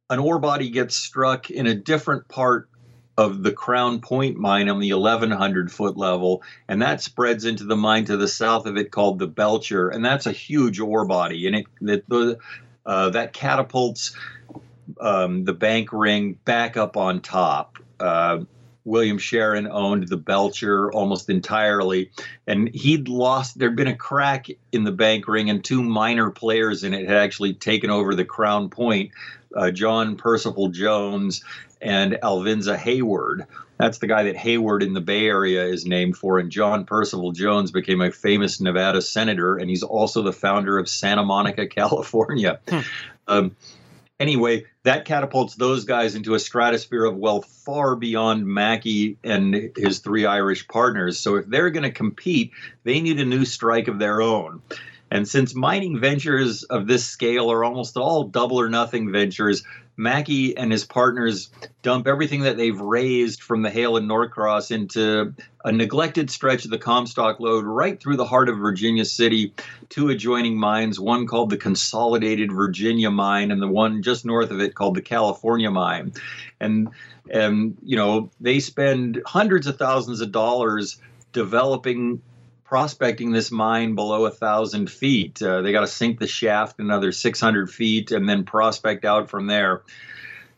an 0.08 0.18
ore 0.18 0.38
body 0.38 0.70
gets 0.70 0.96
struck 0.96 1.50
in 1.50 1.66
a 1.66 1.74
different 1.74 2.26
part 2.28 2.70
of 3.18 3.42
the 3.42 3.52
Crown 3.52 4.00
Point 4.00 4.38
mine 4.38 4.70
on 4.70 4.78
the 4.78 4.94
1100 4.94 5.70
foot 5.70 5.98
level, 5.98 6.42
and 6.68 6.80
that 6.80 7.02
spreads 7.02 7.44
into 7.44 7.64
the 7.64 7.76
mine 7.76 8.06
to 8.06 8.16
the 8.16 8.28
south 8.28 8.64
of 8.64 8.78
it 8.78 8.92
called 8.92 9.18
the 9.18 9.26
Belcher, 9.26 9.90
and 9.90 10.02
that's 10.02 10.24
a 10.24 10.32
huge 10.32 10.80
ore 10.80 11.04
body, 11.04 11.46
and 11.46 11.56
it 11.56 11.66
the, 11.80 12.02
the 12.08 12.38
uh, 12.88 13.10
that 13.10 13.34
catapults 13.34 14.16
um, 14.98 15.44
the 15.44 15.52
bank 15.52 15.92
ring 15.92 16.38
back 16.44 16.76
up 16.76 16.96
on 16.96 17.20
top. 17.20 17.78
Uh, 18.00 18.40
William 18.84 19.18
Sharon 19.18 19.68
owned 19.68 20.08
the 20.08 20.16
Belcher 20.16 20.90
almost 20.90 21.28
entirely, 21.28 22.10
and 22.46 22.74
he'd 22.74 23.06
lost. 23.08 23.58
There'd 23.58 23.76
been 23.76 23.86
a 23.86 23.94
crack 23.94 24.46
in 24.72 24.84
the 24.84 24.92
bank 24.92 25.28
ring, 25.28 25.50
and 25.50 25.62
two 25.62 25.82
minor 25.82 26.30
players 26.30 26.84
in 26.84 26.94
it 26.94 27.06
had 27.06 27.18
actually 27.18 27.52
taken 27.52 27.90
over 27.90 28.14
the 28.14 28.24
Crown 28.24 28.70
Point. 28.70 29.10
Uh, 29.54 29.70
John 29.70 30.16
Percival 30.16 30.68
Jones 30.68 31.44
and 31.82 32.14
Alvinza 32.22 32.76
Hayward. 32.78 33.46
That's 33.78 33.98
the 33.98 34.06
guy 34.06 34.24
that 34.24 34.36
Hayward 34.36 34.82
in 34.82 34.92
the 34.92 35.00
Bay 35.00 35.26
Area 35.26 35.64
is 35.64 35.86
named 35.86 36.16
for. 36.16 36.38
And 36.38 36.50
John 36.50 36.84
Percival 36.84 37.32
Jones 37.32 37.70
became 37.70 38.00
a 38.00 38.10
famous 38.10 38.60
Nevada 38.60 39.00
senator, 39.00 39.56
and 39.56 39.70
he's 39.70 39.84
also 39.84 40.22
the 40.22 40.32
founder 40.32 40.78
of 40.78 40.88
Santa 40.88 41.24
Monica, 41.24 41.66
California. 41.68 42.60
Hmm. 42.68 42.80
Um, 43.28 43.56
anyway, 44.18 44.66
that 44.82 45.04
catapults 45.04 45.54
those 45.54 45.84
guys 45.84 46.14
into 46.14 46.34
a 46.34 46.38
stratosphere 46.38 47.04
of 47.04 47.16
wealth 47.16 47.46
far 47.46 47.94
beyond 47.94 48.46
Mackay 48.46 49.16
and 49.22 49.70
his 49.76 50.00
three 50.00 50.26
Irish 50.26 50.66
partners. 50.66 51.18
So 51.18 51.36
if 51.36 51.46
they're 51.46 51.70
going 51.70 51.84
to 51.84 51.92
compete, 51.92 52.52
they 52.84 53.00
need 53.00 53.20
a 53.20 53.24
new 53.24 53.44
strike 53.44 53.88
of 53.88 53.98
their 53.98 54.20
own. 54.20 54.62
And 55.10 55.26
since 55.26 55.54
mining 55.54 56.00
ventures 56.00 56.64
of 56.64 56.86
this 56.86 57.04
scale 57.06 57.50
are 57.50 57.64
almost 57.64 57.96
all 57.96 58.24
double 58.24 58.60
or 58.60 58.68
nothing 58.68 59.10
ventures, 59.10 59.62
Mackay 59.98 60.56
and 60.56 60.70
his 60.70 60.84
partners 60.84 61.50
dump 61.82 62.06
everything 62.06 62.42
that 62.42 62.56
they've 62.56 62.80
raised 62.80 63.42
from 63.42 63.62
the 63.62 63.70
Hale 63.70 63.96
and 63.96 64.06
Norcross 64.06 64.70
into 64.70 65.34
a 65.64 65.72
neglected 65.72 66.30
stretch 66.30 66.64
of 66.64 66.70
the 66.70 66.78
Comstock 66.78 67.40
lode 67.40 67.64
right 67.64 68.00
through 68.00 68.16
the 68.16 68.24
heart 68.24 68.48
of 68.48 68.58
Virginia 68.58 69.04
City, 69.04 69.52
two 69.88 70.08
adjoining 70.08 70.56
mines, 70.56 71.00
one 71.00 71.26
called 71.26 71.50
the 71.50 71.56
Consolidated 71.56 72.52
Virginia 72.52 73.10
Mine 73.10 73.50
and 73.50 73.60
the 73.60 73.68
one 73.68 74.00
just 74.00 74.24
north 74.24 74.52
of 74.52 74.60
it 74.60 74.76
called 74.76 74.94
the 74.94 75.02
California 75.02 75.70
Mine. 75.70 76.12
And 76.60 76.90
and 77.28 77.76
you 77.82 77.96
know, 77.96 78.30
they 78.40 78.60
spend 78.60 79.20
hundreds 79.26 79.66
of 79.66 79.78
thousands 79.78 80.20
of 80.20 80.30
dollars 80.30 80.98
developing 81.32 82.22
prospecting 82.68 83.32
this 83.32 83.50
mine 83.50 83.94
below 83.94 84.26
a 84.26 84.30
thousand 84.30 84.90
feet. 84.90 85.40
Uh, 85.40 85.62
they 85.62 85.72
got 85.72 85.80
to 85.80 85.86
sink 85.86 86.20
the 86.20 86.26
shaft 86.26 86.78
another 86.78 87.12
600 87.12 87.70
feet 87.70 88.10
and 88.10 88.28
then 88.28 88.44
prospect 88.44 89.06
out 89.06 89.30
from 89.30 89.46
there. 89.46 89.82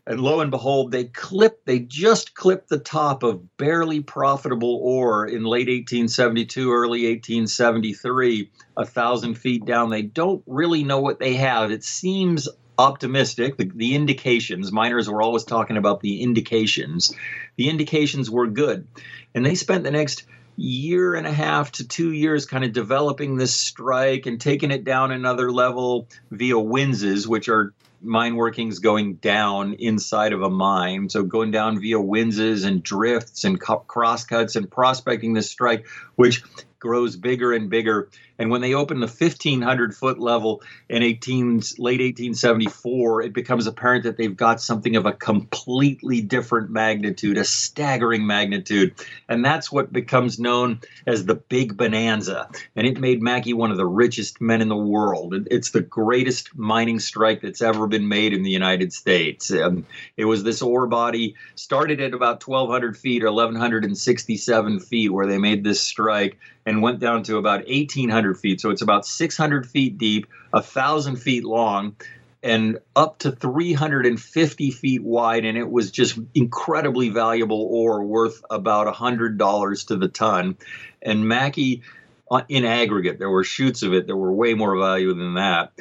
And 0.09 0.21
lo 0.21 0.41
and 0.41 0.51
behold, 0.51 0.91
they 0.91 1.05
clip, 1.05 1.65
they 1.67 1.79
just 1.79 2.35
clipped 2.35 2.69
the 2.69 2.81
top 2.81 3.23
of 3.23 3.57
barely 3.57 4.01
profitable 4.01 4.81
ore 4.83 5.25
in 5.25 5.45
late 5.45 5.69
1872, 5.69 6.73
early 6.73 7.07
1873, 7.07 8.51
a 8.77 8.85
thousand 8.85 9.35
feet 9.35 9.65
down. 9.65 9.91
They 9.91 10.03
don't 10.03 10.43
really 10.47 10.83
know 10.83 11.01
what 11.01 11.21
they 11.21 11.35
have. 11.35 11.71
It 11.71 11.85
seems 11.85 12.49
optimistic. 12.77 13.57
The, 13.57 13.71
the 13.73 13.95
indications, 13.95 14.73
miners 14.73 15.09
were 15.09 15.23
always 15.23 15.45
talking 15.45 15.77
about 15.77 16.01
the 16.01 16.23
indications. 16.23 17.15
The 17.55 17.69
indications 17.69 18.29
were 18.29 18.49
good. 18.49 18.89
And 19.33 19.47
they 19.47 19.55
spent 19.55 19.85
the 19.85 19.93
next 19.93 20.25
year 20.57 21.15
and 21.15 21.27
a 21.27 21.33
half 21.33 21.73
to 21.73 21.87
two 21.87 22.13
years 22.13 22.47
kind 22.47 22.65
of 22.65 22.73
developing 22.73 23.37
this 23.37 23.55
strike 23.55 24.27
and 24.27 24.41
taking 24.41 24.71
it 24.71 24.85
down 24.85 25.11
another 25.11 25.51
level 25.51 26.09
via 26.31 26.55
winzes, 26.55 27.27
which 27.27 27.49
are 27.49 27.73
mine 28.03 28.37
workings 28.37 28.79
going 28.79 29.15
down 29.15 29.75
inside 29.75 30.33
of 30.33 30.43
a 30.43 30.51
mine. 30.51 31.09
So 31.09 31.23
going 31.23 31.51
down 31.51 31.81
via 31.81 31.99
winzes 31.99 32.65
and 32.65 32.83
drifts 32.83 33.45
and 33.45 33.61
crosscuts 33.61 34.57
and 34.57 34.71
prospecting 34.71 35.35
this 35.35 35.51
strike, 35.51 35.87
which 36.17 36.43
grows 36.79 37.17
bigger 37.17 37.53
and 37.53 37.69
bigger. 37.69 38.09
And 38.41 38.51
when 38.51 38.63
they 38.63 38.73
open 38.73 39.01
the 39.01 39.07
1500 39.07 39.95
foot 39.95 40.19
level 40.19 40.63
in 40.89 41.03
18, 41.03 41.57
late 41.77 42.01
1874, 42.01 43.23
it 43.23 43.35
becomes 43.35 43.67
apparent 43.67 44.05
that 44.05 44.17
they've 44.17 44.35
got 44.35 44.63
something 44.63 44.97
of 44.97 45.05
a 45.05 45.13
completely 45.13 46.23
different 46.23 46.71
magnitude, 46.71 47.37
a 47.37 47.45
staggering 47.45 48.27
magnitude. 48.27 48.95
And 49.29 49.45
that's 49.45 49.71
what 49.71 49.93
becomes 49.93 50.39
known 50.39 50.81
as 51.07 51.27
the 51.27 51.35
Big 51.35 51.77
Bonanza. 51.77 52.49
And 52.75 52.87
it 52.87 52.99
made 52.99 53.21
Mackay 53.21 53.53
one 53.53 53.71
of 53.71 53.77
the 53.77 53.85
richest 53.85 54.41
men 54.41 54.63
in 54.63 54.69
the 54.69 54.77
world. 54.77 55.35
It's 55.51 55.73
the 55.73 55.83
greatest 55.83 56.57
mining 56.57 56.99
strike 56.99 57.43
that's 57.43 57.61
ever 57.61 57.87
been 57.87 58.09
made 58.09 58.33
in 58.33 58.43
the 58.43 58.51
United 58.51 58.95
States. 58.95 59.53
Um, 59.53 59.85
it 60.17 60.25
was 60.25 60.45
this 60.45 60.63
ore 60.63 60.87
body, 60.87 61.35
started 61.57 62.01
at 62.01 62.15
about 62.15 62.43
1,200 62.47 62.97
feet 62.97 63.23
or 63.23 63.33
1,167 63.33 64.81
feet, 64.81 65.13
where 65.13 65.27
they 65.27 65.37
made 65.37 65.63
this 65.63 65.83
strike 65.83 66.39
and 66.67 66.83
went 66.83 67.01
down 67.01 67.23
to 67.25 67.37
about 67.37 67.67
1,800 67.67 68.30
feet. 68.39 68.61
So 68.61 68.71
it's 68.71 68.83
about 68.83 69.07
600 69.07 69.69
feet 69.69 69.99
deep, 69.99 70.27
a 70.53 70.59
1,000 70.59 71.17
feet 71.17 71.45
long, 71.45 71.97
and 72.43 72.79
up 72.97 73.19
to 73.21 73.33
350 73.33 74.71
feet 74.71 75.03
wide. 75.03 75.45
And 75.45 75.59
it 75.59 75.71
was 75.71 75.91
just 75.91 76.19
incredibly 76.35 77.11
valuable 77.11 77.63
ore 77.71 78.03
worth 78.03 78.43
about 78.51 78.93
$100 78.93 79.87
to 79.89 79.97
the 79.97 80.09
ton. 80.09 80.57
And 81.03 81.29
Mackay, 81.29 81.83
uh, 82.31 82.43
in 82.49 82.65
aggregate, 82.65 83.19
there 83.19 83.31
were 83.31 83.45
shoots 83.45 83.83
of 83.83 83.93
it 83.93 84.07
that 84.07 84.17
were 84.17 84.33
way 84.33 84.55
more 84.55 84.79
value 84.79 85.15
than 85.15 85.35
that. 85.35 85.73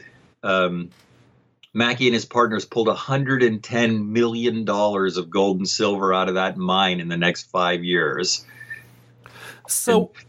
Um, 0.43 0.89
Mackay 1.73 2.07
and 2.07 2.13
his 2.13 2.25
partners 2.25 2.65
pulled 2.65 2.87
$110 2.87 4.07
million 4.07 4.67
of 4.67 5.29
gold 5.29 5.57
and 5.57 5.69
silver 5.69 6.13
out 6.13 6.27
of 6.27 6.35
that 6.35 6.57
mine 6.57 6.99
in 6.99 7.07
the 7.07 7.17
next 7.17 7.43
five 7.51 7.83
years. 7.83 8.45
So, 9.67 10.11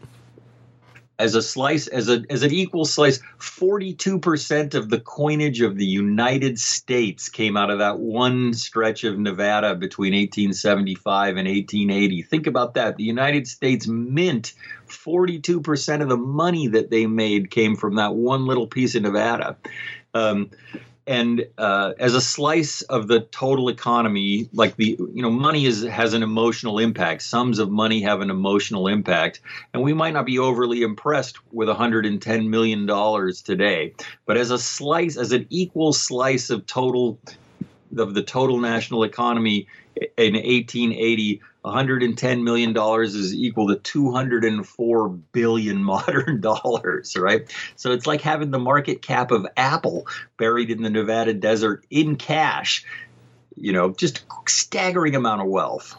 as 1.21 1.35
a 1.35 1.41
slice 1.41 1.87
as 1.87 2.09
a 2.09 2.23
as 2.31 2.41
an 2.41 2.51
equal 2.51 2.83
slice 2.83 3.19
42% 3.39 4.73
of 4.73 4.89
the 4.89 4.99
coinage 4.99 5.61
of 5.61 5.77
the 5.77 5.85
United 5.85 6.59
States 6.59 7.29
came 7.29 7.55
out 7.55 7.69
of 7.69 7.77
that 7.77 7.99
one 7.99 8.53
stretch 8.55 9.03
of 9.03 9.19
Nevada 9.19 9.75
between 9.75 10.13
1875 10.13 11.37
and 11.37 11.47
1880 11.47 12.21
think 12.23 12.47
about 12.47 12.73
that. 12.73 12.97
The 12.97 13.03
United 13.03 13.47
States 13.47 13.87
mint 13.87 14.53
42% 14.87 16.01
of 16.01 16.09
the 16.09 16.17
money 16.17 16.67
that 16.67 16.89
they 16.89 17.05
made 17.05 17.51
came 17.51 17.75
from 17.75 17.95
that 17.95 18.15
one 18.15 18.47
little 18.47 18.67
piece 18.67 18.95
of 18.95 19.03
Nevada. 19.03 19.55
Um, 20.13 20.49
and 21.11 21.45
uh, 21.57 21.91
as 21.99 22.15
a 22.15 22.21
slice 22.21 22.83
of 22.83 23.09
the 23.09 23.19
total 23.19 23.67
economy 23.67 24.47
like 24.53 24.77
the 24.77 24.97
you 25.13 25.21
know 25.21 25.29
money 25.29 25.65
is 25.65 25.83
has 25.83 26.13
an 26.13 26.23
emotional 26.23 26.79
impact. 26.79 27.21
Sums 27.21 27.59
of 27.59 27.69
money 27.69 28.01
have 28.01 28.21
an 28.21 28.29
emotional 28.29 28.87
impact. 28.87 29.41
And 29.73 29.83
we 29.83 29.91
might 29.91 30.13
not 30.13 30.25
be 30.25 30.39
overly 30.39 30.83
impressed 30.83 31.37
with 31.51 31.67
110 31.67 32.49
million 32.49 32.85
dollars 32.85 33.41
today. 33.41 33.93
But 34.25 34.37
as 34.37 34.51
a 34.51 34.57
slice 34.57 35.17
as 35.17 35.33
an 35.33 35.47
equal 35.49 35.91
slice 35.91 36.49
of 36.49 36.65
total 36.65 37.19
of 37.97 38.13
the 38.13 38.23
total 38.23 38.57
national 38.59 39.03
economy 39.03 39.67
in 39.95 40.33
1880 40.33 41.41
110 41.63 42.43
million 42.43 42.73
dollars 42.73 43.13
is 43.13 43.35
equal 43.35 43.67
to 43.67 43.75
204 43.75 45.09
billion 45.09 45.83
modern 45.83 46.41
dollars 46.41 47.15
right? 47.17 47.53
So 47.75 47.91
it's 47.91 48.07
like 48.07 48.21
having 48.21 48.51
the 48.51 48.59
market 48.59 49.01
cap 49.01 49.31
of 49.31 49.45
apple 49.57 50.07
buried 50.37 50.71
in 50.71 50.81
the 50.81 50.89
nevada 50.89 51.33
desert 51.33 51.85
in 51.89 52.15
cash 52.15 52.85
you 53.55 53.73
know 53.73 53.91
just 53.91 54.23
staggering 54.47 55.15
amount 55.15 55.41
of 55.41 55.47
wealth. 55.47 55.95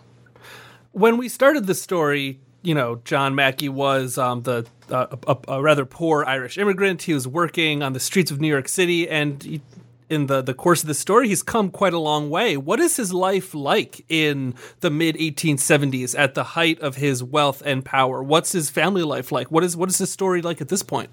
When 0.92 1.16
we 1.16 1.28
started 1.28 1.66
the 1.66 1.74
story 1.74 2.40
you 2.62 2.74
know 2.74 3.00
john 3.04 3.34
mackay 3.34 3.68
was 3.68 4.18
um, 4.18 4.42
the 4.42 4.66
uh, 4.90 5.16
a, 5.26 5.36
a, 5.48 5.62
rather 5.62 5.84
poor 5.84 6.24
irish 6.24 6.58
immigrant. 6.58 7.02
He 7.02 7.14
was 7.14 7.26
working 7.26 7.82
on 7.82 7.92
the 7.92 8.00
streets 8.00 8.30
of 8.30 8.40
new 8.40 8.48
york 8.48 8.68
city 8.68 9.08
and 9.08 9.42
he, 9.42 9.60
in 10.08 10.26
the, 10.26 10.42
the 10.42 10.54
course 10.54 10.82
of 10.82 10.88
the 10.88 10.94
story, 10.94 11.28
he's 11.28 11.42
come 11.42 11.70
quite 11.70 11.92
a 11.92 11.98
long 11.98 12.30
way. 12.30 12.56
What 12.56 12.80
is 12.80 12.96
his 12.96 13.12
life 13.12 13.54
like 13.54 14.04
in 14.08 14.54
the 14.80 14.90
mid 14.90 15.16
1870s 15.16 16.18
at 16.18 16.34
the 16.34 16.44
height 16.44 16.80
of 16.80 16.96
his 16.96 17.22
wealth 17.22 17.62
and 17.64 17.84
power? 17.84 18.22
What's 18.22 18.52
his 18.52 18.70
family 18.70 19.02
life 19.02 19.32
like? 19.32 19.50
What 19.50 19.64
is 19.64 19.76
what 19.76 19.88
is 19.88 19.98
his 19.98 20.10
story 20.10 20.42
like 20.42 20.60
at 20.60 20.68
this 20.68 20.82
point? 20.82 21.10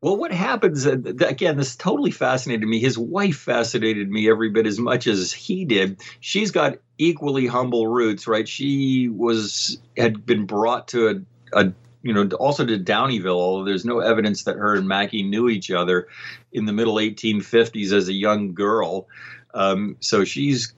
Well, 0.00 0.16
what 0.16 0.30
happens 0.30 0.86
uh, 0.86 0.96
again? 1.26 1.56
This 1.56 1.74
totally 1.74 2.12
fascinated 2.12 2.68
me. 2.68 2.78
His 2.78 2.96
wife 2.96 3.36
fascinated 3.36 4.08
me 4.08 4.30
every 4.30 4.48
bit 4.50 4.66
as 4.66 4.78
much 4.78 5.08
as 5.08 5.32
he 5.32 5.64
did. 5.64 6.00
She's 6.20 6.52
got 6.52 6.78
equally 6.98 7.46
humble 7.46 7.88
roots, 7.88 8.28
right? 8.28 8.48
She 8.48 9.08
was 9.08 9.78
had 9.96 10.24
been 10.24 10.46
brought 10.46 10.88
to 10.88 11.08
a, 11.08 11.60
a 11.60 11.72
you 12.02 12.12
know, 12.12 12.28
also 12.36 12.64
to 12.64 12.78
Downieville, 12.78 13.26
although 13.26 13.64
there's 13.64 13.84
no 13.84 13.98
evidence 13.98 14.44
that 14.44 14.56
her 14.56 14.76
and 14.76 14.86
Mackay 14.86 15.22
knew 15.22 15.48
each 15.48 15.70
other 15.70 16.06
in 16.52 16.64
the 16.64 16.72
middle 16.72 16.94
1850s 16.94 17.92
as 17.92 18.08
a 18.08 18.12
young 18.12 18.54
girl. 18.54 19.08
Um, 19.54 19.96
so 20.00 20.24
she's 20.24 20.72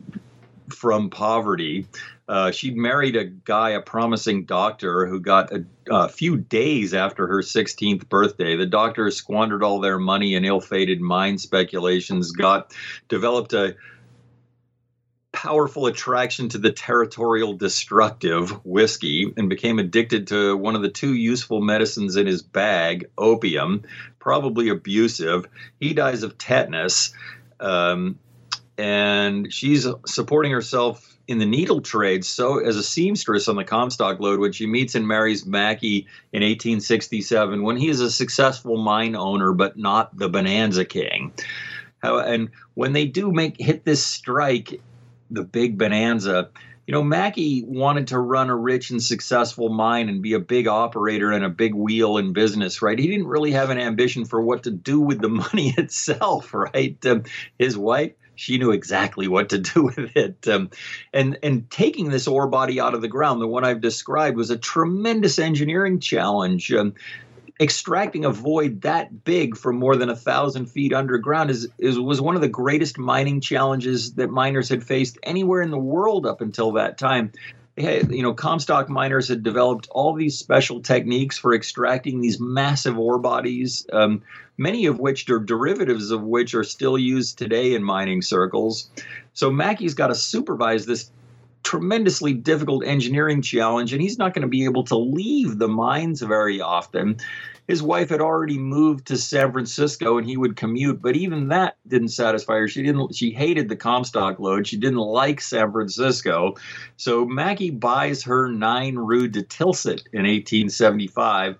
from 0.72 1.10
poverty. 1.10 1.86
Uh, 2.28 2.52
she'd 2.52 2.76
married 2.76 3.16
a 3.16 3.24
guy, 3.24 3.70
a 3.70 3.80
promising 3.80 4.44
doctor, 4.44 5.06
who 5.06 5.18
got 5.18 5.52
a, 5.52 5.64
a, 5.90 6.08
few 6.08 6.36
days 6.36 6.94
after 6.94 7.26
her 7.26 7.40
16th 7.40 8.08
birthday. 8.08 8.56
The 8.56 8.66
doctor 8.66 9.10
squandered 9.10 9.64
all 9.64 9.80
their 9.80 9.98
money 9.98 10.36
in 10.36 10.44
ill-fated 10.44 11.00
mine 11.00 11.38
speculations, 11.38 12.30
got 12.30 12.72
developed 13.08 13.52
a 13.52 13.74
powerful 15.32 15.86
attraction 15.86 16.48
to 16.50 16.58
the 16.58 16.72
territorial 16.72 17.54
destructive 17.54 18.50
whiskey 18.64 19.32
and 19.36 19.48
became 19.48 19.78
addicted 19.78 20.28
to 20.28 20.56
one 20.56 20.76
of 20.76 20.82
the 20.82 20.88
two 20.88 21.14
useful 21.14 21.60
medicines 21.60 22.16
in 22.16 22.26
his 22.26 22.42
bag, 22.42 23.08
opium, 23.16 23.82
probably 24.20 24.68
abusive. 24.68 25.46
He 25.80 25.92
dies 25.94 26.22
of 26.22 26.38
tetanus. 26.38 27.12
Um, 27.58 28.18
and 28.78 29.52
she's 29.52 29.86
supporting 30.06 30.52
herself 30.52 31.18
in 31.28 31.38
the 31.38 31.46
needle 31.46 31.80
trade 31.80 32.24
so 32.24 32.58
as 32.58 32.76
a 32.76 32.82
seamstress 32.82 33.46
on 33.46 33.54
the 33.54 33.62
comstock 33.62 34.18
lode 34.18 34.40
when 34.40 34.50
she 34.50 34.66
meets 34.66 34.94
and 34.94 35.06
marries 35.06 35.46
mackay 35.46 35.98
in 36.32 36.42
1867 36.42 37.62
when 37.62 37.76
he 37.76 37.88
is 37.88 38.00
a 38.00 38.10
successful 38.10 38.78
mine 38.78 39.14
owner 39.14 39.52
but 39.52 39.76
not 39.76 40.16
the 40.16 40.28
bonanza 40.28 40.84
king 40.84 41.30
How, 42.02 42.18
and 42.18 42.50
when 42.74 42.94
they 42.94 43.04
do 43.04 43.30
make 43.30 43.60
hit 43.60 43.84
this 43.84 44.04
strike 44.04 44.80
the 45.30 45.44
big 45.44 45.78
bonanza. 45.78 46.50
You 46.90 46.96
know, 46.96 47.04
Mackay 47.04 47.62
wanted 47.64 48.08
to 48.08 48.18
run 48.18 48.50
a 48.50 48.56
rich 48.56 48.90
and 48.90 49.00
successful 49.00 49.68
mine 49.68 50.08
and 50.08 50.20
be 50.20 50.32
a 50.32 50.40
big 50.40 50.66
operator 50.66 51.30
and 51.30 51.44
a 51.44 51.48
big 51.48 51.72
wheel 51.72 52.16
in 52.16 52.32
business, 52.32 52.82
right? 52.82 52.98
He 52.98 53.06
didn't 53.06 53.28
really 53.28 53.52
have 53.52 53.70
an 53.70 53.78
ambition 53.78 54.24
for 54.24 54.42
what 54.42 54.64
to 54.64 54.72
do 54.72 54.98
with 54.98 55.20
the 55.20 55.28
money 55.28 55.72
itself, 55.78 56.52
right? 56.52 56.98
Um, 57.06 57.22
his 57.60 57.78
wife, 57.78 58.14
she 58.34 58.58
knew 58.58 58.72
exactly 58.72 59.28
what 59.28 59.50
to 59.50 59.58
do 59.74 59.84
with 59.84 60.16
it. 60.16 60.48
Um, 60.48 60.70
and 61.12 61.38
and 61.44 61.70
taking 61.70 62.10
this 62.10 62.26
ore 62.26 62.48
body 62.48 62.80
out 62.80 62.94
of 62.94 63.02
the 63.02 63.06
ground, 63.06 63.40
the 63.40 63.46
one 63.46 63.64
I've 63.64 63.80
described, 63.80 64.36
was 64.36 64.50
a 64.50 64.58
tremendous 64.58 65.38
engineering 65.38 66.00
challenge. 66.00 66.72
Um, 66.72 66.94
extracting 67.60 68.24
a 68.24 68.30
void 68.30 68.80
that 68.80 69.24
big 69.24 69.56
from 69.56 69.76
more 69.76 69.94
than 69.94 70.08
a 70.08 70.16
thousand 70.16 70.66
feet 70.66 70.94
underground 70.94 71.50
is, 71.50 71.68
is 71.78 71.98
was 71.98 72.20
one 72.20 72.34
of 72.34 72.40
the 72.40 72.48
greatest 72.48 72.98
mining 72.98 73.40
challenges 73.40 74.14
that 74.14 74.30
miners 74.30 74.68
had 74.68 74.82
faced 74.82 75.18
anywhere 75.22 75.60
in 75.60 75.70
the 75.70 75.78
world 75.78 76.26
up 76.26 76.40
until 76.40 76.72
that 76.72 76.96
time. 76.96 77.30
Had, 77.76 78.10
you 78.10 78.22
know, 78.22 78.34
Comstock 78.34 78.88
miners 78.88 79.28
had 79.28 79.42
developed 79.42 79.88
all 79.90 80.14
these 80.14 80.38
special 80.38 80.82
techniques 80.82 81.38
for 81.38 81.54
extracting 81.54 82.20
these 82.20 82.40
massive 82.40 82.98
ore 82.98 83.18
bodies, 83.18 83.86
um, 83.92 84.22
many 84.58 84.86
of 84.86 84.98
which 84.98 85.28
are 85.30 85.38
derivatives 85.38 86.10
of 86.10 86.22
which 86.22 86.54
are 86.54 86.64
still 86.64 86.98
used 86.98 87.38
today 87.38 87.74
in 87.74 87.82
mining 87.82 88.22
circles. 88.22 88.90
So 89.34 89.50
Mackay's 89.50 89.94
got 89.94 90.08
to 90.08 90.14
supervise 90.14 90.84
this 90.84 91.10
tremendously 91.62 92.32
difficult 92.32 92.84
engineering 92.84 93.42
challenge, 93.42 93.92
and 93.92 94.02
he's 94.02 94.18
not 94.18 94.34
going 94.34 94.42
to 94.42 94.48
be 94.48 94.64
able 94.64 94.84
to 94.84 94.96
leave 94.96 95.58
the 95.58 95.68
mines 95.68 96.20
very 96.20 96.60
often. 96.60 97.18
His 97.68 97.82
wife 97.82 98.08
had 98.08 98.20
already 98.20 98.58
moved 98.58 99.06
to 99.06 99.16
San 99.16 99.52
Francisco, 99.52 100.18
and 100.18 100.26
he 100.26 100.36
would 100.36 100.56
commute, 100.56 101.00
but 101.00 101.16
even 101.16 101.48
that 101.48 101.76
didn't 101.86 102.08
satisfy 102.08 102.54
her. 102.54 102.68
She 102.68 102.82
didn't. 102.82 103.14
She 103.14 103.30
hated 103.30 103.68
the 103.68 103.76
Comstock 103.76 104.40
lode. 104.40 104.66
She 104.66 104.76
didn't 104.76 104.98
like 104.98 105.40
San 105.40 105.70
Francisco, 105.70 106.56
so 106.96 107.24
Mackay 107.24 107.70
buys 107.70 108.24
her 108.24 108.50
nine 108.50 108.96
Rue 108.96 109.28
de 109.28 109.42
Tilsitt 109.42 110.02
in 110.12 110.22
1875 110.22 111.58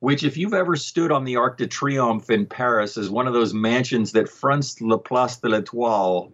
which, 0.00 0.22
if 0.22 0.36
you've 0.36 0.54
ever 0.54 0.76
stood 0.76 1.10
on 1.10 1.24
the 1.24 1.36
Arc 1.36 1.58
de 1.58 1.66
Triomphe 1.66 2.30
in 2.30 2.46
Paris, 2.46 2.96
is 2.96 3.10
one 3.10 3.26
of 3.26 3.34
those 3.34 3.52
mansions 3.52 4.12
that 4.12 4.28
fronts 4.28 4.80
La 4.80 4.96
Place 4.96 5.36
de 5.36 5.48
l'Etoile. 5.48 6.30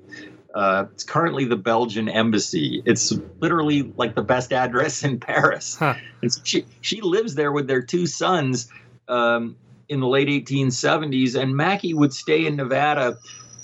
Uh, 0.54 0.86
it's 0.92 1.02
currently 1.02 1.46
the 1.46 1.56
Belgian 1.56 2.08
embassy. 2.08 2.80
It's 2.86 3.12
literally 3.40 3.82
like 3.82 4.14
the 4.14 4.22
best 4.22 4.52
address 4.52 5.02
in 5.02 5.18
Paris. 5.18 5.76
Huh. 5.76 5.94
And 6.22 6.32
so 6.32 6.40
she 6.44 6.64
she 6.80 7.00
lives 7.00 7.34
there 7.34 7.50
with 7.50 7.66
their 7.66 7.82
two 7.82 8.06
sons 8.06 8.68
um, 9.08 9.56
in 9.88 9.98
the 9.98 10.06
late 10.06 10.28
1870s, 10.28 11.34
and 11.34 11.56
Mackay 11.56 11.92
would 11.92 12.12
stay 12.12 12.46
in 12.46 12.54
Nevada 12.54 13.18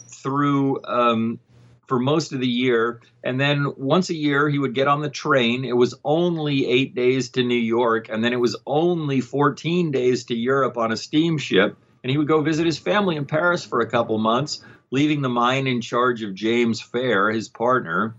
through 0.08 0.84
um, 0.84 1.38
for 1.86 2.00
most 2.00 2.32
of 2.32 2.40
the 2.40 2.48
year, 2.48 3.00
and 3.22 3.40
then 3.40 3.72
once 3.76 4.10
a 4.10 4.14
year 4.14 4.48
he 4.48 4.58
would 4.58 4.74
get 4.74 4.88
on 4.88 5.00
the 5.00 5.10
train. 5.10 5.64
It 5.64 5.76
was 5.76 5.94
only 6.04 6.66
eight 6.66 6.96
days 6.96 7.30
to 7.30 7.44
New 7.44 7.54
York, 7.54 8.08
and 8.08 8.24
then 8.24 8.32
it 8.32 8.40
was 8.40 8.56
only 8.66 9.20
14 9.20 9.92
days 9.92 10.24
to 10.24 10.34
Europe 10.34 10.76
on 10.76 10.90
a 10.90 10.96
steamship. 10.96 11.76
And 12.02 12.10
he 12.10 12.16
would 12.16 12.28
go 12.28 12.40
visit 12.40 12.64
his 12.64 12.78
family 12.78 13.16
in 13.16 13.26
Paris 13.26 13.62
for 13.62 13.80
a 13.80 13.86
couple 13.86 14.16
months 14.16 14.64
leaving 14.90 15.22
the 15.22 15.28
mine 15.28 15.66
in 15.66 15.80
charge 15.80 16.22
of 16.22 16.34
James 16.34 16.80
Fair, 16.80 17.30
his 17.30 17.48
partner, 17.48 18.14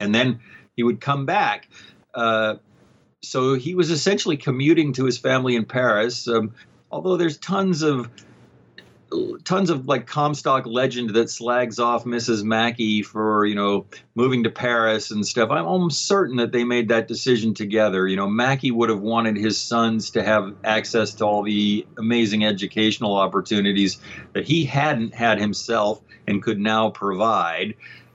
and 0.00 0.14
then 0.14 0.40
he 0.76 0.82
would 0.82 1.00
come 1.00 1.26
back. 1.26 1.68
Uh, 2.14 2.56
so 3.22 3.54
he 3.54 3.74
was 3.74 3.90
essentially 3.90 4.36
commuting 4.36 4.92
to 4.94 5.04
his 5.04 5.18
family 5.18 5.56
in 5.56 5.64
Paris. 5.64 6.28
Um, 6.28 6.54
although 6.90 7.16
there's 7.16 7.38
tons 7.38 7.82
of 7.82 8.08
tons 9.44 9.70
of 9.70 9.86
like 9.86 10.06
Comstock 10.06 10.66
legend 10.66 11.10
that 11.10 11.30
slags 11.30 11.78
off 11.78 12.04
Mrs. 12.04 12.44
Mackay 12.44 13.02
for 13.02 13.46
you 13.46 13.54
know 13.54 13.86
moving 14.14 14.44
to 14.44 14.50
Paris 14.50 15.10
and 15.10 15.26
stuff. 15.26 15.50
I'm 15.50 15.66
almost 15.66 16.06
certain 16.06 16.36
that 16.36 16.52
they 16.52 16.64
made 16.64 16.88
that 16.88 17.08
decision 17.08 17.54
together. 17.54 18.06
You 18.06 18.16
know, 18.16 18.28
Mackay 18.28 18.70
would 18.70 18.90
have 18.90 19.00
wanted 19.00 19.36
his 19.36 19.58
sons 19.58 20.10
to 20.10 20.22
have 20.22 20.54
access 20.64 21.14
to 21.14 21.24
all 21.24 21.42
the 21.42 21.86
amazing 21.98 22.44
educational 22.44 23.16
opportunities 23.16 23.98
that 24.34 24.46
he 24.46 24.64
hadn't 24.64 25.14
had 25.14 25.38
himself 25.38 26.00
and 26.26 26.42
could 26.42 26.58
now 26.58 26.90
provide. 26.90 27.74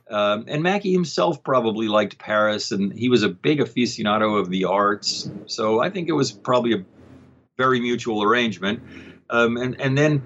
Um, 0.10 0.46
and 0.48 0.62
Mackay 0.62 0.92
himself 0.92 1.44
probably 1.44 1.88
liked 1.88 2.20
Paris, 2.20 2.72
and 2.72 2.94
he 2.94 3.10
was 3.10 3.24
a 3.24 3.30
big 3.30 3.60
aficionado 3.60 4.40
of 4.40 4.50
the 4.50 4.66
arts. 4.66 5.32
So 5.48 5.82
I 5.82 5.90
think 5.90 6.08
it 6.08 6.12
was 6.12 6.32
probably 6.32 6.74
a 6.74 6.86
very 7.58 7.80
mutual 7.80 8.22
arrangement. 8.22 8.82
Um, 9.30 9.58
and 9.58 9.80
and 9.80 9.98
then 9.98 10.22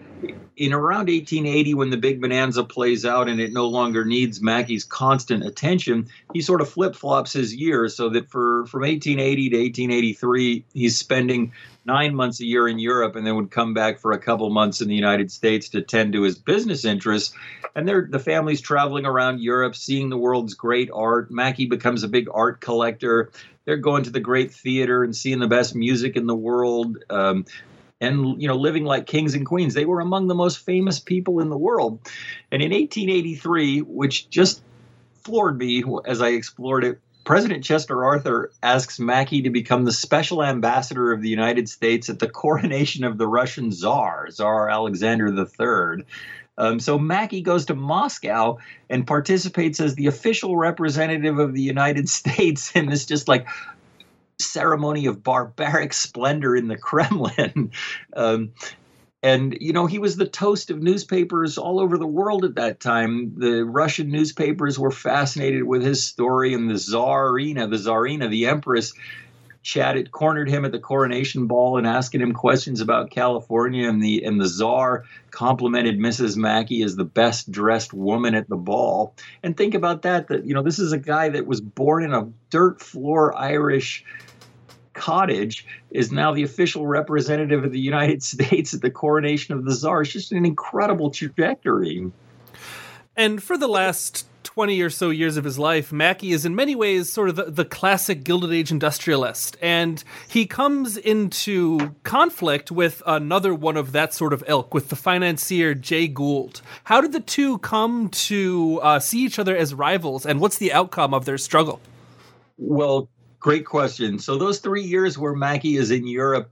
in 0.57 0.73
around 0.73 1.07
1880, 1.07 1.75
when 1.75 1.91
the 1.91 1.97
big 1.97 2.19
bonanza 2.19 2.63
plays 2.63 3.05
out 3.05 3.29
and 3.29 3.39
it 3.39 3.53
no 3.53 3.67
longer 3.67 4.03
needs 4.03 4.41
Mackay's 4.41 4.83
constant 4.83 5.45
attention, 5.45 6.07
he 6.33 6.41
sort 6.41 6.61
of 6.61 6.69
flip 6.69 6.95
flops 6.95 7.33
his 7.33 7.53
years 7.55 7.95
so 7.95 8.09
that 8.09 8.29
for 8.29 8.65
from 8.65 8.81
1880 8.81 9.49
to 9.49 9.57
1883, 9.57 10.65
he's 10.73 10.97
spending 10.97 11.53
nine 11.85 12.15
months 12.15 12.41
a 12.41 12.45
year 12.45 12.67
in 12.67 12.79
Europe 12.79 13.15
and 13.15 13.25
then 13.25 13.35
would 13.35 13.51
come 13.51 13.73
back 13.73 13.99
for 13.99 14.11
a 14.11 14.19
couple 14.19 14.49
months 14.49 14.81
in 14.81 14.87
the 14.87 14.95
United 14.95 15.31
States 15.31 15.69
to 15.69 15.81
tend 15.81 16.13
to 16.13 16.23
his 16.23 16.37
business 16.37 16.83
interests. 16.83 17.33
And 17.75 17.87
they're, 17.87 18.07
the 18.09 18.19
family's 18.19 18.59
traveling 18.59 19.05
around 19.05 19.39
Europe, 19.39 19.75
seeing 19.75 20.09
the 20.09 20.17
world's 20.17 20.55
great 20.55 20.89
art. 20.93 21.31
Mackay 21.31 21.65
becomes 21.67 22.03
a 22.03 22.07
big 22.07 22.27
art 22.33 22.59
collector. 22.59 23.31
They're 23.65 23.77
going 23.77 24.03
to 24.03 24.09
the 24.09 24.19
great 24.19 24.53
theater 24.53 25.03
and 25.03 25.15
seeing 25.15 25.39
the 25.39 25.47
best 25.47 25.75
music 25.75 26.15
in 26.15 26.25
the 26.25 26.35
world. 26.35 26.97
Um, 27.09 27.45
and 27.99 28.41
you 28.41 28.47
know 28.47 28.55
living 28.55 28.85
like 28.85 29.05
kings 29.07 29.33
and 29.33 29.45
queens. 29.45 29.73
They 29.73 29.85
were 29.85 29.99
among 29.99 30.27
the 30.27 30.35
most 30.35 30.59
famous 30.59 30.99
people 30.99 31.39
in 31.39 31.49
the 31.49 31.57
world. 31.57 31.99
And 32.51 32.61
in 32.61 32.71
1883 32.71 33.81
which 33.81 34.29
just 34.29 34.61
floored 35.27 35.57
me 35.57 35.83
as 36.05 36.21
i 36.21 36.29
explored 36.29 36.85
it 36.85 37.01
president 37.25 37.61
chester 37.61 38.05
arthur 38.05 38.49
asks 38.63 38.97
mackay 38.97 39.41
to 39.41 39.49
become 39.49 39.83
the 39.83 39.91
special 39.91 40.41
ambassador 40.41 41.11
of 41.11 41.21
the 41.21 41.27
united 41.27 41.67
states 41.67 42.09
at 42.09 42.19
the 42.19 42.29
coronation 42.29 43.03
of 43.03 43.17
the 43.17 43.27
russian 43.27 43.69
tsar 43.69 44.29
tsar 44.29 44.69
alexander 44.69 45.27
iii 45.27 46.05
um, 46.59 46.79
so 46.79 46.97
Mackay 46.97 47.41
goes 47.41 47.65
to 47.65 47.75
Moscow 47.75 48.57
and 48.89 49.05
participates 49.05 49.79
as 49.79 49.93
the 49.93 50.07
official 50.07 50.57
representative 50.57 51.37
of 51.37 51.53
the 51.53 51.61
United 51.61 52.09
States. 52.19 52.71
In 52.75 52.87
this 52.87 53.05
just 53.05 53.27
like 53.27 53.47
ceremony 54.39 55.05
of 55.07 55.23
barbaric 55.23 55.93
splendor 55.93 56.55
in 56.55 56.67
the 56.67 56.77
Kremlin. 56.77 57.71
um, 58.15 58.51
and 59.23 59.57
you 59.59 59.73
know 59.73 59.88
he 59.88 59.99
was 59.99 60.15
the 60.15 60.27
toast 60.27 60.69
of 60.69 60.81
newspapers 60.81 61.57
all 61.57 61.79
over 61.79 61.97
the 61.97 62.07
world 62.07 62.45
at 62.45 62.55
that 62.55 62.79
time 62.79 63.33
the 63.39 63.65
russian 63.65 64.09
newspapers 64.09 64.77
were 64.77 64.91
fascinated 64.91 65.63
with 65.63 65.81
his 65.81 66.03
story 66.03 66.53
and 66.53 66.69
the 66.69 66.75
tsarina 66.75 67.67
the 67.67 67.77
tsarina 67.77 68.29
the 68.29 68.45
empress 68.45 68.93
chatted 69.68 70.11
cornered 70.11 70.49
him 70.49 70.63
at 70.63 70.72
the 70.72 70.80
coronation 70.80 71.45
ball 71.45 71.78
and 71.78 71.86
asking 71.86 72.22
him 72.22 72.32
questions 72.32 72.80
about 72.80 73.11
california 73.11 73.89
and 73.89 74.01
the 74.01 74.24
and 74.24 74.39
the 74.39 74.47
czar 74.47 75.03
complimented 75.30 75.99
mrs 75.99 76.38
mackay 76.38 76.82
as 76.82 76.95
the 76.95 77.03
best 77.03 77.51
dressed 77.51 77.93
woman 77.93 78.34
at 78.34 78.47
the 78.47 78.55
ball 78.55 79.13
and 79.43 79.57
think 79.57 79.74
about 79.74 80.03
that 80.03 80.30
that 80.30 80.45
you 80.45 80.53
know 80.53 80.63
this 80.63 80.80
is 80.80 80.93
a 80.93 80.97
guy 80.97 81.28
that 81.28 81.45
was 81.45 81.59
born 81.59 82.01
in 82.01 82.13
a 82.13 82.30
dirt 82.49 82.82
floor 82.82 83.38
irish 83.38 84.05
cottage 84.93 85.65
is 85.91 86.13
now 86.13 86.34
the 86.34 86.43
official 86.43 86.88
representative 86.88 87.65
of 87.65 87.74
the 87.74 87.80
United 87.80 88.24
States 88.34 88.74
at 88.74 88.82
the 88.82 88.89
coronation 88.89 89.53
of 89.53 89.63
the 89.63 89.72
czar. 89.72 90.01
It's 90.01 90.11
just 90.11 90.32
an 90.32 90.43
incredible 90.43 91.11
trajectory. 91.11 92.11
And 93.15 93.43
for 93.43 93.59
the 93.59 93.68
last 93.68 94.26
20 94.58 94.82
or 94.82 94.89
so 94.89 95.12
years 95.12 95.38
of 95.38 95.43
his 95.43 95.60
life, 95.60 95.91
Mackay 95.91 96.32
is 96.32 96.43
in 96.43 96.55
many 96.55 96.74
ways 96.74 97.12
sort 97.12 97.30
of 97.30 97.36
the, 97.36 97.43
the, 97.43 97.64
classic 97.64 98.24
Gilded 98.24 98.51
Age 98.51 98.72
industrialist. 98.72 99.55
And 99.62 100.03
he 100.28 100.47
comes 100.47 100.97
into 100.97 101.93
conflict 102.01 102.72
with 102.72 103.03
another 103.05 103.53
one 103.53 103.78
of 103.78 103.91
that 103.91 104.16
sort 104.16 104.34
of 104.34 104.43
ilk, 104.47 104.74
with 104.74 104.89
the 104.89 104.95
financier 104.95 105.76
Jay 105.76 106.08
Gould. 106.08 106.64
How 106.86 107.01
did 107.01 107.12
the 107.12 107.20
two 107.20 107.60
come 107.60 108.10
to 108.10 108.80
uh, 108.82 108.97
see 108.97 109.24
each 109.24 109.38
other 109.38 109.55
as 109.55 109.76
rivals, 109.76 110.26
and 110.26 110.39
what's 110.39 110.58
the 110.58 110.74
outcome 110.74 111.14
of 111.14 111.26
their 111.26 111.38
struggle? 111.38 111.80
Well, 112.58 113.10
Great 113.39 113.66
question. 113.66 114.18
So 114.18 114.38
those 114.38 114.60
three 114.60 114.82
years 114.82 115.18
where 115.18 115.36
Mackay 115.36 115.76
is 115.76 115.91
in 115.91 116.08
Europe 116.08 116.49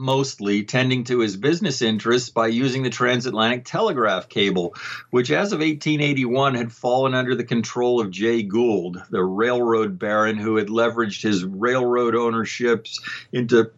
mostly 0.00 0.64
tending 0.64 1.04
to 1.04 1.20
his 1.20 1.36
business 1.36 1.82
interests 1.82 2.30
by 2.30 2.48
using 2.48 2.82
the 2.82 2.90
transatlantic 2.90 3.64
telegraph 3.64 4.28
cable, 4.28 4.74
which 5.10 5.30
as 5.30 5.52
of 5.52 5.60
1881 5.60 6.54
had 6.54 6.72
fallen 6.72 7.14
under 7.14 7.34
the 7.34 7.44
control 7.44 8.00
of 8.00 8.10
Jay 8.10 8.42
Gould, 8.42 9.02
the 9.10 9.22
railroad 9.22 9.98
baron 9.98 10.36
who 10.36 10.56
had 10.56 10.68
leveraged 10.68 11.22
his 11.22 11.44
railroad 11.44 12.14
ownerships 12.14 13.00
into 13.32 13.70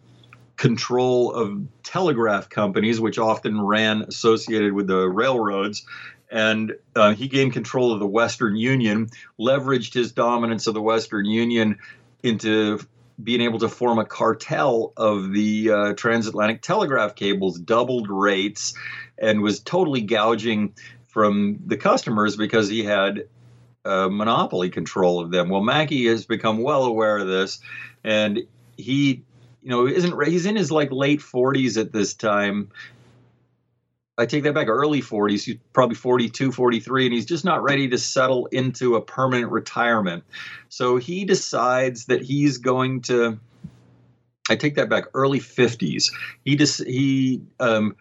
control 0.57 1.33
of 1.33 1.67
telegraph 1.83 2.49
companies, 2.49 2.99
which 2.99 3.19
often 3.19 3.61
ran 3.61 4.03
associated 4.03 4.73
with 4.73 4.87
the 4.87 5.07
railroads. 5.07 5.85
And 6.31 6.75
uh, 6.95 7.13
he 7.13 7.27
gained 7.27 7.53
control 7.53 7.91
of 7.91 7.99
the 7.99 8.07
Western 8.07 8.55
Union, 8.55 9.09
leveraged 9.39 9.93
his 9.93 10.11
dominance 10.11 10.67
of 10.67 10.73
the 10.73 10.81
Western 10.81 11.25
Union 11.25 11.77
into 12.23 12.79
being 13.21 13.41
able 13.41 13.59
to 13.59 13.69
form 13.69 13.99
a 13.99 14.05
cartel 14.05 14.93
of 14.97 15.31
the 15.31 15.71
uh, 15.71 15.93
transatlantic 15.93 16.61
telegraph 16.61 17.15
cables, 17.15 17.57
doubled 17.59 18.09
rates, 18.09 18.73
and 19.17 19.41
was 19.41 19.59
totally 19.59 20.01
gouging 20.01 20.73
from 21.07 21.59
the 21.65 21.77
customers 21.77 22.35
because 22.35 22.67
he 22.67 22.83
had 22.83 23.27
uh, 23.85 24.09
monopoly 24.09 24.69
control 24.69 25.19
of 25.19 25.31
them. 25.31 25.49
Well, 25.49 25.61
Mackay 25.61 26.05
has 26.05 26.25
become 26.25 26.57
well 26.57 26.83
aware 26.83 27.17
of 27.17 27.27
this, 27.27 27.59
and 28.03 28.41
he, 28.75 29.23
you 29.61 29.69
know, 29.69 29.87
isn't 29.87 30.21
he's 30.25 30.45
in 30.45 30.55
his 30.55 30.71
like 30.71 30.91
late 30.91 31.21
40s 31.21 31.79
at 31.79 31.93
this 31.93 32.13
time, 32.13 32.69
I 34.17 34.25
take 34.25 34.43
that 34.43 34.53
back, 34.53 34.67
early 34.67 35.01
40s. 35.01 35.43
He's 35.43 35.57
probably 35.73 35.95
42, 35.95 36.51
43, 36.51 37.05
and 37.05 37.13
he's 37.13 37.25
just 37.25 37.43
not 37.43 37.63
ready 37.63 37.89
to 37.89 37.97
settle 37.97 38.45
into 38.47 38.95
a 38.95 39.01
permanent 39.01 39.51
retirement. 39.51 40.23
So 40.69 40.97
he 40.97 41.25
decides 41.25 42.05
that 42.05 42.21
he's 42.21 42.59
going 42.59 43.01
to 43.03 43.39
I 44.49 44.55
take 44.55 44.75
that 44.75 44.89
back. 44.89 45.05
Early 45.13 45.39
50s. 45.39 46.11
He 46.43 46.55
just 46.55 46.83
he 46.85 47.41
um, 47.59 47.95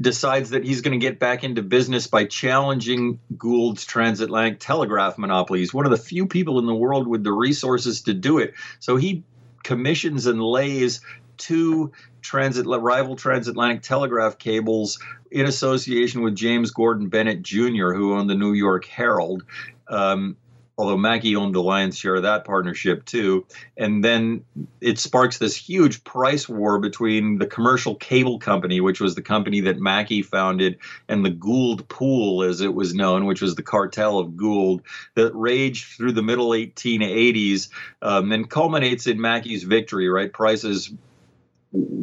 decides 0.00 0.50
that 0.50 0.64
he's 0.64 0.82
going 0.82 0.98
to 0.98 1.04
get 1.04 1.18
back 1.18 1.42
into 1.42 1.62
business 1.62 2.06
by 2.06 2.24
challenging 2.24 3.18
Gould's 3.36 3.84
transatlantic 3.84 4.60
telegraph 4.60 5.18
monopoly. 5.18 5.60
He's 5.60 5.74
one 5.74 5.86
of 5.86 5.90
the 5.90 5.98
few 5.98 6.26
people 6.26 6.58
in 6.58 6.66
the 6.66 6.74
world 6.74 7.06
with 7.06 7.24
the 7.24 7.32
resources 7.32 8.02
to 8.02 8.14
do 8.14 8.38
it. 8.38 8.54
So 8.78 8.96
he 8.96 9.24
commissions 9.62 10.26
and 10.26 10.42
lays 10.42 11.00
two 11.40 11.90
transit 12.22 12.66
rival 12.66 13.16
transatlantic 13.16 13.82
telegraph 13.82 14.38
cables 14.38 14.98
in 15.30 15.46
association 15.46 16.22
with 16.22 16.36
James 16.36 16.70
Gordon 16.70 17.08
Bennett 17.08 17.42
Jr., 17.42 17.92
who 17.92 18.14
owned 18.14 18.30
the 18.30 18.34
New 18.34 18.52
York 18.52 18.84
Herald. 18.84 19.42
Um, 19.88 20.36
although 20.80 20.96
Mackay 20.96 21.36
owned 21.36 21.54
the 21.54 21.62
lion's 21.62 21.98
share 21.98 22.14
of 22.14 22.22
that 22.22 22.46
partnership 22.46 23.04
too. 23.04 23.46
And 23.76 24.02
then 24.02 24.42
it 24.80 24.98
sparks 24.98 25.36
this 25.36 25.54
huge 25.54 26.02
price 26.04 26.48
war 26.48 26.78
between 26.78 27.36
the 27.36 27.46
commercial 27.46 27.96
cable 27.96 28.38
company, 28.38 28.80
which 28.80 28.98
was 28.98 29.14
the 29.14 29.20
company 29.20 29.60
that 29.60 29.78
Mackay 29.78 30.22
founded, 30.22 30.78
and 31.06 31.22
the 31.22 31.30
Gould 31.30 31.86
Pool, 31.90 32.42
as 32.42 32.62
it 32.62 32.72
was 32.72 32.94
known, 32.94 33.26
which 33.26 33.42
was 33.42 33.56
the 33.56 33.62
cartel 33.62 34.18
of 34.18 34.38
Gould, 34.38 34.80
that 35.16 35.34
raged 35.34 35.98
through 35.98 36.12
the 36.12 36.22
middle 36.22 36.48
1880s 36.48 37.68
um, 38.00 38.32
and 38.32 38.48
culminates 38.48 39.06
in 39.06 39.20
Mackay's 39.20 39.64
victory, 39.64 40.08
right? 40.08 40.32
Prices 40.32 40.90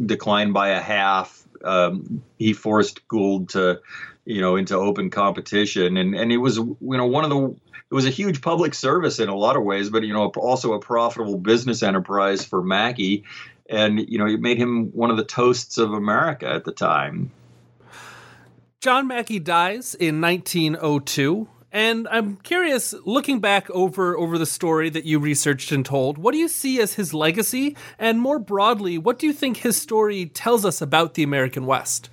declined 0.06 0.54
by 0.54 0.70
a 0.70 0.82
half. 0.82 1.46
Um, 1.64 2.24
he 2.38 2.54
forced 2.54 3.08
Gould 3.08 3.50
to, 3.50 3.82
you 4.26 4.42
know, 4.42 4.56
into 4.56 4.76
open 4.76 5.10
competition, 5.10 5.98
and 5.98 6.16
and 6.16 6.32
it 6.32 6.38
was 6.38 6.58
you 6.58 6.78
know 6.82 7.08
one 7.08 7.24
of 7.24 7.30
the 7.30 7.56
it 7.90 7.94
was 7.94 8.06
a 8.06 8.10
huge 8.10 8.42
public 8.42 8.74
service 8.74 9.20
in 9.20 9.30
a 9.30 9.36
lot 9.36 9.56
of 9.56 9.64
ways, 9.64 9.90
but 9.90 10.04
you 10.04 10.14
know 10.14 10.28
also 10.36 10.74
a 10.74 10.80
profitable 10.80 11.38
business 11.38 11.84
enterprise 11.84 12.44
for 12.44 12.62
Mackay, 12.62 13.24
and 13.70 14.00
you 14.10 14.18
know 14.18 14.28
it 14.28 14.40
made 14.40 14.58
him 14.58 14.88
one 14.88 15.10
of 15.10 15.18
the 15.18 15.24
toasts 15.24 15.78
of 15.78 15.94
America 15.94 16.48
at 16.48 16.64
the 16.64 16.72
time. 16.72 17.32
John 18.80 19.08
Mackay 19.08 19.40
dies 19.40 19.96
in 19.96 20.22
1902. 20.22 21.48
And 21.72 22.08
I'm 22.10 22.38
curious, 22.38 22.94
looking 23.06 23.40
back 23.40 23.70
over 23.72 24.18
over 24.18 24.38
the 24.38 24.46
story 24.46 24.90
that 24.90 25.06
you 25.06 25.20
researched 25.20 25.72
and 25.72 25.86
told, 25.86 26.18
what 26.18 26.32
do 26.32 26.38
you 26.38 26.48
see 26.48 26.80
as 26.80 26.94
his 26.94 27.14
legacy? 27.14 27.76
And 28.00 28.22
more 28.22 28.40
broadly, 28.40 28.98
what 28.98 29.20
do 29.20 29.28
you 29.28 29.34
think 29.34 29.58
his 29.58 29.76
story 29.76 30.26
tells 30.28 30.64
us 30.64 30.82
about 30.82 31.16
the 31.16 31.24
American 31.24 31.66
West? 31.66 32.10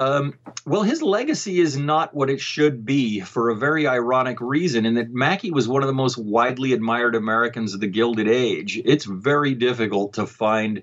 Um, 0.00 0.34
well, 0.64 0.82
his 0.82 1.02
legacy 1.02 1.58
is 1.58 1.76
not 1.76 2.14
what 2.14 2.30
it 2.30 2.40
should 2.40 2.86
be 2.86 3.18
for 3.18 3.50
a 3.50 3.56
very 3.56 3.88
ironic 3.88 4.40
reason, 4.40 4.86
in 4.86 4.94
that 4.94 5.10
Mackay 5.10 5.50
was 5.50 5.66
one 5.66 5.82
of 5.82 5.88
the 5.88 5.92
most 5.94 6.16
widely 6.16 6.72
admired 6.72 7.16
Americans 7.16 7.74
of 7.74 7.80
the 7.80 7.88
Gilded 7.88 8.28
Age. 8.28 8.80
It's 8.84 9.04
very 9.04 9.54
difficult 9.54 10.12
to 10.14 10.26
find 10.26 10.82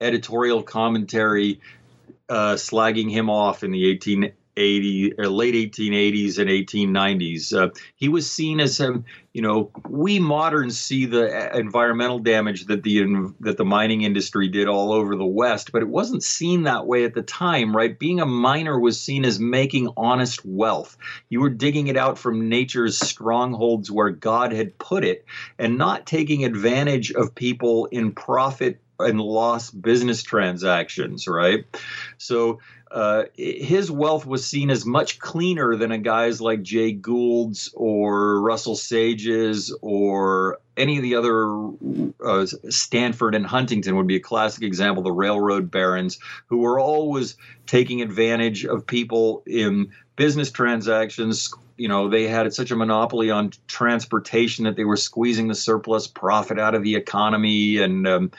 editorial 0.00 0.64
commentary 0.64 1.60
uh, 2.28 2.54
slagging 2.54 3.12
him 3.12 3.30
off 3.30 3.62
in 3.62 3.70
the 3.70 3.88
18 3.90 4.32
80 4.56 5.14
or 5.18 5.28
late 5.28 5.54
1880s 5.54 6.38
and 6.38 6.50
1890s. 6.50 7.52
Uh, 7.54 7.70
he 7.96 8.08
was 8.08 8.30
seen 8.30 8.60
as 8.60 8.80
a, 8.80 9.02
you 9.32 9.42
know, 9.42 9.70
we 9.88 10.18
moderns 10.18 10.78
see 10.78 11.06
the 11.06 11.56
environmental 11.56 12.18
damage 12.18 12.66
that 12.66 12.82
the 12.82 13.32
that 13.40 13.56
the 13.56 13.64
mining 13.64 14.02
industry 14.02 14.48
did 14.48 14.68
all 14.68 14.92
over 14.92 15.16
the 15.16 15.24
West, 15.24 15.72
but 15.72 15.82
it 15.82 15.88
wasn't 15.88 16.22
seen 16.22 16.64
that 16.64 16.86
way 16.86 17.04
at 17.04 17.14
the 17.14 17.22
time, 17.22 17.74
right? 17.74 17.98
Being 17.98 18.20
a 18.20 18.26
miner 18.26 18.78
was 18.78 19.00
seen 19.00 19.24
as 19.24 19.40
making 19.40 19.88
honest 19.96 20.44
wealth. 20.44 20.96
You 21.28 21.40
were 21.40 21.50
digging 21.50 21.86
it 21.86 21.96
out 21.96 22.18
from 22.18 22.48
nature's 22.48 22.98
strongholds 22.98 23.90
where 23.90 24.10
God 24.10 24.52
had 24.52 24.78
put 24.78 25.04
it, 25.04 25.24
and 25.58 25.78
not 25.78 26.06
taking 26.06 26.44
advantage 26.44 27.10
of 27.12 27.34
people 27.34 27.86
in 27.86 28.12
profit 28.12 28.80
and 28.98 29.20
loss 29.20 29.70
business 29.70 30.22
transactions, 30.22 31.26
right? 31.26 31.64
So 32.18 32.60
uh, 32.92 33.24
his 33.38 33.90
wealth 33.90 34.26
was 34.26 34.46
seen 34.46 34.70
as 34.70 34.84
much 34.84 35.18
cleaner 35.18 35.76
than 35.76 35.92
a 35.92 35.98
guy's 35.98 36.42
like 36.42 36.62
Jay 36.62 36.92
Gould's 36.92 37.72
or 37.74 38.38
Russell 38.42 38.76
Sage's 38.76 39.74
or 39.80 40.60
any 40.76 40.98
of 40.98 41.02
the 41.02 41.14
other 41.14 41.70
uh, 42.22 42.44
Stanford 42.68 43.34
and 43.34 43.46
Huntington 43.46 43.96
would 43.96 44.06
be 44.06 44.16
a 44.16 44.20
classic 44.20 44.62
example. 44.62 45.02
The 45.02 45.10
railroad 45.10 45.70
barons 45.70 46.18
who 46.48 46.58
were 46.58 46.78
always 46.78 47.36
taking 47.66 48.02
advantage 48.02 48.66
of 48.66 48.86
people 48.86 49.42
in 49.46 49.92
business 50.16 50.50
transactions. 50.50 51.54
You 51.78 51.88
know, 51.88 52.10
they 52.10 52.28
had 52.28 52.52
such 52.52 52.70
a 52.72 52.76
monopoly 52.76 53.30
on 53.30 53.52
transportation 53.68 54.66
that 54.66 54.76
they 54.76 54.84
were 54.84 54.98
squeezing 54.98 55.48
the 55.48 55.54
surplus 55.54 56.06
profit 56.06 56.58
out 56.58 56.74
of 56.74 56.82
the 56.82 56.96
economy 56.96 57.78
and. 57.78 58.06
Um, 58.06 58.32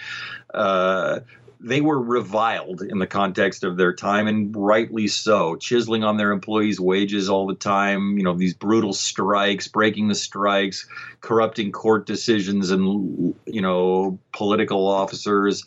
uh, 0.54 1.22
they 1.64 1.80
were 1.80 2.00
reviled 2.00 2.82
in 2.82 3.00
the 3.00 3.08
context 3.08 3.64
of 3.64 3.78
their 3.78 3.94
time, 3.94 4.28
and 4.28 4.54
rightly 4.56 5.08
so, 5.08 5.56
chiseling 5.56 6.04
on 6.04 6.18
their 6.18 6.32
employees' 6.32 6.80
wages 6.80 7.30
all 7.30 7.48
the 7.48 7.56
time. 7.56 8.18
You 8.18 8.24
know, 8.24 8.34
these 8.34 8.54
brutal 8.54 8.92
strikes, 8.92 9.70
breaking 9.70 10.10
the 10.10 10.16
strikes, 10.16 10.86
corrupting 11.22 11.72
court 11.72 12.06
decisions, 12.06 12.70
and 12.70 13.34
you 13.46 13.62
know, 13.62 14.20
political 14.34 14.88
officers. 14.88 15.66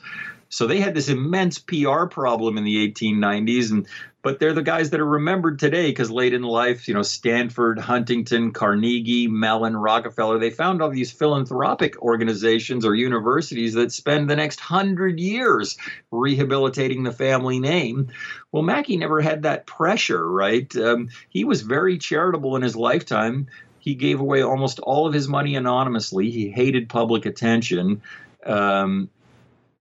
So 0.49 0.67
they 0.67 0.81
had 0.81 0.95
this 0.95 1.09
immense 1.09 1.59
PR 1.59 2.07
problem 2.07 2.57
in 2.59 2.65
the 2.65 2.93
1890s, 2.93 3.71
and 3.73 3.87
but 4.27 4.41
they're 4.41 4.53
the 4.53 4.63
guys 4.63 4.91
that 4.91 4.99
are 4.99 5.07
remembered 5.07 5.61
today 5.61 5.87
because 5.89 6.11
late 6.11 6.35
in 6.35 6.43
life, 6.43 6.89
you 6.89 6.95
know, 6.95 7.03
Stanford, 7.03 7.79
Huntington, 7.79 8.51
Carnegie, 8.51 9.29
Mellon, 9.29 9.77
Rockefeller, 9.77 10.41
they 10.41 10.51
found 10.51 10.83
all 10.83 10.91
these 10.91 11.13
philanthropic 11.13 12.03
organizations 12.03 12.85
or 12.85 12.97
universities 12.97 13.75
that 13.75 13.93
spend 13.93 14.29
the 14.29 14.35
next 14.35 14.59
hundred 14.59 15.21
years 15.21 15.77
rehabilitating 16.11 17.05
the 17.05 17.13
family 17.13 17.61
name. 17.61 18.09
Well, 18.51 18.65
Mackay 18.65 18.97
never 18.97 19.21
had 19.21 19.43
that 19.43 19.65
pressure, 19.65 20.29
right? 20.29 20.75
Um, 20.77 21.11
he 21.29 21.45
was 21.45 21.63
very 21.63 21.97
charitable 21.97 22.57
in 22.57 22.63
his 22.63 22.75
lifetime. 22.75 23.47
He 23.79 23.95
gave 23.95 24.19
away 24.19 24.43
almost 24.43 24.81
all 24.81 25.07
of 25.07 25.15
his 25.15 25.29
money 25.29 25.55
anonymously. 25.55 26.31
He 26.31 26.51
hated 26.51 26.89
public 26.89 27.27
attention. 27.27 28.03
Um, 28.45 29.09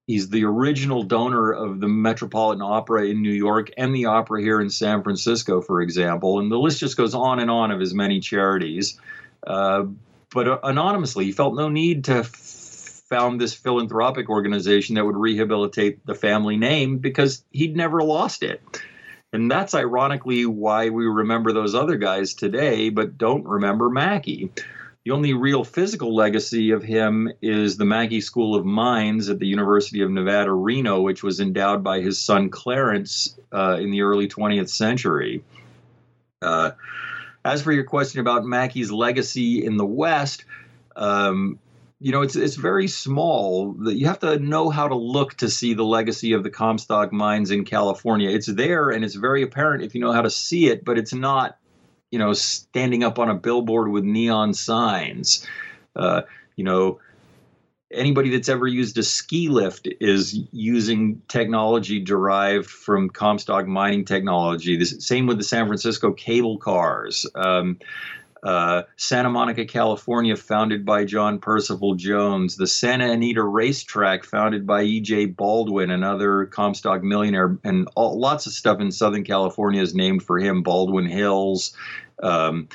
He's 0.07 0.29
the 0.29 0.45
original 0.45 1.01
donor 1.01 1.51
of 1.51 1.79
the 1.79 1.87
Metropolitan 1.87 2.61
Opera 2.61 3.07
in 3.07 3.23
New 3.23 3.31
York 3.31 3.71
and 3.75 3.93
the 3.93 4.05
opera 4.05 4.39
here 4.41 4.61
in 4.61 4.69
San 4.69 5.01
Francisco, 5.01 5.61
for 5.61 5.81
example. 5.81 6.39
And 6.39 6.51
the 6.51 6.59
list 6.59 6.79
just 6.79 6.95
goes 6.95 7.15
on 7.15 7.39
and 7.39 7.49
on 7.49 7.71
of 7.71 7.79
his 7.79 7.93
many 7.93 8.19
charities. 8.19 8.99
Uh, 9.45 9.85
but 10.31 10.47
uh, 10.47 10.59
anonymously, 10.63 11.25
he 11.25 11.31
felt 11.31 11.55
no 11.55 11.69
need 11.69 12.03
to 12.05 12.17
f- 12.17 12.29
found 13.09 13.41
this 13.41 13.55
philanthropic 13.55 14.29
organization 14.29 14.95
that 14.95 15.05
would 15.05 15.15
rehabilitate 15.15 16.05
the 16.05 16.15
family 16.15 16.57
name 16.57 16.99
because 16.99 17.43
he'd 17.51 17.75
never 17.75 18.03
lost 18.03 18.43
it. 18.43 18.61
And 19.33 19.49
that's 19.49 19.73
ironically 19.73 20.45
why 20.45 20.89
we 20.89 21.05
remember 21.05 21.51
those 21.51 21.73
other 21.73 21.97
guys 21.97 22.35
today, 22.35 22.89
but 22.89 23.17
don't 23.17 23.43
remember 23.43 23.89
Mackay. 23.89 24.49
The 25.05 25.11
only 25.11 25.33
real 25.33 25.63
physical 25.63 26.15
legacy 26.15 26.71
of 26.71 26.81
him 26.81 27.31
is 27.39 27.77
the 27.77 27.85
Mackay 27.85 28.21
School 28.21 28.55
of 28.55 28.65
Mines 28.65 29.29
at 29.29 29.37
the 29.37 29.45
University 29.45 30.01
of 30.01 30.09
Nevada, 30.09 30.51
Reno, 30.51 31.01
which 31.01 31.21
was 31.21 31.39
endowed 31.39 31.83
by 31.83 32.01
his 32.01 32.19
son 32.19 32.49
Clarence 32.49 33.37
uh, 33.51 33.77
in 33.79 33.91
the 33.91 34.01
early 34.01 34.27
20th 34.27 34.69
century. 34.69 35.43
Uh, 36.41 36.71
as 37.45 37.61
for 37.61 37.71
your 37.71 37.83
question 37.83 38.19
about 38.19 38.45
Mackay's 38.45 38.91
legacy 38.91 39.63
in 39.63 39.77
the 39.77 39.85
West, 39.85 40.45
um, 40.95 41.59
you 41.99 42.11
know, 42.11 42.23
it's 42.23 42.35
it's 42.35 42.55
very 42.55 42.87
small. 42.87 43.75
You 43.87 44.07
have 44.07 44.19
to 44.19 44.39
know 44.39 44.71
how 44.71 44.87
to 44.87 44.95
look 44.95 45.35
to 45.35 45.51
see 45.51 45.75
the 45.75 45.85
legacy 45.85 46.33
of 46.33 46.41
the 46.41 46.49
Comstock 46.49 47.13
mines 47.13 47.51
in 47.51 47.63
California. 47.63 48.31
It's 48.31 48.47
there 48.47 48.89
and 48.89 49.05
it's 49.05 49.15
very 49.15 49.43
apparent 49.43 49.83
if 49.83 49.93
you 49.93 50.01
know 50.01 50.13
how 50.13 50.23
to 50.23 50.31
see 50.31 50.65
it, 50.67 50.83
but 50.83 50.97
it's 50.97 51.13
not 51.13 51.59
you 52.15 52.19
know, 52.19 52.31
standing 52.31 53.03
up 53.03 53.19
on 53.19 53.29
a 53.29 53.35
billboard 53.35 53.91
with 53.91 54.05
neon 54.05 54.53
signs. 54.53 55.45
Uh, 55.97 56.21
you 56.55 56.63
know, 56.63 57.01
anybody 57.91 58.29
that's 58.29 58.47
ever 58.47 58.65
used 58.65 58.97
a 58.97 59.03
ski 59.03 59.49
lift 59.49 59.89
is 59.99 60.39
using 60.53 61.21
technology 61.27 61.99
derived 61.99 62.69
from 62.69 63.09
Comstock 63.09 63.67
mining 63.67 64.05
technology. 64.05 64.77
The 64.77 64.85
same 64.85 65.27
with 65.27 65.37
the 65.37 65.43
San 65.43 65.67
Francisco 65.67 66.13
cable 66.13 66.57
cars. 66.57 67.25
Um, 67.35 67.79
uh, 68.45 68.83
Santa 68.95 69.29
Monica, 69.31 69.65
California, 69.65 70.35
founded 70.35 70.85
by 70.85 71.03
John 71.03 71.39
Percival 71.39 71.95
Jones. 71.95 72.55
The 72.55 72.67
Santa 72.67 73.11
Anita 73.11 73.41
Racetrack, 73.43 74.23
founded 74.23 74.67
by 74.67 74.83
E.J. 74.83 75.25
Baldwin, 75.25 75.89
another 75.89 76.45
Comstock 76.45 77.01
millionaire, 77.01 77.57
and 77.63 77.89
all, 77.95 78.19
lots 78.19 78.45
of 78.45 78.53
stuff 78.53 78.79
in 78.79 78.91
Southern 78.91 79.23
California 79.23 79.81
is 79.81 79.95
named 79.95 80.21
for 80.21 80.37
him. 80.37 80.61
Baldwin 80.61 81.07
Hills, 81.07 81.75
um, 82.21 82.69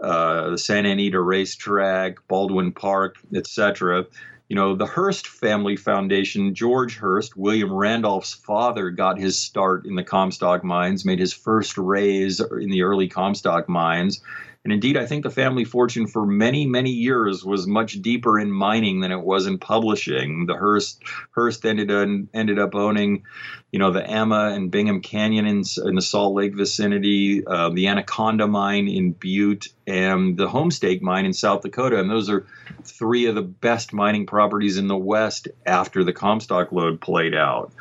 uh, 0.00 0.50
the 0.50 0.58
Santa 0.58 0.90
Anita 0.90 1.20
Racetrack, 1.20 2.26
Baldwin 2.28 2.72
Park, 2.72 3.16
etc. 3.34 4.06
You 4.48 4.56
know, 4.56 4.76
the 4.76 4.86
Hearst 4.86 5.26
Family 5.26 5.76
Foundation, 5.76 6.54
George 6.54 6.98
Hearst, 6.98 7.36
William 7.36 7.72
Randolph's 7.72 8.34
father, 8.34 8.90
got 8.90 9.18
his 9.18 9.38
start 9.38 9.86
in 9.86 9.96
the 9.96 10.04
Comstock 10.04 10.62
mines, 10.62 11.04
made 11.04 11.18
his 11.18 11.32
first 11.32 11.76
raise 11.78 12.40
in 12.40 12.70
the 12.70 12.82
early 12.82 13.08
Comstock 13.08 13.68
mines 13.68 14.20
And 14.66 14.72
indeed, 14.72 14.96
I 14.96 15.06
think 15.06 15.22
the 15.22 15.30
family 15.30 15.62
fortune 15.62 16.08
for 16.08 16.26
many, 16.26 16.66
many 16.66 16.90
years 16.90 17.44
was 17.44 17.68
much 17.68 18.02
deeper 18.02 18.36
in 18.36 18.50
mining 18.50 18.98
than 18.98 19.12
it 19.12 19.20
was 19.20 19.46
in 19.46 19.58
publishing. 19.58 20.46
The 20.46 20.56
Hearst 20.56 21.04
Hearst 21.30 21.64
ended 21.64 21.88
up, 21.92 22.08
ended 22.34 22.58
up 22.58 22.74
owning, 22.74 23.22
you 23.70 23.78
know, 23.78 23.92
the 23.92 24.04
Emma 24.04 24.50
and 24.52 24.68
Bingham 24.68 25.02
Canyon 25.02 25.46
in, 25.46 25.62
in 25.84 25.94
the 25.94 26.02
Salt 26.02 26.34
Lake 26.34 26.56
vicinity, 26.56 27.46
uh, 27.46 27.70
the 27.70 27.86
Anaconda 27.86 28.48
mine 28.48 28.88
in 28.88 29.12
Butte, 29.12 29.68
and 29.86 30.36
the 30.36 30.48
Homestake 30.48 31.00
mine 31.00 31.26
in 31.26 31.32
South 31.32 31.62
Dakota. 31.62 32.00
And 32.00 32.10
those 32.10 32.28
are 32.28 32.44
three 32.82 33.26
of 33.26 33.36
the 33.36 33.42
best 33.42 33.92
mining 33.92 34.26
properties 34.26 34.78
in 34.78 34.88
the 34.88 34.96
West 34.96 35.46
after 35.64 36.02
the 36.02 36.12
Comstock 36.12 36.72
lode 36.72 37.00
played 37.00 37.36
out. 37.36 37.72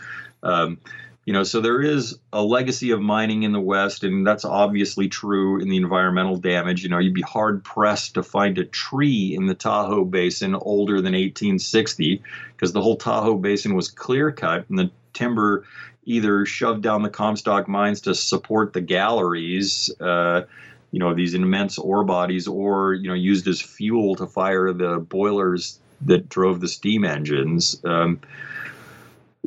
Um, 0.44 0.78
you 1.26 1.34
know, 1.34 1.44
so 1.44 1.60
there 1.60 1.82
is 1.82 2.20
a 2.32 2.44
legacy 2.44 2.92
of 2.92 3.02
mining 3.02 3.44
in 3.44 3.52
the 3.52 3.60
West, 3.60 4.04
and 4.04 4.26
that's 4.26 4.46
obviously 4.46 5.10
true 5.10 5.60
in 5.60 5.70
the 5.70 5.78
environmental 5.78 6.38
damage. 6.38 6.84
You 6.84 6.90
know, 6.90 7.00
you'd 7.00 7.16
be 7.16 7.24
hard 7.24 7.64
pressed 7.64 8.14
to 8.14 8.24
find 8.24 8.58
a 8.60 8.64
tree 8.64 9.36
in 9.36 9.48
the 9.48 9.56
Tahoe 9.56 10.06
Basin 10.06 10.54
older 10.54 10.98
than 10.98 11.14
1860 11.14 12.22
because 12.56 12.74
the 12.74 12.82
whole 12.82 12.96
Tahoe 12.96 13.38
Basin 13.38 13.74
was 13.74 13.90
clear 13.90 14.32
cut 14.32 14.66
and 14.70 14.78
the 14.78 14.92
timber 15.14 15.66
either 16.06 16.46
shoved 16.46 16.84
down 16.84 17.02
the 17.02 17.10
Comstock 17.10 17.68
mines 17.68 18.02
to 18.02 18.14
support 18.14 18.74
the 18.74 18.82
galleries. 18.82 19.90
Uh, 20.00 20.44
you 20.92 21.00
know 21.00 21.14
these 21.14 21.34
immense 21.34 21.78
ore 21.78 22.06
bodies, 22.06 22.48
or 22.48 22.94
you 22.94 23.10
know 23.10 23.16
used 23.16 23.48
as 23.48 23.60
fuel 23.60 24.16
to 24.16 24.28
fire 24.28 24.72
the 24.72 25.00
boilers 25.00 25.80
that 26.02 26.30
drove 26.30 26.62
the 26.62 26.68
steam 26.68 27.04
engines. 27.04 27.82
Um, 27.84 28.22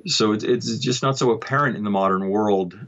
so 0.09 0.33
it's, 0.33 0.45
it's 0.45 0.79
just 0.79 1.03
not 1.03 1.19
so 1.19 1.31
apparent 1.31 1.77
in 1.77 1.85
the 1.85 1.91
modern 1.91 2.29
world 2.29 2.79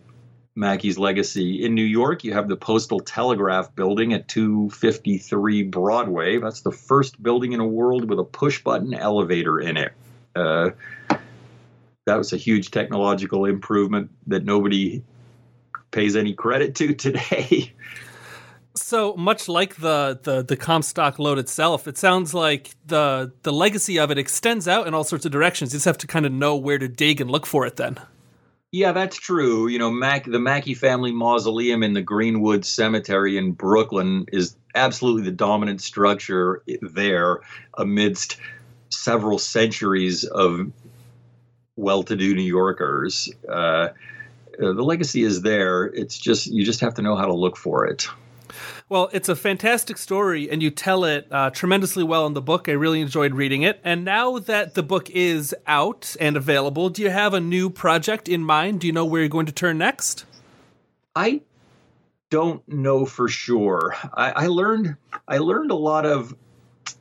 Mackay's 0.54 0.98
legacy. 0.98 1.64
In 1.64 1.74
New 1.74 1.84
York, 1.84 2.24
you 2.24 2.32
have 2.32 2.48
the 2.48 2.56
Postal 2.56 3.00
Telegraph 3.00 3.74
Building 3.74 4.12
at 4.12 4.28
253 4.28 5.64
Broadway. 5.64 6.38
That's 6.38 6.60
the 6.60 6.72
first 6.72 7.22
building 7.22 7.52
in 7.52 7.58
the 7.58 7.64
world 7.64 8.08
with 8.08 8.18
a 8.18 8.24
push 8.24 8.62
button 8.62 8.92
elevator 8.92 9.60
in 9.60 9.76
it. 9.76 9.92
Uh, 10.34 10.70
that 12.06 12.16
was 12.16 12.32
a 12.32 12.36
huge 12.36 12.70
technological 12.70 13.44
improvement 13.44 14.10
that 14.26 14.44
nobody 14.44 15.02
pays 15.90 16.16
any 16.16 16.34
credit 16.34 16.74
to 16.76 16.94
today. 16.94 17.72
So 18.82 19.14
much 19.14 19.46
like 19.48 19.76
the, 19.76 20.18
the 20.22 20.42
the 20.42 20.56
Comstock 20.56 21.18
lode 21.18 21.38
itself, 21.38 21.86
it 21.86 21.98
sounds 21.98 22.34
like 22.34 22.74
the 22.86 23.30
the 23.42 23.52
legacy 23.52 23.98
of 23.98 24.10
it 24.10 24.18
extends 24.18 24.66
out 24.66 24.86
in 24.86 24.94
all 24.94 25.04
sorts 25.04 25.24
of 25.24 25.30
directions. 25.30 25.72
You 25.72 25.76
just 25.76 25.84
have 25.84 25.98
to 25.98 26.06
kind 26.06 26.26
of 26.26 26.32
know 26.32 26.56
where 26.56 26.78
to 26.78 26.88
dig 26.88 27.20
and 27.20 27.30
look 27.30 27.46
for 27.46 27.66
it. 27.66 27.76
Then, 27.76 27.98
yeah, 28.72 28.92
that's 28.92 29.16
true. 29.16 29.68
You 29.68 29.78
know, 29.78 29.90
Mac, 29.90 30.24
the 30.24 30.40
Mackay 30.40 30.74
family 30.74 31.12
mausoleum 31.12 31.82
in 31.82 31.92
the 31.92 32.02
Greenwood 32.02 32.64
Cemetery 32.64 33.36
in 33.36 33.52
Brooklyn 33.52 34.26
is 34.32 34.56
absolutely 34.74 35.24
the 35.24 35.36
dominant 35.36 35.82
structure 35.82 36.62
there, 36.80 37.40
amidst 37.76 38.38
several 38.88 39.38
centuries 39.38 40.24
of 40.24 40.72
well-to-do 41.76 42.34
New 42.34 42.42
Yorkers. 42.42 43.30
Uh, 43.48 43.88
the 44.58 44.72
legacy 44.72 45.22
is 45.22 45.42
there. 45.42 45.84
It's 45.84 46.18
just 46.18 46.46
you 46.46 46.64
just 46.64 46.80
have 46.80 46.94
to 46.94 47.02
know 47.02 47.14
how 47.14 47.26
to 47.26 47.34
look 47.34 47.56
for 47.56 47.86
it. 47.86 48.08
Well, 48.90 49.08
it's 49.12 49.28
a 49.28 49.36
fantastic 49.36 49.98
story, 49.98 50.50
and 50.50 50.60
you 50.60 50.72
tell 50.72 51.04
it 51.04 51.28
uh, 51.30 51.50
tremendously 51.50 52.02
well 52.02 52.26
in 52.26 52.34
the 52.34 52.42
book. 52.42 52.68
I 52.68 52.72
really 52.72 53.00
enjoyed 53.00 53.36
reading 53.36 53.62
it. 53.62 53.80
And 53.84 54.04
now 54.04 54.40
that 54.40 54.74
the 54.74 54.82
book 54.82 55.08
is 55.10 55.54
out 55.64 56.16
and 56.18 56.36
available, 56.36 56.88
do 56.88 57.02
you 57.02 57.10
have 57.10 57.32
a 57.32 57.38
new 57.38 57.70
project 57.70 58.28
in 58.28 58.42
mind? 58.42 58.80
Do 58.80 58.88
you 58.88 58.92
know 58.92 59.04
where 59.04 59.20
you're 59.20 59.28
going 59.28 59.46
to 59.46 59.52
turn 59.52 59.78
next? 59.78 60.24
I 61.14 61.42
don't 62.30 62.66
know 62.66 63.06
for 63.06 63.28
sure. 63.28 63.94
I, 64.12 64.32
I 64.32 64.46
learned 64.48 64.96
I 65.28 65.38
learned 65.38 65.70
a 65.70 65.76
lot 65.76 66.04
of 66.04 66.34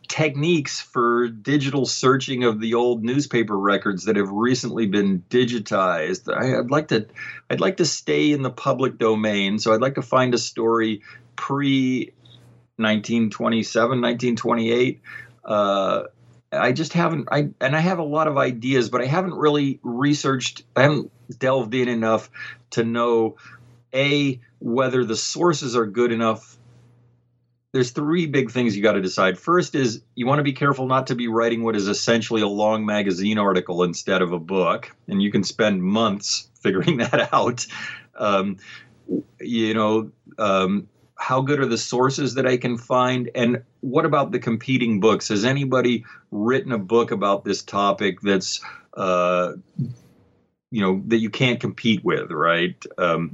techniques 0.07 0.79
for 0.79 1.27
digital 1.27 1.87
searching 1.87 2.43
of 2.43 2.59
the 2.59 2.75
old 2.75 3.03
newspaper 3.03 3.57
records 3.57 4.05
that 4.05 4.15
have 4.15 4.29
recently 4.29 4.85
been 4.85 5.23
digitized. 5.29 6.31
I, 6.31 6.59
would 6.59 6.69
like 6.69 6.89
to 6.89 7.07
I'd 7.49 7.61
like 7.61 7.77
to 7.77 7.85
stay 7.85 8.31
in 8.31 8.43
the 8.43 8.51
public 8.51 8.99
domain, 8.99 9.57
so 9.57 9.73
I'd 9.73 9.81
like 9.81 9.95
to 9.95 10.03
find 10.03 10.35
a 10.35 10.39
story 10.39 11.01
pre 11.39 12.11
1927, 12.75 14.01
1928. 14.01 15.01
Uh, 15.45 16.03
I 16.51 16.71
just 16.73 16.93
haven't. 16.93 17.29
I 17.31 17.49
and 17.61 17.75
I 17.75 17.79
have 17.79 17.99
a 17.99 18.03
lot 18.03 18.27
of 18.27 18.37
ideas, 18.37 18.89
but 18.89 19.01
I 19.01 19.05
haven't 19.05 19.35
really 19.35 19.79
researched. 19.81 20.63
I 20.75 20.83
haven't 20.83 21.11
delved 21.39 21.73
in 21.73 21.87
enough 21.87 22.29
to 22.71 22.83
know 22.83 23.37
a 23.93 24.39
whether 24.59 25.05
the 25.05 25.15
sources 25.15 25.75
are 25.77 25.85
good 25.85 26.11
enough. 26.11 26.57
There's 27.71 27.91
three 27.91 28.25
big 28.25 28.51
things 28.51 28.75
you 28.75 28.83
got 28.83 28.93
to 28.93 29.01
decide. 29.01 29.37
First 29.37 29.75
is 29.75 30.01
you 30.15 30.25
want 30.25 30.39
to 30.39 30.43
be 30.43 30.53
careful 30.53 30.87
not 30.87 31.07
to 31.07 31.15
be 31.15 31.27
writing 31.27 31.63
what 31.63 31.75
is 31.75 31.87
essentially 31.87 32.41
a 32.41 32.47
long 32.47 32.85
magazine 32.85 33.37
article 33.37 33.83
instead 33.83 34.21
of 34.21 34.33
a 34.33 34.39
book, 34.39 34.89
and 35.07 35.21
you 35.21 35.31
can 35.31 35.43
spend 35.43 35.83
months 35.83 36.49
figuring 36.61 36.97
that 36.97 37.31
out. 37.31 37.65
Um, 38.15 38.57
you 39.39 39.73
know, 39.73 40.11
um, 40.37 40.87
how 41.19 41.41
good 41.41 41.59
are 41.59 41.65
the 41.65 41.77
sources 41.77 42.35
that 42.35 42.47
I 42.47 42.57
can 42.57 42.77
find? 42.77 43.29
And 43.35 43.63
what 43.81 44.05
about 44.05 44.31
the 44.31 44.39
competing 44.39 45.01
books? 45.01 45.27
Has 45.27 45.43
anybody 45.43 46.05
written 46.31 46.71
a 46.71 46.77
book 46.77 47.11
about 47.11 47.43
this 47.43 47.61
topic 47.61 48.21
that's, 48.21 48.61
uh, 48.95 49.53
you 50.71 50.81
know, 50.81 51.03
that 51.07 51.17
you 51.17 51.29
can't 51.29 51.59
compete 51.59 52.05
with, 52.05 52.31
right? 52.31 52.81
Um, 52.97 53.33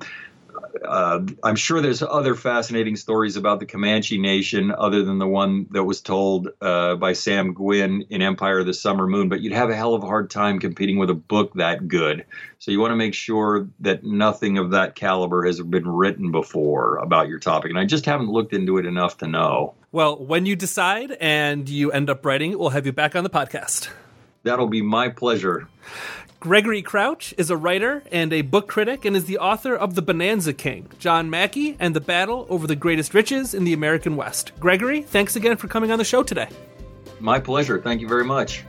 uh, 0.88 1.26
I'm 1.44 1.56
sure 1.56 1.82
there's 1.82 2.02
other 2.02 2.36
fascinating 2.36 2.96
stories 2.96 3.36
about 3.36 3.60
the 3.60 3.66
Comanche 3.66 4.18
Nation 4.18 4.72
other 4.72 5.04
than 5.04 5.20
the 5.20 5.28
one 5.28 5.68
that 5.72 5.84
was 5.84 6.02
told 6.02 6.50
uh, 6.62 6.96
by 6.96 7.14
Sam 7.14 7.54
Gwynne 7.54 8.06
in 8.10 8.22
Empire 8.22 8.60
of 8.60 8.66
the 8.66 8.74
Summer 8.74 9.08
Moon, 9.08 9.30
but 9.30 9.42
you'd 9.42 9.54
have 9.54 9.70
a 9.70 9.76
hell 9.76 9.94
of 9.94 10.04
a 10.04 10.08
hard 10.08 10.30
time 10.30 10.60
competing 10.60 10.98
with 10.98 11.10
a 11.10 11.16
book 11.16 11.54
that 11.56 11.88
good. 11.88 12.26
So 12.60 12.72
you 12.72 12.80
want 12.80 12.92
to 12.92 12.96
make 12.96 13.14
sure 13.14 13.68
that 13.82 14.04
nothing 14.04 14.58
of 14.58 14.72
that 14.72 14.96
caliber 14.96 15.46
has 15.46 15.62
been 15.62 15.88
written 15.88 16.32
before 16.32 16.98
about 16.98 17.28
your 17.28 17.40
topic. 17.40 17.70
And 17.70 17.80
I 17.80 17.86
just 17.86 18.06
haven't 18.06 18.30
looked 18.30 18.54
into 18.54 18.78
it 18.78 18.86
enough 18.86 19.18
to 19.20 19.28
know. 19.28 19.74
Well, 19.92 20.18
when 20.18 20.46
you 20.46 20.56
decide 20.56 21.12
and 21.20 21.68
you 21.70 21.92
end 21.92 22.10
up 22.10 22.26
writing, 22.26 22.58
we'll 22.58 22.70
have 22.70 22.86
you 22.86 22.92
back 22.92 23.16
on 23.16 23.24
the 23.24 23.30
podcast. 23.30 23.90
That'll 24.46 24.68
be 24.68 24.84
my 24.84 25.10
pleasure. 25.10 25.68
Gregory 26.40 26.84
Crouch 26.84 27.34
is 27.36 27.50
a 27.50 27.58
writer 27.58 28.04
and 28.12 28.32
a 28.32 28.44
book 28.44 28.68
critic 28.68 29.04
and 29.04 29.16
is 29.16 29.26
the 29.26 29.40
author 29.40 29.76
of 29.76 29.96
The 29.96 30.04
Bonanza 30.04 30.54
King, 30.54 30.88
John 31.00 31.32
Mackay, 31.32 31.76
and 31.80 31.96
the 31.96 32.00
Battle 32.00 32.46
Over 32.48 32.68
the 32.68 32.76
Greatest 32.76 33.16
Riches 33.16 33.56
in 33.56 33.64
the 33.64 33.74
American 33.74 34.16
West. 34.16 34.52
Gregory, 34.60 35.02
thanks 35.02 35.36
again 35.36 35.58
for 35.58 35.68
coming 35.68 35.92
on 35.92 35.98
the 35.98 36.06
show 36.06 36.22
today. 36.22 36.48
My 37.20 37.40
pleasure. 37.40 37.82
Thank 37.82 38.02
you 38.02 38.08
very 38.08 38.24
much. 38.24 38.64